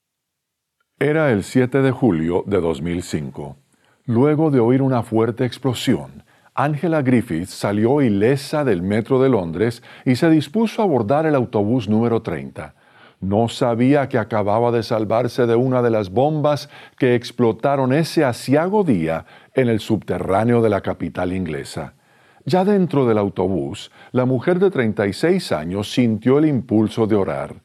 [0.98, 3.56] Era el 7 de julio de 2005.
[4.06, 10.16] Luego de oír una fuerte explosión, Angela Griffith salió ilesa del metro de Londres y
[10.16, 12.74] se dispuso a abordar el autobús número 30.
[13.20, 16.68] No sabía que acababa de salvarse de una de las bombas
[16.98, 21.95] que explotaron ese asiago día en el subterráneo de la capital inglesa.
[22.48, 27.56] Ya dentro del autobús, la mujer de 36 años sintió el impulso de orar.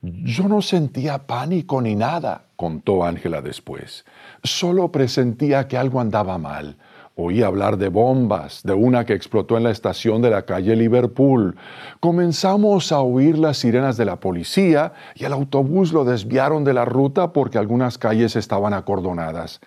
[0.00, 4.06] Yo no sentía pánico ni nada, contó Ángela después.
[4.42, 6.78] Solo presentía que algo andaba mal.
[7.16, 11.56] Oí hablar de bombas, de una que explotó en la estación de la calle Liverpool.
[12.00, 16.86] Comenzamos a oír las sirenas de la policía y el autobús lo desviaron de la
[16.86, 19.60] ruta porque algunas calles estaban acordonadas.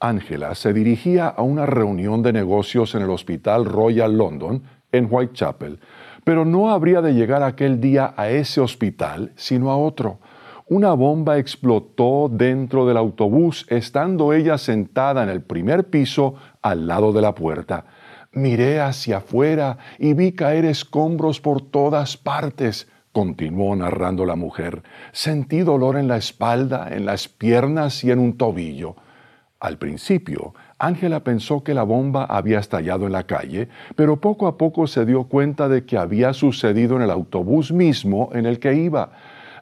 [0.00, 4.62] Ángela se dirigía a una reunión de negocios en el Hospital Royal London,
[4.92, 5.80] en Whitechapel,
[6.24, 10.18] pero no habría de llegar aquel día a ese hospital, sino a otro
[10.70, 17.14] una bomba explotó dentro del autobús estando ella sentada en el primer piso al lado
[17.14, 17.86] de la puerta.
[18.32, 24.82] Miré hacia afuera y vi caer escombros por todas partes, continuó narrando la mujer.
[25.12, 28.96] Sentí dolor en la espalda, en las piernas y en un tobillo.
[29.60, 34.56] Al principio, Ángela pensó que la bomba había estallado en la calle, pero poco a
[34.56, 38.74] poco se dio cuenta de que había sucedido en el autobús mismo en el que
[38.74, 39.10] iba.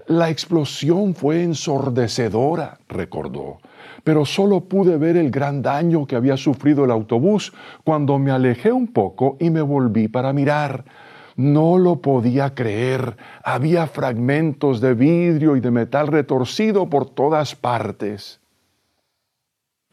[0.06, 3.56] La explosión fue ensordecedora, recordó,
[4.04, 8.72] pero solo pude ver el gran daño que había sufrido el autobús cuando me alejé
[8.72, 10.84] un poco y me volví para mirar.
[11.36, 13.16] No lo podía creer.
[13.42, 18.40] Había fragmentos de vidrio y de metal retorcido por todas partes.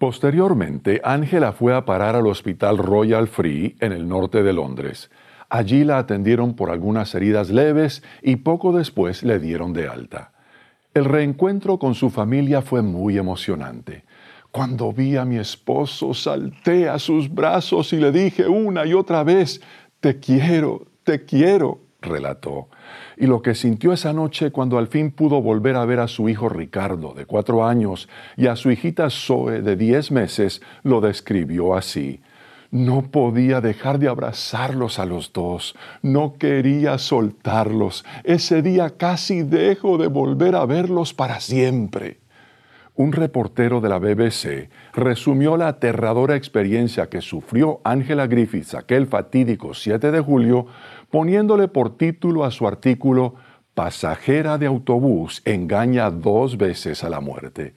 [0.04, 5.10] Posteriormente, Ángela fue a parar al Hospital Royal Free en el norte de Londres.
[5.48, 10.34] Allí la atendieron por algunas heridas leves y poco después le dieron de alta.
[10.94, 14.04] El reencuentro con su familia fue muy emocionante.
[14.52, 19.24] Cuando vi a mi esposo, salté a sus brazos y le dije una y otra
[19.24, 19.62] vez,
[20.02, 22.68] Te quiero, te quiero, relató.
[23.18, 26.30] Y lo que sintió esa noche cuando al fin pudo volver a ver a su
[26.30, 31.76] hijo Ricardo, de cuatro años, y a su hijita Zoe, de diez meses, lo describió
[31.76, 32.22] así.
[32.72, 38.04] No podía dejar de abrazarlos a los dos, no quería soltarlos.
[38.24, 42.24] Ese día casi dejo de volver a verlos para siempre.
[42.96, 49.74] Un reportero de la BBC resumió la aterradora experiencia que sufrió Angela Griffiths aquel fatídico
[49.74, 50.68] 7 de julio,
[51.14, 53.36] poniéndole por título a su artículo
[53.76, 57.76] Pasajera de autobús engaña dos veces a la muerte.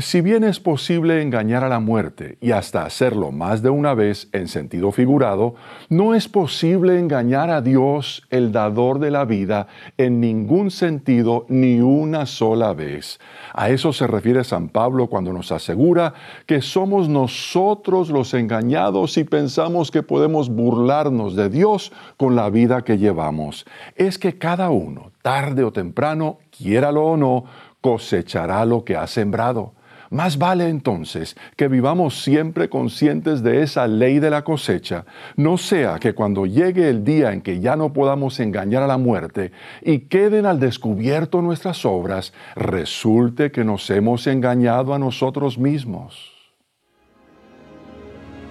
[0.00, 4.28] Si bien es posible engañar a la muerte y hasta hacerlo más de una vez
[4.30, 5.56] en sentido figurado,
[5.88, 9.66] no es posible engañar a Dios, el dador de la vida,
[9.96, 13.18] en ningún sentido ni una sola vez.
[13.52, 16.14] A eso se refiere San Pablo cuando nos asegura
[16.46, 22.84] que somos nosotros los engañados y pensamos que podemos burlarnos de Dios con la vida
[22.84, 23.66] que llevamos.
[23.96, 27.46] Es que cada uno, tarde o temprano, quiéralo o no,
[27.80, 29.72] cosechará lo que ha sembrado.
[30.10, 35.04] Más vale entonces que vivamos siempre conscientes de esa ley de la cosecha,
[35.36, 38.96] no sea que cuando llegue el día en que ya no podamos engañar a la
[38.96, 39.52] muerte
[39.82, 46.38] y queden al descubierto nuestras obras, resulte que nos hemos engañado a nosotros mismos.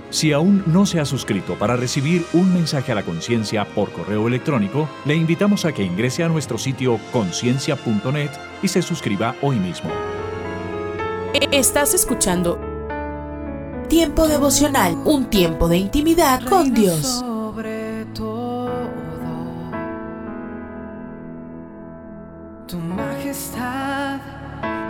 [0.09, 4.27] Si aún no se ha suscrito para recibir un mensaje a la conciencia por correo
[4.27, 8.29] electrónico, le invitamos a que ingrese a nuestro sitio conciencia.net
[8.63, 9.89] y se suscriba hoy mismo.
[11.51, 12.59] Estás escuchando
[13.89, 17.05] Tiempo devocional, un tiempo de intimidad con Dios.
[17.05, 18.69] Sobre todo,
[22.67, 24.19] tu majestad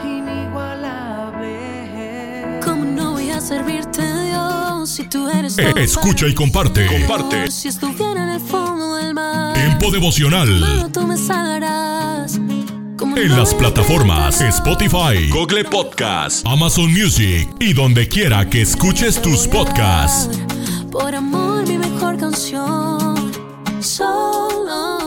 [0.04, 2.60] inigualable.
[2.64, 6.88] ¿Cómo no voy a servirte, Dios, si tú eres todo Escucha y comparte.
[6.88, 7.52] Comparte.
[7.52, 10.60] Si estuviera en el fondo del mar, Tiempo devocional.
[10.60, 12.40] mano, tú me salvarás.
[13.00, 20.40] En las plataformas Spotify, Google Podcast, Amazon Music y donde quiera que escuches tus podcasts.
[20.92, 23.32] Por amor, mi mejor canción.
[23.80, 25.07] Solo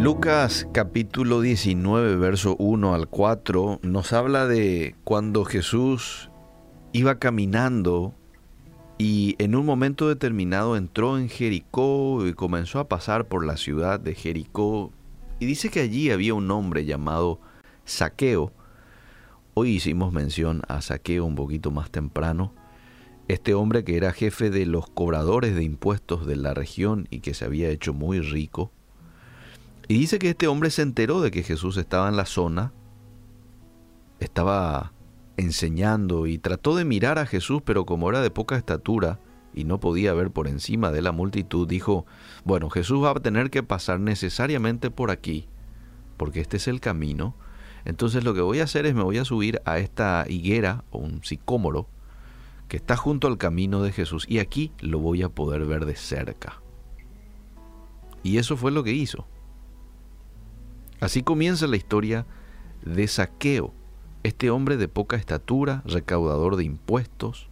[0.00, 6.30] Lucas capítulo 19, verso 1 al 4 nos habla de cuando Jesús
[6.94, 8.14] iba caminando
[8.96, 14.00] y en un momento determinado entró en Jericó y comenzó a pasar por la ciudad
[14.00, 14.90] de Jericó
[15.38, 17.38] Y dice que allí había un hombre llamado
[17.84, 18.54] Saqueo.
[19.52, 22.54] Hoy hicimos mención a Saqueo un poquito más temprano.
[23.28, 27.34] Este hombre que era jefe de los cobradores de impuestos de la región y que
[27.34, 28.72] se había hecho muy rico.
[29.90, 32.72] Y dice que este hombre se enteró de que Jesús estaba en la zona,
[34.20, 34.92] estaba
[35.36, 39.18] enseñando y trató de mirar a Jesús, pero como era de poca estatura
[39.52, 42.06] y no podía ver por encima de la multitud, dijo,
[42.44, 45.48] bueno, Jesús va a tener que pasar necesariamente por aquí,
[46.16, 47.34] porque este es el camino.
[47.84, 50.98] Entonces lo que voy a hacer es me voy a subir a esta higuera o
[50.98, 51.88] un sicómoro
[52.68, 55.96] que está junto al camino de Jesús y aquí lo voy a poder ver de
[55.96, 56.62] cerca.
[58.22, 59.26] Y eso fue lo que hizo.
[61.00, 62.26] Así comienza la historia
[62.84, 63.72] de Saqueo,
[64.22, 67.48] este hombre de poca estatura, recaudador de impuestos,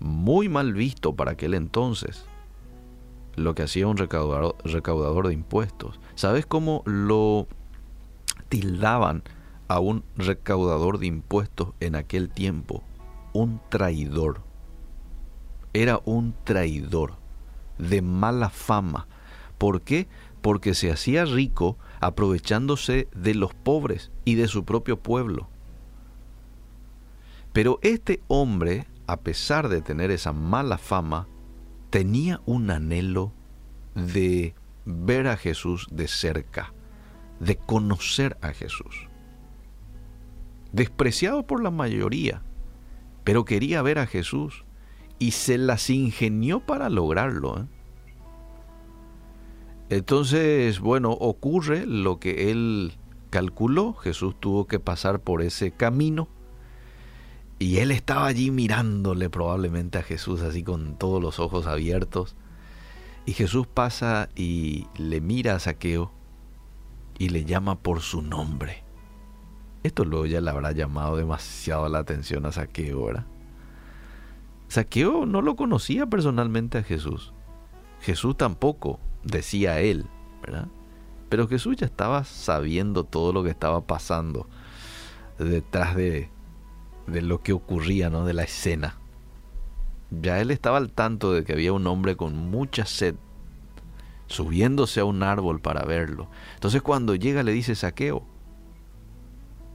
[0.00, 2.24] muy mal visto para aquel entonces,
[3.36, 6.00] lo que hacía un recaudador, de impuestos.
[6.16, 7.46] ¿Sabes cómo lo
[8.48, 9.22] tildaban
[9.68, 12.82] a un recaudador de impuestos en aquel tiempo?
[13.32, 14.40] Un traidor.
[15.72, 17.14] Era un traidor
[17.78, 19.06] de mala fama.
[19.58, 20.08] ¿Por qué?
[20.40, 25.48] Porque se hacía rico aprovechándose de los pobres y de su propio pueblo.
[27.52, 31.26] Pero este hombre, a pesar de tener esa mala fama,
[31.90, 33.32] tenía un anhelo
[33.94, 34.54] de
[34.84, 36.72] ver a Jesús de cerca,
[37.40, 39.08] de conocer a Jesús.
[40.72, 42.42] Despreciado por la mayoría,
[43.24, 44.64] pero quería ver a Jesús
[45.18, 47.60] y se las ingenió para lograrlo.
[47.60, 47.66] ¿eh?
[49.88, 52.92] Entonces, bueno, ocurre lo que él
[53.30, 56.28] calculó, Jesús tuvo que pasar por ese camino
[57.58, 62.36] y él estaba allí mirándole probablemente a Jesús así con todos los ojos abiertos.
[63.24, 66.12] Y Jesús pasa y le mira a Saqueo
[67.18, 68.84] y le llama por su nombre.
[69.82, 73.26] Esto luego ya le habrá llamado demasiado la atención a Saqueo, ¿verdad?
[74.68, 77.32] Saqueo no lo conocía personalmente a Jesús.
[78.00, 80.06] Jesús tampoco, decía él,
[80.42, 80.68] ¿verdad?
[81.28, 84.48] Pero Jesús ya estaba sabiendo todo lo que estaba pasando
[85.38, 86.30] detrás de,
[87.06, 88.24] de lo que ocurría, ¿no?
[88.24, 88.98] De la escena.
[90.10, 93.16] Ya él estaba al tanto de que había un hombre con mucha sed
[94.28, 96.28] subiéndose a un árbol para verlo.
[96.54, 98.24] Entonces cuando llega le dice Saqueo,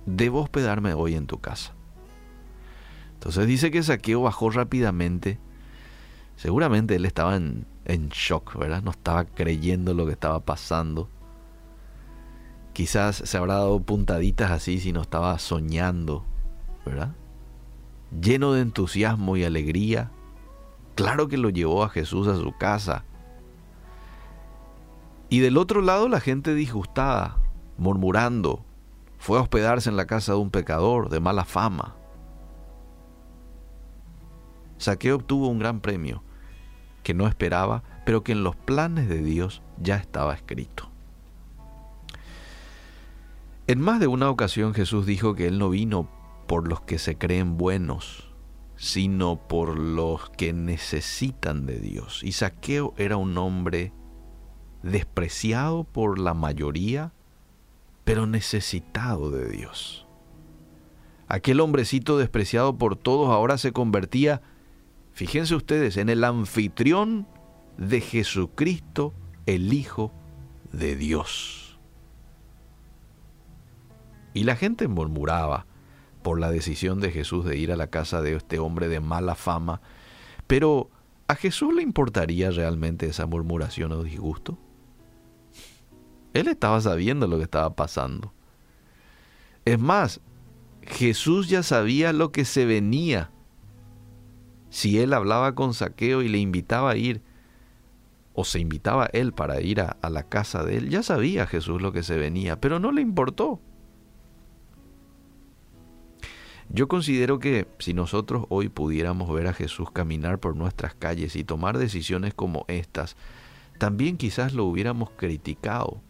[0.06, 1.74] debo hospedarme hoy en tu casa.
[3.14, 5.40] Entonces dice que Saqueo bajó rápidamente.
[6.42, 7.68] Seguramente él estaba en,
[8.10, 8.82] shock, ¿verdad?
[8.82, 11.08] No estaba creyendo lo que estaba pasando.
[12.74, 16.26] Quizás se habrá dado puntaditas así si no estaba soñando,
[16.84, 17.14] ¿verdad?
[18.20, 20.10] lleno de entusiasmo y alegría,
[20.96, 23.06] claro que lo llevó a Jesús a su casa.
[25.30, 27.38] Y del otro lado la gente disgustada,
[27.78, 28.66] murmurando,
[29.20, 31.94] fue a hospedarse en la casa de un pecador de mala fama.
[34.80, 36.24] Saqueo obtuvo un gran premio
[37.04, 40.90] que no esperaba, pero que en los planes de Dios ya estaba escrito.
[43.68, 46.10] En más de una ocasión Jesús dijo que Él no vino
[46.48, 48.30] por los que se creen buenos,
[48.76, 52.22] sino por los que necesitan de Dios.
[52.24, 53.94] Y Saqueo era un hombre
[54.84, 57.14] despreciado por la mayoría,
[58.04, 60.08] pero necesitado de Dios.
[61.28, 64.42] Aquel hombrecito despreciado por todos ahora se convertía,
[65.14, 67.28] fíjense ustedes, en el anfitrión
[67.78, 69.14] de Jesucristo,
[69.46, 70.14] el Hijo
[70.72, 71.80] de Dios.
[74.34, 75.66] Y la gente murmuraba,
[76.22, 79.36] por la decisión de Jesús de ir a la casa de este hombre de mala
[79.36, 79.82] fama,
[80.48, 80.90] pero
[81.28, 84.58] ¿a Jesús le importaría realmente esa murmuración o disgusto?
[86.34, 88.34] Él estaba sabiendo lo que estaba pasando.
[89.66, 90.22] Es más,
[90.82, 93.32] Jesús ya sabía lo que se venía.
[94.72, 97.22] Si él hablaba con Saqueo y le invitaba a ir,
[98.34, 101.82] o se invitaba él para ir a, a la casa de él, ya sabía Jesús
[101.82, 103.60] lo que se venía, pero no le importó.
[106.70, 111.44] Yo considero que si nosotros hoy pudiéramos ver a Jesús caminar por nuestras calles y
[111.44, 113.18] tomar decisiones como estas,
[113.78, 116.02] también quizás lo hubiéramos criticado.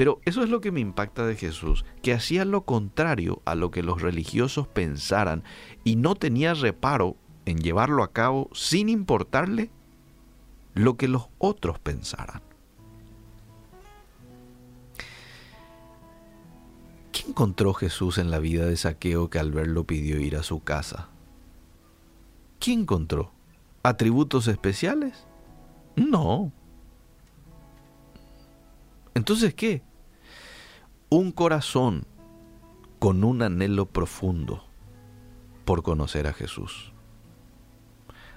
[0.00, 3.70] Pero eso es lo que me impacta de Jesús, que hacía lo contrario a lo
[3.70, 5.44] que los religiosos pensaran
[5.84, 9.70] y no tenía reparo en llevarlo a cabo sin importarle
[10.72, 12.40] lo que los otros pensaran.
[17.12, 20.60] ¿Qué encontró Jesús en la vida de Saqueo que al verlo pidió ir a su
[20.60, 21.10] casa?
[22.58, 23.32] ¿Qué encontró?
[23.82, 25.26] ¿Atributos especiales?
[25.94, 26.54] No.
[29.12, 29.89] Entonces, ¿qué?
[31.10, 32.06] Un corazón
[33.00, 34.64] con un anhelo profundo
[35.64, 36.92] por conocer a Jesús.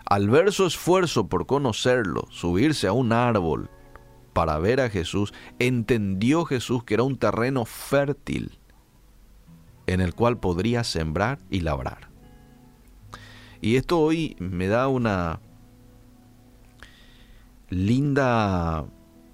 [0.06, 3.70] Al ver su esfuerzo por conocerlo, subirse a un árbol
[4.34, 8.58] para ver a Jesús, entendió Jesús que era un terreno fértil
[9.86, 12.10] en el cual podría sembrar y labrar.
[13.62, 15.40] Y esto hoy me da una
[17.70, 18.86] linda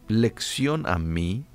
[0.07, 1.45] lección a mí,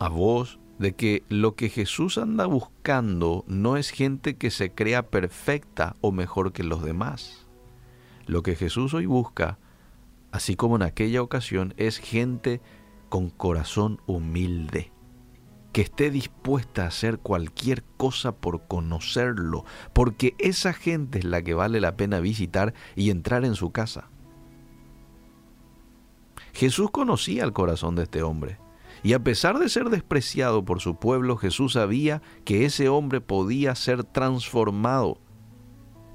[0.00, 5.08] a vos, de que lo que Jesús anda buscando no es gente que se crea
[5.08, 7.46] perfecta o mejor que los demás.
[8.26, 9.58] Lo que Jesús hoy busca,
[10.32, 12.60] así como en aquella ocasión, es gente
[13.08, 14.90] con corazón humilde
[15.74, 21.52] que esté dispuesta a hacer cualquier cosa por conocerlo, porque esa gente es la que
[21.52, 24.08] vale la pena visitar y entrar en su casa.
[26.52, 28.58] Jesús conocía el corazón de este hombre,
[29.04, 33.74] y a pesar de ser despreciado por su pueblo, Jesús sabía que ese hombre podía
[33.74, 35.18] ser transformado,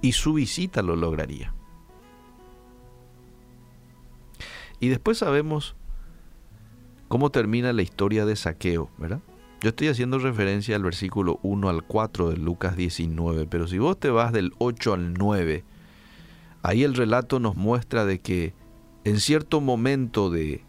[0.01, 1.53] y su visita lo lograría.
[4.79, 5.75] Y después sabemos
[7.09, 9.19] cómo termina la historia de Saqueo, ¿verdad?
[9.61, 13.99] Yo estoy haciendo referencia al versículo 1 al 4 de Lucas 19, pero si vos
[13.99, 15.63] te vas del 8 al 9,
[16.63, 18.55] ahí el relato nos muestra de que
[19.03, 20.63] en cierto momento de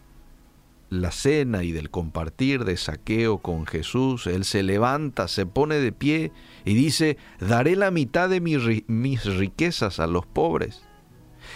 [0.91, 5.93] la cena y del compartir de saqueo con Jesús, él se levanta, se pone de
[5.93, 6.33] pie
[6.65, 10.83] y dice, daré la mitad de mis riquezas a los pobres.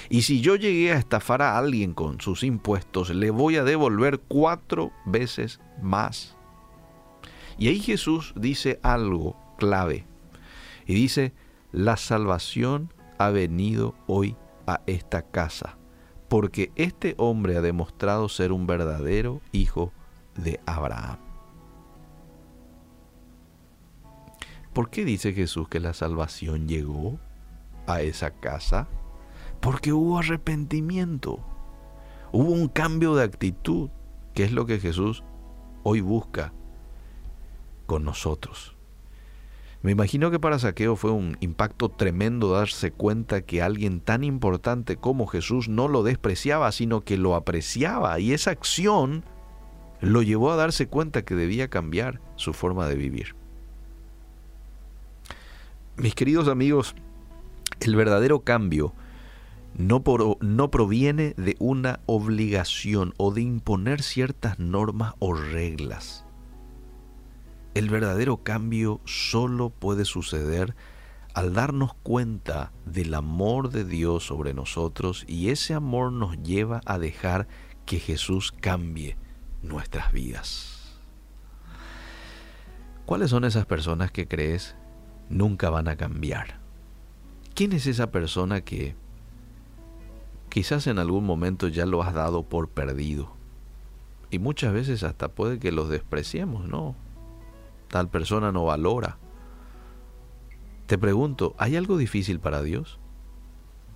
[0.09, 4.21] Y si yo llegué a estafar a alguien con sus impuestos, le voy a devolver
[4.21, 6.37] cuatro veces más.
[7.59, 10.07] Y ahí Jesús dice algo clave.
[10.87, 11.33] Y dice,
[11.73, 14.37] la salvación ha venido hoy
[14.67, 15.77] a esta casa,
[16.35, 19.93] porque este hombre ha demostrado ser un verdadero hijo
[20.35, 21.19] de Abraham.
[24.73, 27.21] ¿Por qué dice Jesús que la salvación llegó
[27.87, 28.89] a esa casa?
[29.61, 31.39] Porque hubo arrepentimiento,
[32.33, 33.91] hubo un cambio de actitud,
[34.35, 35.23] que es lo que Jesús
[35.85, 36.53] hoy busca
[37.87, 38.74] con nosotros.
[39.85, 44.97] Me imagino que para Saqueo fue un impacto tremendo darse cuenta que alguien tan importante
[44.97, 48.19] como Jesús no lo despreciaba, sino que lo apreciaba.
[48.19, 49.25] Y esa acción
[50.01, 53.35] lo llevó a darse cuenta que debía cambiar su forma de vivir.
[55.99, 56.95] Mis queridos amigos,
[57.81, 58.95] el verdadero cambio
[59.77, 60.03] no,
[60.41, 66.24] no proviene de una obligación o de imponer ciertas normas o reglas
[67.75, 70.75] el verdadero cambio solo puede suceder
[71.35, 76.99] al darnos cuenta del amor de Dios sobre nosotros y ese amor nos lleva a
[76.99, 77.49] dejar
[77.85, 79.17] que Jesús cambie
[79.63, 81.01] nuestras vidas.
[83.05, 84.77] ¿Cuáles son esas personas que crees
[85.29, 86.61] nunca van a cambiar?
[87.55, 88.95] ¿Quién es esa persona que
[90.49, 93.35] quizás en algún momento ya lo has dado por perdido?
[94.31, 96.97] Y muchas veces hasta puede que los despreciemos, ¿no?
[97.95, 99.19] Tal persona no valora.
[100.89, 102.99] Te pregunto, ¿hay algo difícil para Dios?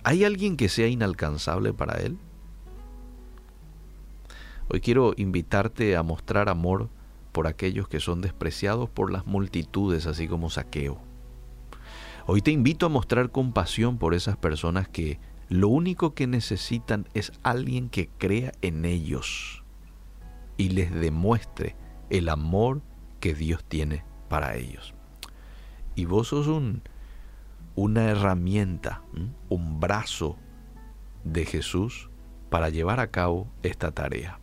[0.05, 2.17] ¿Hay alguien que sea inalcanzable para Él?
[4.69, 6.87] Hoy quiero invitarte a mostrar amor
[7.33, 11.01] por aquellos que son despreciados por las multitudes, así como saqueo.
[12.25, 15.19] Hoy te invito a mostrar compasión por esas personas que
[15.49, 19.65] lo único que necesitan es alguien que crea en ellos
[20.55, 21.75] y les demuestre
[22.09, 22.81] el amor
[23.19, 24.93] que Dios tiene para ellos.
[25.95, 26.81] Y vos sos un,
[27.75, 29.01] una herramienta,
[29.49, 30.37] un brazo
[31.23, 32.09] de Jesús
[32.49, 34.39] para llevar a cabo esta tarea.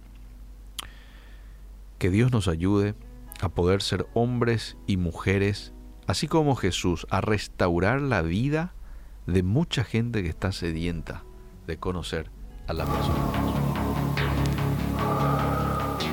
[1.99, 2.95] Que Dios nos ayude
[3.41, 5.73] a poder ser hombres y mujeres,
[6.07, 8.75] así como Jesús, a restaurar la vida
[9.27, 11.25] de mucha gente que está sedienta
[11.67, 12.31] de conocer
[12.69, 13.33] a la persona.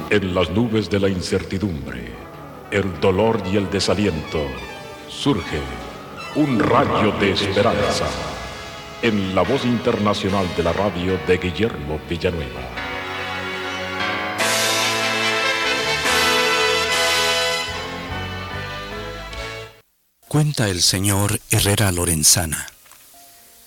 [0.09, 2.12] En las nubes de la incertidumbre
[2.73, 4.47] el dolor y el desaliento,
[5.07, 5.61] surge
[6.35, 8.07] un rayo de esperanza
[9.03, 12.61] en la voz internacional de la radio de Guillermo Villanueva.
[20.27, 22.65] Cuenta el señor Herrera Lorenzana.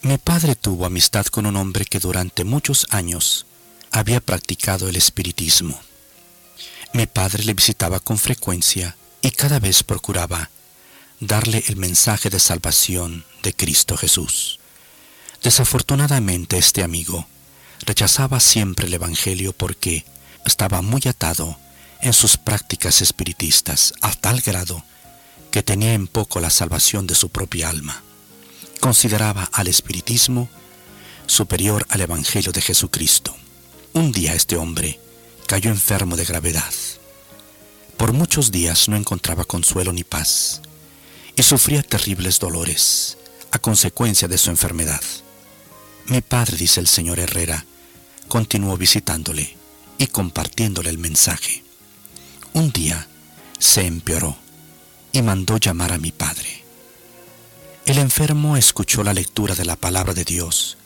[0.03, 3.47] Mi padre tuvo amistad con un hombre que durante muchos años
[3.93, 5.81] había practicado el espiritismo.
[6.97, 10.49] Mi padre le visitaba con frecuencia y cada vez procuraba
[11.21, 14.61] darle el mensaje de salvación de Cristo Jesús.
[15.43, 17.27] Desafortunadamente este amigo
[17.85, 20.07] rechazaba siempre el Evangelio porque
[20.47, 21.59] estaba muy atado
[22.01, 24.83] en sus prácticas espiritistas a tal grado
[25.51, 28.03] que tenía en poco la salvación de su propia alma.
[28.81, 30.49] Consideraba al espiritismo
[31.27, 33.37] superior al Evangelio de Jesucristo.
[33.93, 34.99] Un día este hombre
[35.47, 36.73] cayó enfermo de gravedad.
[37.97, 40.61] Por muchos días no encontraba consuelo ni paz
[41.35, 43.17] y sufría terribles dolores
[43.51, 45.01] a consecuencia de su enfermedad.
[46.07, 47.65] Mi padre, dice el señor Herrera,
[48.29, 49.57] continuó visitándole
[49.99, 51.65] y compartiéndole el mensaje.
[52.53, 53.09] Un día
[53.59, 54.37] se empeoró
[55.13, 56.65] y mandó llamar a mi padre.
[57.87, 60.77] El enfermo escuchó la lectura de la palabra de Dios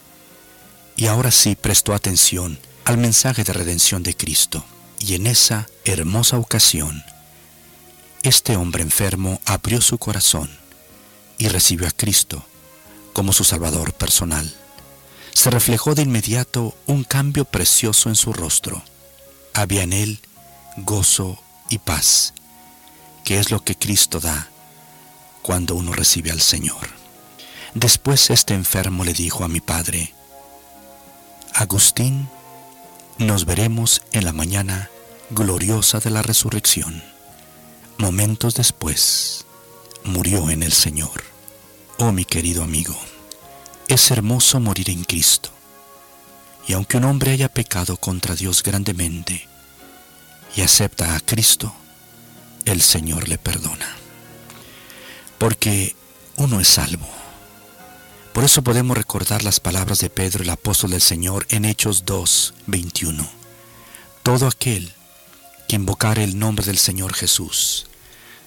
[0.97, 2.59] y ahora sí prestó atención
[2.91, 4.65] al mensaje de redención de Cristo.
[4.99, 7.05] Y en esa hermosa ocasión,
[8.25, 10.51] este hombre enfermo abrió su corazón
[11.39, 12.45] y recibió a Cristo
[13.13, 14.53] como su Salvador personal.
[15.33, 18.83] Se reflejó de inmediato un cambio precioso en su rostro.
[19.55, 20.21] Había en él
[20.77, 22.35] gozo y paz,
[23.25, 24.51] que es lo que Cristo da
[25.43, 26.89] cuando uno recibe al Señor.
[27.75, 30.13] Después este enfermo le dijo a mi padre,
[31.55, 32.29] Agustín,
[33.21, 34.91] nos veremos en la mañana
[35.29, 37.03] gloriosa de la resurrección.
[37.99, 39.45] Momentos después,
[40.05, 41.23] murió en el Señor.
[41.99, 42.99] Oh mi querido amigo,
[43.89, 45.51] es hermoso morir en Cristo.
[46.67, 49.47] Y aunque un hombre haya pecado contra Dios grandemente
[50.57, 51.75] y acepta a Cristo,
[52.65, 53.97] el Señor le perdona.
[55.37, 55.95] Porque
[56.37, 57.07] uno es salvo
[58.33, 62.55] por eso podemos recordar las palabras de Pedro, el apóstol del Señor, en Hechos 2,
[62.67, 63.29] 21.
[64.23, 64.93] Todo aquel
[65.69, 67.87] que invocare el nombre del Señor Jesús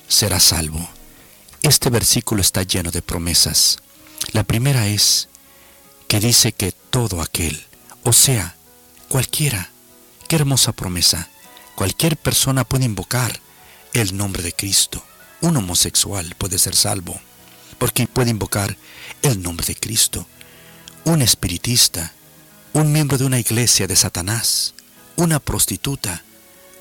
[0.07, 0.87] será salvo.
[1.61, 3.79] Este versículo está lleno de promesas.
[4.31, 5.27] La primera es
[6.07, 7.65] que dice que todo aquel,
[8.03, 8.55] o sea,
[9.09, 9.69] cualquiera,
[10.29, 11.29] qué hermosa promesa,
[11.75, 13.41] cualquier persona puede invocar
[13.93, 15.03] el nombre de Cristo.
[15.41, 17.19] Un homosexual puede ser salvo
[17.73, 18.77] porque puede invocar
[19.21, 20.27] el nombre de Cristo.
[21.05, 22.13] Un espiritista,
[22.73, 24.73] un miembro de una iglesia de Satanás,
[25.15, 26.23] una prostituta,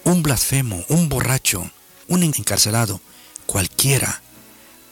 [0.04, 1.70] un blasfemo, un borracho,
[2.08, 3.00] un encarcelado,
[3.46, 4.22] cualquiera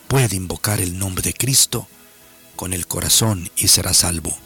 [0.08, 1.88] puede invocar el nombre de Cristo
[2.56, 4.36] con el corazón y será salvo.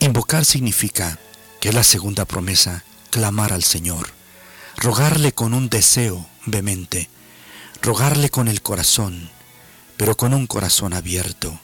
[0.00, 1.18] Invocar significa,
[1.60, 4.08] que es la segunda promesa, clamar al Señor,
[4.76, 7.08] rogarle con un deseo vehemente,
[7.82, 9.30] rogarle con el corazón,
[10.00, 11.60] pero con un corazón abierto.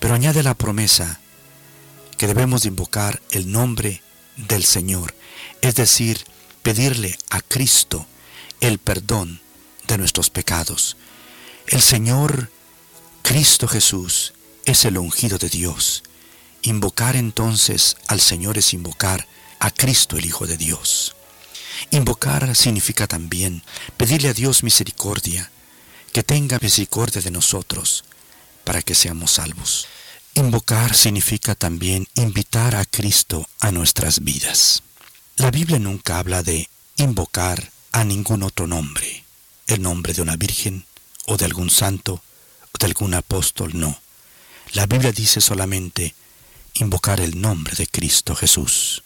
[0.00, 1.20] Pero añade la promesa
[2.16, 4.02] que debemos invocar el nombre
[4.48, 5.14] del Señor,
[5.60, 6.24] es decir,
[6.62, 8.06] pedirle a Cristo
[8.60, 9.42] el perdón
[9.86, 10.96] de nuestros pecados.
[11.66, 12.50] El Señor,
[13.20, 14.32] Cristo Jesús,
[14.64, 16.02] es el ungido de Dios.
[16.62, 21.14] Invocar entonces al Señor es invocar a Cristo el Hijo de Dios.
[21.90, 23.62] Invocar significa también
[23.98, 25.50] pedirle a Dios misericordia,
[26.14, 28.04] que tenga misericordia de nosotros
[28.62, 29.88] para que seamos salvos.
[30.34, 34.84] Invocar significa también invitar a Cristo a nuestras vidas.
[35.34, 39.24] La Biblia nunca habla de invocar a ningún otro nombre,
[39.66, 40.86] el nombre de una virgen
[41.26, 42.22] o de algún santo
[42.72, 44.00] o de algún apóstol, no.
[44.72, 46.14] La Biblia dice solamente
[46.74, 49.02] invocar el nombre de Cristo Jesús.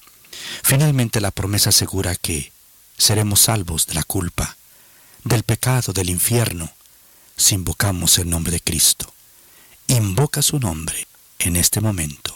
[0.62, 2.52] Finalmente la promesa asegura que
[2.98, 4.58] seremos salvos de la culpa,
[5.24, 6.70] del pecado, del infierno,
[7.38, 9.06] si invocamos el nombre de Cristo.
[9.86, 11.06] Invoca su nombre
[11.38, 12.34] en este momento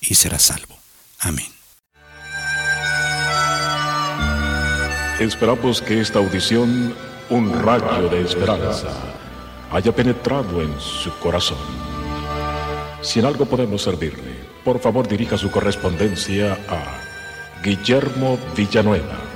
[0.00, 0.78] y será salvo.
[1.18, 1.48] Amén.
[5.18, 6.94] Esperamos que esta audición,
[7.28, 8.88] un rayo de esperanza,
[9.72, 11.58] haya penetrado en su corazón.
[13.02, 19.35] Si en algo podemos servirle, por favor dirija su correspondencia a Guillermo Villanueva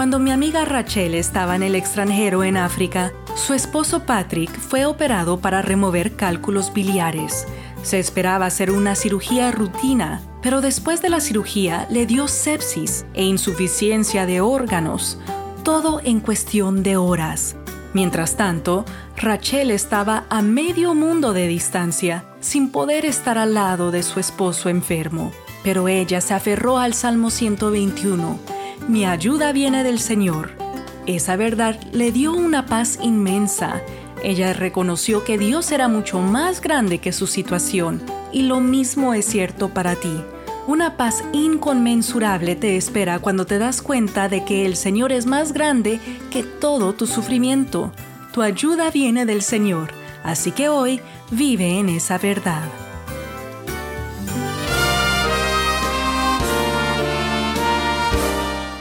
[0.00, 5.40] Cuando mi amiga Rachel estaba en el extranjero en África, su esposo Patrick fue operado
[5.40, 7.46] para remover cálculos biliares.
[7.82, 13.24] Se esperaba hacer una cirugía rutina, pero después de la cirugía le dio sepsis e
[13.24, 15.18] insuficiencia de órganos,
[15.64, 17.56] todo en cuestión de horas.
[17.92, 18.86] Mientras tanto,
[19.18, 24.70] Rachel estaba a medio mundo de distancia, sin poder estar al lado de su esposo
[24.70, 25.30] enfermo.
[25.62, 28.59] Pero ella se aferró al Salmo 121.
[28.88, 30.60] Mi ayuda viene del Señor
[31.06, 33.82] esa verdad le dio una paz inmensa
[34.22, 38.02] Ella reconoció que Dios era mucho más grande que su situación,
[38.32, 40.22] y lo mismo es cierto para ti.
[40.66, 45.52] Una paz inconmensurable te espera cuando te das cuenta de que el Señor es más
[45.52, 46.00] grande
[46.30, 47.92] que todo tu sufrimiento.
[48.34, 49.88] Tu ayuda viene del Señor,
[50.22, 51.00] así que hoy
[51.30, 52.89] vive en esa verdad.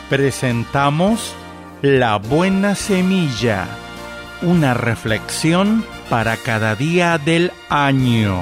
[0.10, 1.36] Presentamos
[1.84, 3.68] La Buena Semilla,
[4.42, 8.42] una reflexión para cada día del año.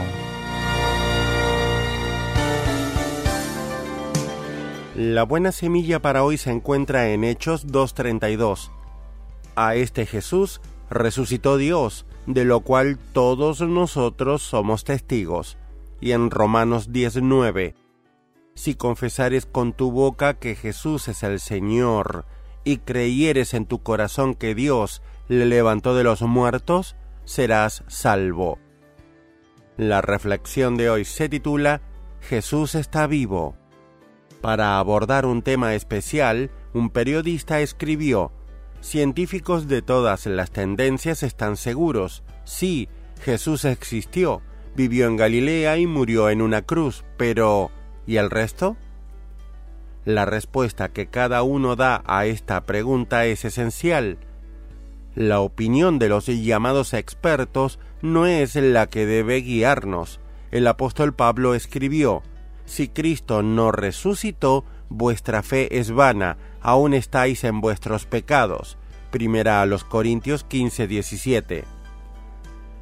[4.96, 8.70] La buena semilla para hoy se encuentra en Hechos 2.32.
[9.58, 15.58] A este Jesús resucitó Dios, de lo cual todos nosotros somos testigos.
[16.00, 17.76] Y en Romanos 19.
[18.58, 22.26] Si confesares con tu boca que Jesús es el Señor,
[22.64, 28.58] y creyeres en tu corazón que Dios le levantó de los muertos, serás salvo.
[29.78, 31.82] La reflexión de hoy se titula
[32.20, 33.56] Jesús está vivo.
[34.42, 38.32] Para abordar un tema especial, un periodista escribió,
[38.82, 42.90] Científicos de todas las tendencias están seguros, sí,
[43.22, 44.42] Jesús existió,
[44.76, 47.70] vivió en Galilea y murió en una cruz, pero
[48.08, 48.78] ¿y el resto?
[50.06, 54.18] La respuesta que cada uno da a esta pregunta es esencial.
[55.14, 60.22] La opinión de los llamados expertos no es la que debe guiarnos.
[60.50, 62.24] El apóstol Pablo escribió,
[62.66, 68.78] Si Cristo no resucitó, vuestra fe es vana, aún estáis en vuestros pecados.
[69.12, 71.64] Primera a los Corintios 15, 17.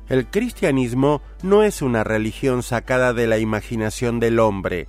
[0.09, 4.87] El cristianismo no es una religión sacada de la imaginación del hombre,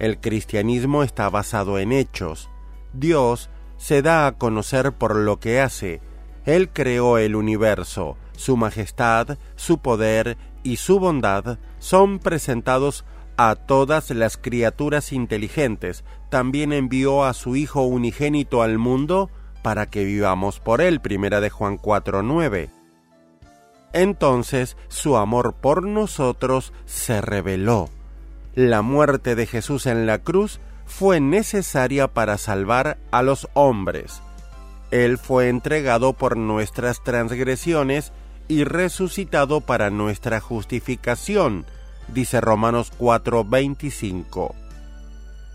[0.00, 2.48] el cristianismo está basado en hechos.
[2.92, 6.00] Dios se da a conocer por lo que hace.
[6.46, 8.16] Él creó el universo.
[8.32, 13.04] Su majestad, su poder y su bondad son presentados
[13.36, 16.02] a todas las criaturas inteligentes.
[16.30, 19.30] También envió a su Hijo unigénito al mundo
[19.62, 21.00] para que vivamos por él.
[21.00, 22.70] Primera de Juan 4:9.
[23.92, 27.90] Entonces su amor por nosotros se reveló
[28.54, 34.22] la muerte de Jesús en la cruz fue necesaria para salvar a los hombres.
[34.90, 38.12] Él fue entregado por nuestras transgresiones
[38.48, 41.64] y resucitado para nuestra justificación,
[42.08, 44.54] dice Romanos 4:25.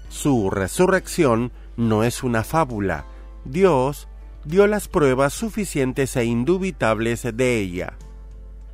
[0.08, 3.06] Su resurrección no es una fábula.
[3.44, 4.08] Dios
[4.46, 7.98] dio las pruebas suficientes e indubitables de ella.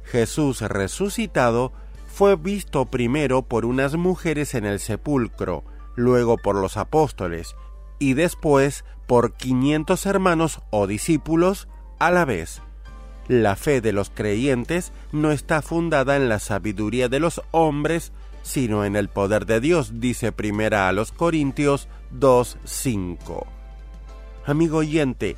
[0.04, 1.74] Jesús resucitado
[2.12, 5.64] fue visto primero por unas mujeres en el sepulcro,
[5.96, 7.56] luego por los apóstoles,
[8.00, 11.68] y después por quinientos hermanos o discípulos
[12.00, 12.62] a la vez.
[13.28, 18.12] La fe de los creyentes no está fundada en la sabiduría de los hombres,
[18.44, 23.46] sino en el poder de Dios, dice primera a los Corintios 2.5.
[24.46, 25.38] Amigo oyente,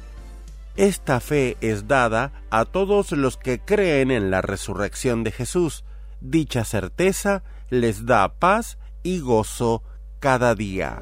[0.75, 5.83] esta fe es dada a todos los que creen en la resurrección de Jesús,
[6.23, 9.83] Dicha certeza les da paz y gozo
[10.21, 11.01] cada día.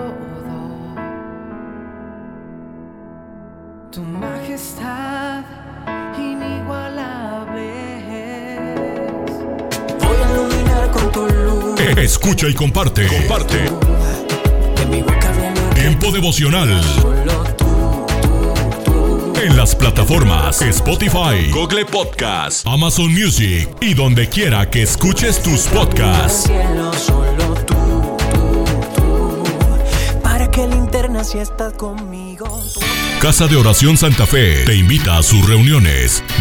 [3.91, 5.45] tu majestad
[6.17, 7.65] inigualable
[8.09, 9.31] es.
[9.99, 11.79] Voy a iluminar con tu luz.
[11.97, 13.07] Escucha y comparte.
[13.07, 13.69] Comparte.
[15.75, 16.81] Tiempo devocional.
[19.45, 26.49] En las plataformas Spotify, Google Podcast, Amazon Music y donde quiera que escuches tus podcasts.
[33.21, 36.23] Casa de Oración Santa Fe te invita a sus reuniones.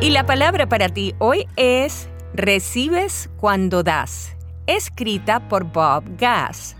[0.00, 4.36] Y la palabra para ti hoy es recibes cuando das,
[4.68, 6.76] escrita por Bob Gass.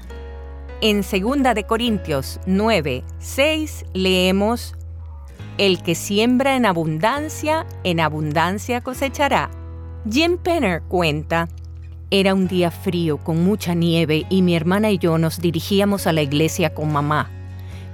[0.81, 4.77] En 2 de Corintios 9, 6 leemos
[5.59, 9.51] El que siembra en abundancia, en abundancia cosechará.
[10.09, 11.49] Jim Penner cuenta
[12.13, 16.13] era un día frío con mucha nieve y mi hermana y yo nos dirigíamos a
[16.13, 17.29] la iglesia con mamá.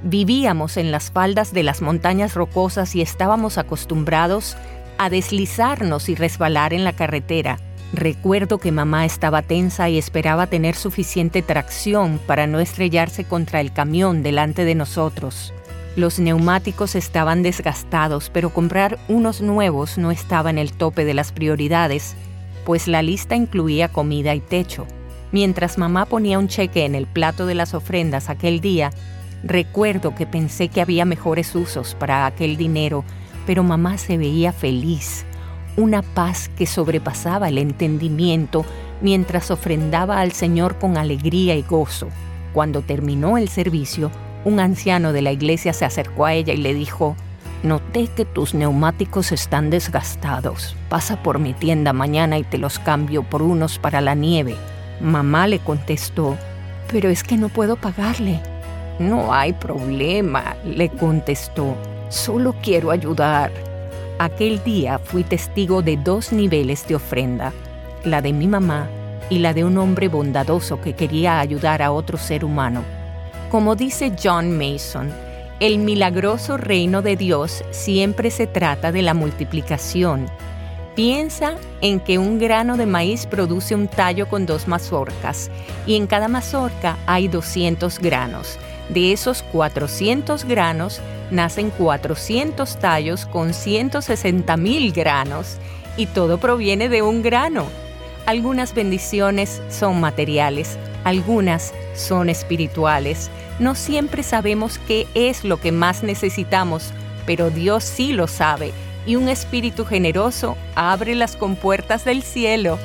[0.03, 4.59] Vivíamos en las faldas de las montañas rocosas y estábamos acostumbrados
[4.99, 7.59] a deslizarnos y resbalar en la carretera.
[7.93, 13.73] Recuerdo que mamá estaba tensa y esperaba tener suficiente tracción para no estrellarse contra el
[13.73, 15.53] camión delante de nosotros.
[15.97, 21.31] Los neumáticos estaban desgastados, pero comprar unos nuevos no estaba en el tope de las
[21.31, 22.17] prioridades
[22.65, 24.87] pues la lista incluía comida y techo.
[25.33, 28.91] Mientras mamá ponía un cheque en el plato de las ofrendas aquel día,
[29.43, 33.05] recuerdo que pensé que había mejores usos para aquel dinero,
[33.47, 35.25] pero mamá se veía feliz,
[35.77, 38.65] una paz que sobrepasaba el entendimiento
[39.01, 42.09] mientras ofrendaba al Señor con alegría y gozo.
[42.53, 44.11] Cuando terminó el servicio,
[44.45, 47.17] un anciano de la iglesia se acercó a ella y le dijo,
[47.65, 50.77] Noté que tus neumáticos están desgastados.
[50.91, 54.55] Pasa por mi tienda mañana y te los cambio por unos para la nieve.
[55.01, 56.37] Mamá le contestó,
[56.93, 58.41] pero es que no puedo pagarle.
[58.99, 61.75] No hay problema, le contestó.
[62.09, 63.51] Solo quiero ayudar.
[64.19, 67.53] Aquel día fui testigo de dos niveles de ofrenda,
[68.05, 68.89] la de mi mamá
[69.31, 72.85] y la de un hombre bondadoso que quería ayudar a otro ser humano.
[73.51, 75.13] Como dice John Mason,
[75.61, 80.27] el milagroso reino de Dios siempre se trata de la multiplicación.
[80.95, 85.51] Piensa en que un grano de maíz produce un tallo con dos mazorcas
[85.87, 88.59] y en cada mazorca hay 200 granos.
[88.89, 91.01] De esos 400 granos
[91.31, 95.57] nacen 400 tallos con 160 mil granos
[95.97, 97.67] y todo proviene de un grano.
[98.27, 103.31] Algunas bendiciones son materiales, algunas son espirituales.
[103.59, 106.93] No siempre sabemos qué es lo que más necesitamos,
[107.27, 108.73] pero Dios sí lo sabe
[109.07, 112.79] y un espíritu generoso abre las compuertas del cielo.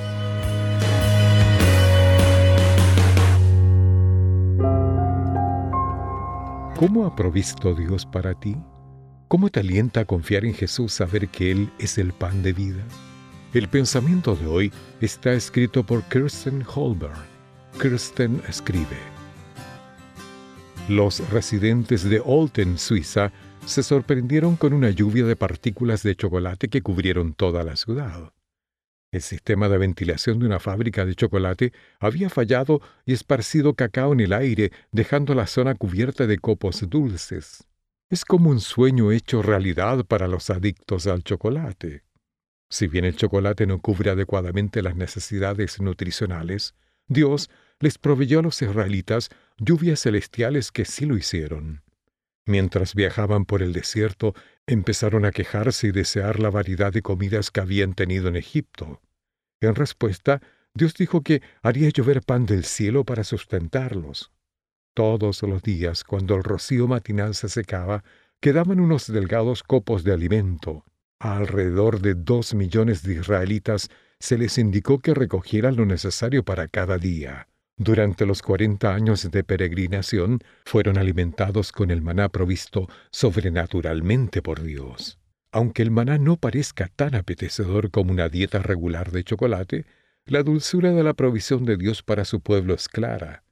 [6.80, 8.56] ¿Cómo ha provisto Dios para ti?
[9.27, 12.81] ¿Cómo te alienta a confiar en Jesús saber que Él es el pan de vida?
[13.53, 17.18] El pensamiento de hoy está escrito por Kirsten Holberg.
[17.81, 18.95] Kirsten escribe.
[20.88, 23.34] Los residentes de Olten, Suiza,
[23.65, 28.31] se sorprendieron con una lluvia de partículas de chocolate que cubrieron toda la ciudad.
[29.11, 34.19] El sistema de ventilación de una fábrica de chocolate había fallado y esparcido cacao en
[34.19, 37.68] el aire, dejando la zona cubierta de copos dulces.
[38.11, 42.03] Es como un sueño hecho realidad para los adictos al chocolate.
[42.69, 46.76] Si bien el chocolate no cubre adecuadamente las necesidades nutricionales,
[47.07, 47.49] Dios
[47.80, 51.81] les proveyó a los israelitas lluvias celestiales que sí lo hicieron.
[52.45, 54.34] Mientras viajaban por el desierto,
[54.66, 59.02] empezaron a quejarse y desear la variedad de comidas que habían tenido en Egipto.
[59.61, 60.41] En respuesta,
[60.74, 64.32] Dios dijo que haría llover pan del cielo para sustentarlos.
[64.94, 68.03] Todos los días, cuando el rocío matinal se secaba,
[68.40, 70.86] quedaban unos delgados copos de alimento.
[71.20, 73.90] A alrededor de dos millones de israelitas
[74.20, 77.48] se les indicó que recogieran lo necesario para cada día.
[77.81, 85.18] Durante los cuarenta años de peregrinación fueron alimentados con el maná provisto sobrenaturalmente por Dios.
[85.53, 89.85] Aunque el maná no parezca tan apetecedor como una dieta regular de chocolate,
[90.26, 93.45] la dulzura de la provisión de Dios para su pueblo es clara.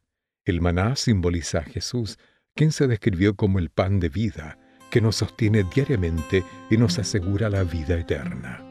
[0.43, 2.19] El maná simboliza a Jesús,
[2.53, 4.59] quien se describió como el pan de vida,
[4.91, 8.61] que nos sostiene diariamente y nos asegura la vida eterna.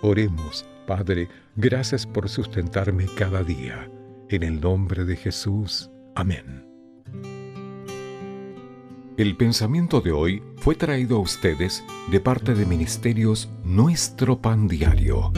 [0.00, 3.86] Oremos, Padre, gracias por sustentarme cada día.
[4.30, 5.90] En el nombre de Jesús.
[6.14, 6.66] Amén.
[9.16, 15.30] El pensamiento de hoy fue traído a ustedes de parte de Ministerios Nuestro Pan Diario.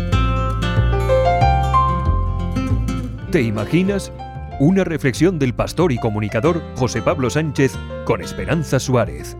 [3.30, 4.12] ¿Te imaginas?
[4.60, 7.76] Una reflexión del pastor y comunicador José Pablo Sánchez
[8.06, 9.36] con Esperanza Suárez.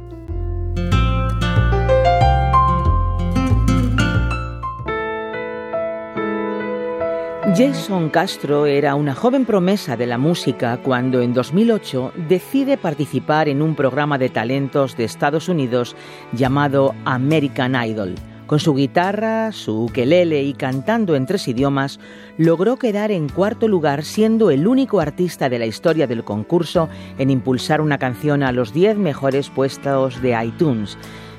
[7.54, 13.62] Jason Castro era una joven promesa de la música cuando en 2008 decide participar en
[13.62, 15.94] un programa de talentos de Estados Unidos
[16.32, 18.16] llamado American Idol.
[18.46, 22.00] Con su guitarra, su ukelele y cantando en tres idiomas,
[22.36, 27.30] logró quedar en cuarto lugar siendo el único artista de la historia del concurso en
[27.30, 30.98] impulsar una canción a los 10 mejores puestos de iTunes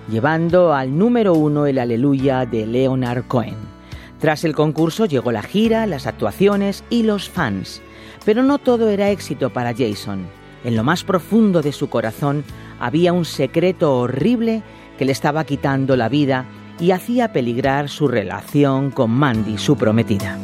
[0.10, 3.77] llevando al número uno el Aleluya de Leonard Cohen.
[4.20, 7.82] Tras el concurso llegó la gira, las actuaciones y los fans.
[8.26, 10.28] Pero no todo era éxito para Jason.
[10.64, 12.44] En lo más profundo de su corazón
[12.80, 14.64] había un secreto horrible
[14.98, 16.46] que le estaba quitando la vida
[16.80, 20.38] y hacía peligrar su relación con Mandy, su prometida.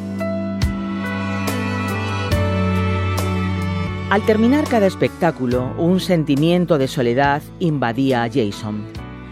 [4.09, 8.83] Al terminar cada espectáculo, un sentimiento de soledad invadía a Jason.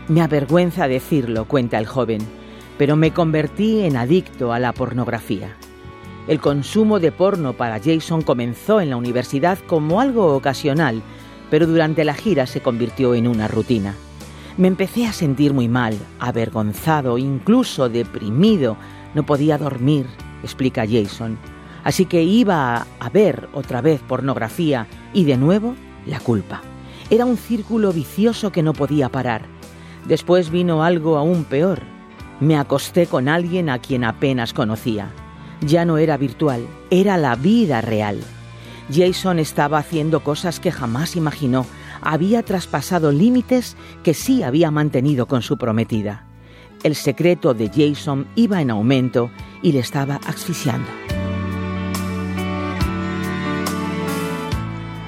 [0.07, 2.21] Me avergüenza decirlo, cuenta el joven,
[2.81, 5.55] pero me convertí en adicto a la pornografía.
[6.27, 11.03] El consumo de porno para Jason comenzó en la universidad como algo ocasional,
[11.51, 13.93] pero durante la gira se convirtió en una rutina.
[14.57, 18.77] Me empecé a sentir muy mal, avergonzado, incluso deprimido.
[19.13, 20.07] No podía dormir,
[20.41, 21.37] explica Jason.
[21.83, 25.75] Así que iba a ver otra vez pornografía y de nuevo
[26.07, 26.63] la culpa.
[27.11, 29.43] Era un círculo vicioso que no podía parar.
[30.07, 31.90] Después vino algo aún peor.
[32.41, 35.11] Me acosté con alguien a quien apenas conocía.
[35.61, 38.19] Ya no era virtual, era la vida real.
[38.91, 41.67] Jason estaba haciendo cosas que jamás imaginó.
[42.01, 46.25] Había traspasado límites que sí había mantenido con su prometida.
[46.81, 49.29] El secreto de Jason iba en aumento
[49.61, 50.89] y le estaba asfixiando.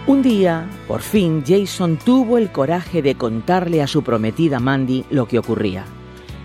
[0.05, 5.27] Un día, por fin, Jason tuvo el coraje de contarle a su prometida Mandy lo
[5.27, 5.85] que ocurría.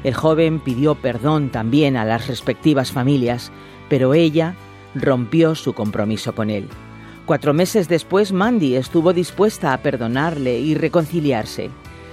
[0.05, 3.51] El joven pidió perdón también a las respectivas familias,
[3.89, 4.55] pero ella
[4.95, 6.69] rompió su compromiso con él.
[7.27, 11.71] Cuatro meses después, Mandy estuvo dispuesta a perdonarle y reconciliarse.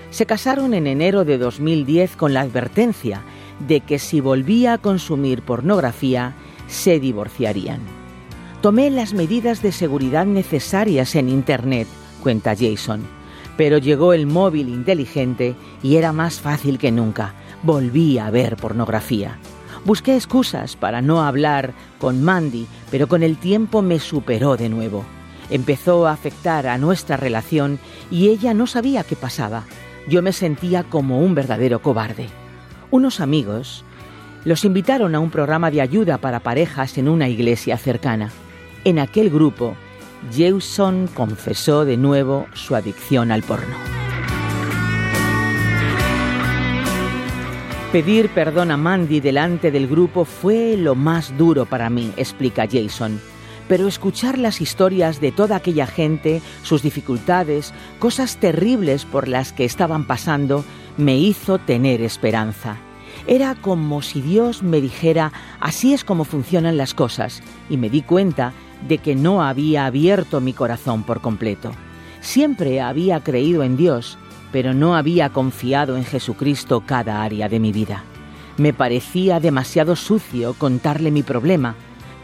[0.09, 3.21] Se casaron en enero de 2010 con la advertencia
[3.65, 6.35] de que si volvía a consumir pornografía,
[6.67, 7.79] se divorciarían.
[8.61, 11.87] Tomé las medidas de seguridad necesarias en Internet,
[12.21, 13.03] cuenta Jason,
[13.57, 17.35] pero llegó el móvil inteligente y era más fácil que nunca.
[17.65, 19.39] Volví a ver pornografía.
[19.85, 25.03] Busqué excusas para no hablar con Mandy, pero con el tiempo me superó de nuevo.
[25.49, 27.79] Empezó a afectar a nuestra relación
[28.11, 29.63] y ella no sabía qué pasaba.
[30.07, 32.27] Yo me sentía como un verdadero cobarde.
[32.91, 33.83] Unos amigos
[34.43, 38.29] los invitaron a un programa de ayuda para parejas en una iglesia cercana.
[38.83, 39.75] En aquel grupo,
[40.31, 44.04] Jason confesó de nuevo su adicción al porno.
[47.95, 53.21] Pedir perdón a Mandy delante del grupo fue lo más duro para mí, explica Jason.
[53.69, 59.63] Pero escuchar las historias de toda aquella gente, sus dificultades, cosas terribles por las que
[59.63, 60.65] estaban pasando,
[60.97, 62.75] me hizo tener esperanza.
[63.27, 65.31] Era como si Dios me dijera,
[65.61, 68.51] así es como funcionan las cosas, y me di cuenta
[68.89, 71.71] de que no había abierto mi corazón por completo.
[72.19, 74.17] Siempre había creído en Dios,
[74.55, 78.05] pero no había confiado en Jesucristo cada área de mi vida.
[78.55, 81.75] Me parecía demasiado sucio contarle mi problema,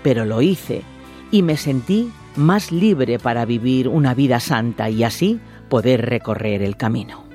[0.02, 0.84] pero lo hice
[1.30, 6.78] y me sentí más libre para vivir una vida santa y así poder recorrer el
[6.78, 7.26] camino.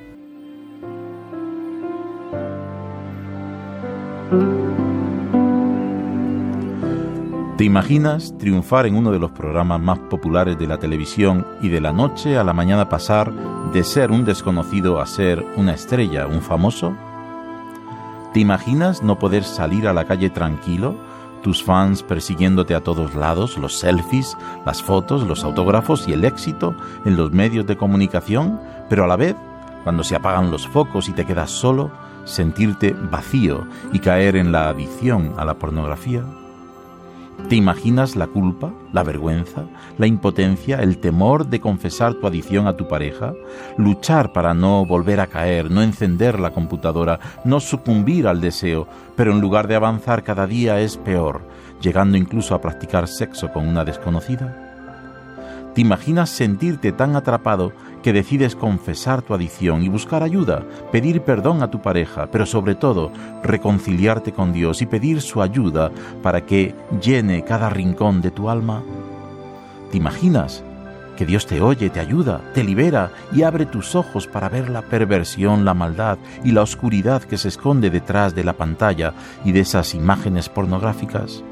[7.57, 11.81] ¿Te imaginas triunfar en uno de los programas más populares de la televisión y de
[11.81, 13.33] la noche a la mañana pasar
[13.73, 16.95] de ser un desconocido a ser una estrella, un famoso?
[18.35, 20.97] ¿Te imaginas no poder salir a la calle tranquilo?
[21.43, 26.77] Tus fans persiguiéndote a todos lados, los selfies, las fotos, los autógrafos y el éxito
[27.07, 28.61] en los medios de comunicación,
[28.91, 29.35] pero a la vez,
[29.83, 31.91] cuando se apagan los focos y te quedas solo,
[32.24, 36.23] sentirte vacío y caer en la adicción a la pornografía?
[37.48, 39.66] ¿Te imaginas la culpa, la vergüenza,
[39.98, 43.34] la impotencia, el temor de confesar tu adicción a tu pareja?
[43.76, 49.30] Luchar para no volver a caer, no encender la computadora, no sucumbir al deseo, pero
[49.30, 51.42] en lugar de avanzar cada día es peor,
[51.80, 54.66] llegando incluso a practicar sexo con una desconocida?
[55.76, 57.72] ¿Te imaginas sentirte tan atrapado
[58.07, 60.62] que decides confesar tu adicción y buscar ayuda,
[60.93, 63.11] pedir perdón a tu pareja, pero sobre todo
[63.43, 65.91] reconciliarte con Dios y pedir su ayuda
[66.23, 66.73] para que
[67.03, 68.85] llene cada rincón de tu alma?
[69.91, 70.62] ¿Te imaginas
[71.16, 74.83] que Dios te oye, te ayuda, te libera y abre tus ojos para ver la
[74.83, 79.15] perversión, la maldad y la oscuridad que se esconde detrás de la pantalla
[79.45, 81.43] y de esas imágenes pornográficas?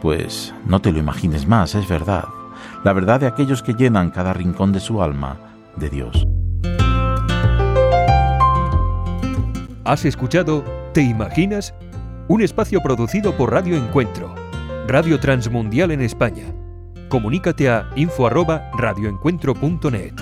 [0.00, 2.24] Pues no te lo imagines más, es verdad
[2.84, 6.26] la verdad de aquellos que llenan cada rincón de su alma de Dios.
[9.84, 11.74] ¿Has escuchado ¿Te imaginas?
[12.28, 14.34] Un espacio producido por Radio Encuentro,
[14.86, 16.44] Radio Transmundial en España.
[17.08, 20.12] Comunícate a info@radioencuentro.net.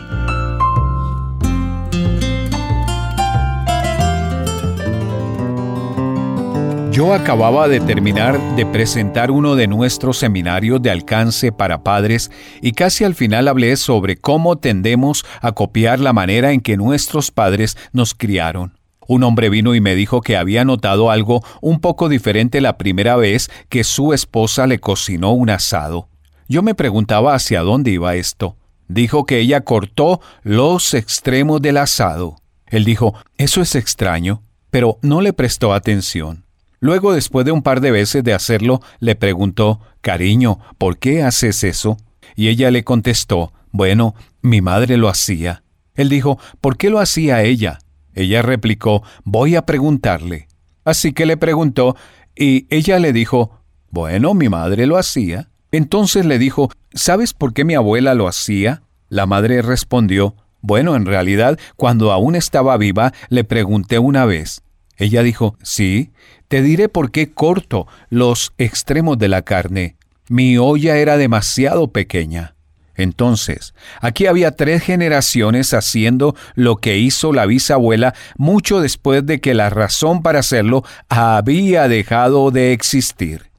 [6.93, 12.73] Yo acababa de terminar de presentar uno de nuestros seminarios de alcance para padres y
[12.73, 17.77] casi al final hablé sobre cómo tendemos a copiar la manera en que nuestros padres
[17.93, 18.77] nos criaron.
[19.07, 23.15] Un hombre vino y me dijo que había notado algo un poco diferente la primera
[23.15, 26.09] vez que su esposa le cocinó un asado.
[26.49, 28.57] Yo me preguntaba hacia dónde iba esto.
[28.89, 32.37] Dijo que ella cortó los extremos del asado.
[32.67, 36.49] Él dijo, eso es extraño, pero no le prestó atención.
[36.81, 41.62] Luego, después de un par de veces de hacerlo, le preguntó, Cariño, ¿por qué haces
[41.62, 41.98] eso?
[42.36, 45.62] Y ella le contestó, Bueno, mi madre lo hacía.
[45.94, 47.78] Él dijo, ¿por qué lo hacía ella?
[48.15, 50.48] Ella replicó, Voy a preguntarle.
[50.85, 51.97] Así que le preguntó,
[52.35, 55.51] y ella le dijo, Bueno, mi madre lo hacía.
[55.73, 58.82] Entonces le dijo, ¿sabes por qué mi abuela lo hacía?
[59.09, 64.62] La madre respondió, Bueno, en realidad, cuando aún estaba viva, le pregunté una vez.
[64.97, 66.12] Ella dijo, Sí,
[66.51, 69.94] te diré por qué corto los extremos de la carne.
[70.28, 72.56] Mi olla era demasiado pequeña.
[72.97, 79.55] Entonces, aquí había tres generaciones haciendo lo que hizo la bisabuela mucho después de que
[79.55, 83.52] la razón para hacerlo había dejado de existir.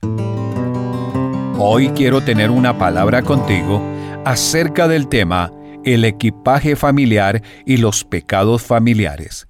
[1.57, 3.81] Hoy quiero tener una palabra contigo
[4.26, 5.49] acerca del tema
[5.85, 9.47] el equipaje familiar y los pecados familiares.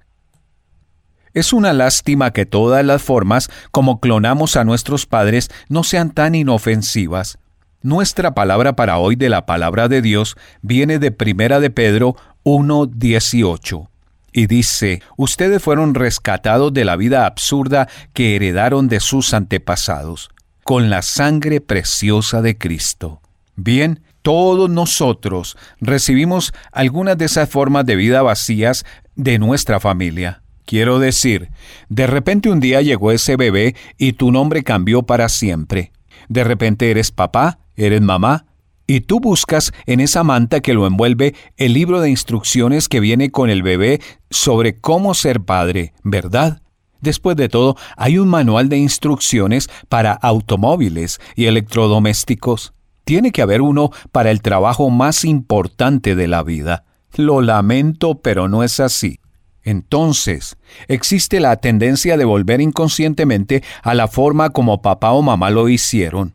[1.33, 6.35] Es una lástima que todas las formas como clonamos a nuestros padres no sean tan
[6.35, 7.37] inofensivas.
[7.81, 13.87] Nuestra palabra para hoy de la palabra de Dios viene de Primera de Pedro 1:18
[14.33, 20.29] y dice, ustedes fueron rescatados de la vida absurda que heredaron de sus antepasados,
[20.63, 23.21] con la sangre preciosa de Cristo.
[23.55, 28.85] Bien, todos nosotros recibimos algunas de esas formas de vida vacías
[29.15, 30.40] de nuestra familia.
[30.65, 31.49] Quiero decir,
[31.89, 35.91] de repente un día llegó ese bebé y tu nombre cambió para siempre.
[36.29, 38.45] De repente eres papá, eres mamá,
[38.87, 43.31] y tú buscas en esa manta que lo envuelve el libro de instrucciones que viene
[43.31, 46.61] con el bebé sobre cómo ser padre, ¿verdad?
[46.99, 52.73] Después de todo, hay un manual de instrucciones para automóviles y electrodomésticos.
[53.05, 56.83] Tiene que haber uno para el trabajo más importante de la vida.
[57.15, 59.20] Lo lamento, pero no es así.
[59.63, 60.57] Entonces,
[60.87, 66.33] existe la tendencia de volver inconscientemente a la forma como papá o mamá lo hicieron,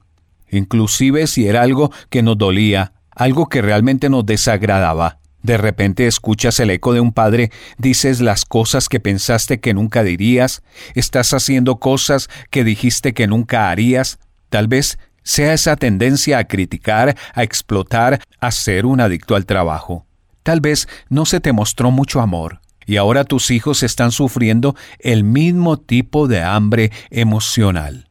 [0.51, 5.19] inclusive si era algo que nos dolía, algo que realmente nos desagradaba.
[5.43, 10.03] De repente escuchas el eco de un padre, dices las cosas que pensaste que nunca
[10.03, 10.63] dirías,
[10.95, 14.19] estás haciendo cosas que dijiste que nunca harías,
[14.51, 20.07] tal vez sea esa tendencia a criticar, a explotar, a ser un adicto al trabajo.
[20.43, 25.25] Tal vez no se te mostró mucho amor, y ahora tus hijos están sufriendo el
[25.25, 28.09] mismo tipo de hambre emocional.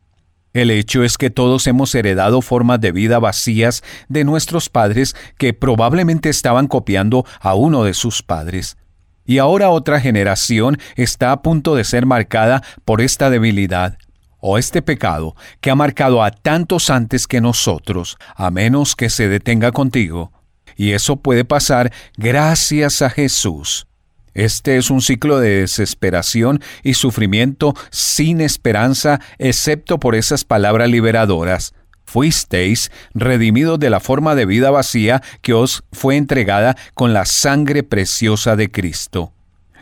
[0.53, 5.53] El hecho es que todos hemos heredado formas de vida vacías de nuestros padres que
[5.53, 8.77] probablemente estaban copiando a uno de sus padres.
[9.25, 13.97] Y ahora otra generación está a punto de ser marcada por esta debilidad
[14.39, 19.27] o este pecado que ha marcado a tantos antes que nosotros, a menos que se
[19.27, 20.31] detenga contigo.
[20.77, 23.87] Y eso puede pasar gracias a Jesús.
[24.35, 31.73] Este es un ciclo de desesperación y sufrimiento sin esperanza, excepto por esas palabras liberadoras.
[32.03, 37.81] Fuisteis redimidos de la forma de vida vacía que os fue entregada con la sangre
[37.81, 39.31] preciosa de Cristo.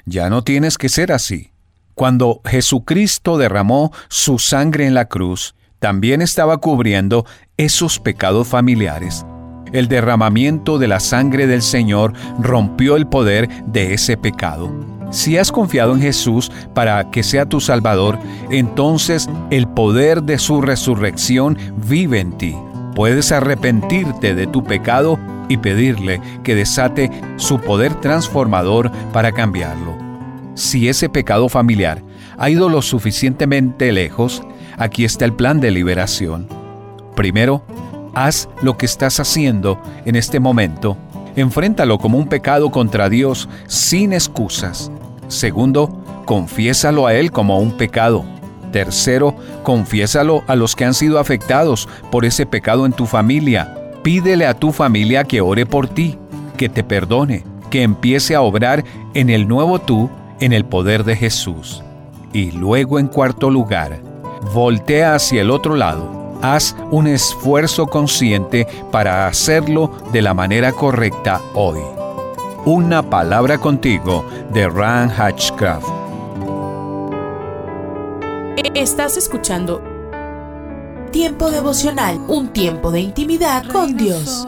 [0.05, 1.51] Ya no tienes que ser así.
[1.95, 7.25] Cuando Jesucristo derramó su sangre en la cruz, también estaba cubriendo
[7.57, 9.25] esos pecados familiares
[9.73, 14.71] el derramamiento de la sangre del Señor rompió el poder de ese pecado.
[15.11, 18.17] Si has confiado en Jesús para que sea tu Salvador,
[18.49, 22.55] entonces el poder de su resurrección vive en ti.
[22.95, 25.19] Puedes arrepentirte de tu pecado
[25.49, 29.95] y pedirle que desate su poder transformador para cambiarlo.
[30.55, 32.01] Si ese pecado familiar
[32.37, 34.41] ha ido lo suficientemente lejos,
[34.77, 36.47] aquí está el plan de liberación.
[37.15, 37.63] Primero,
[38.13, 40.97] Haz lo que estás haciendo en este momento.
[41.35, 44.91] Enfréntalo como un pecado contra Dios sin excusas.
[45.27, 48.23] Segundo, confiésalo a Él como un pecado.
[48.71, 53.75] Tercero, confiésalo a los que han sido afectados por ese pecado en tu familia.
[54.03, 56.17] Pídele a tu familia que ore por ti,
[56.57, 58.83] que te perdone, que empiece a obrar
[59.15, 60.09] en el nuevo tú,
[60.39, 61.83] en el poder de Jesús.
[62.31, 64.01] Y luego, en cuarto lugar,
[64.53, 71.41] voltea hacia el otro lado haz un esfuerzo consciente para hacerlo de la manera correcta
[71.55, 71.79] hoy.
[72.65, 75.87] Una palabra contigo de Ran Hatchcraft.
[78.75, 79.81] Estás escuchando
[81.11, 84.47] Tiempo devocional, un tiempo de intimidad con Dios.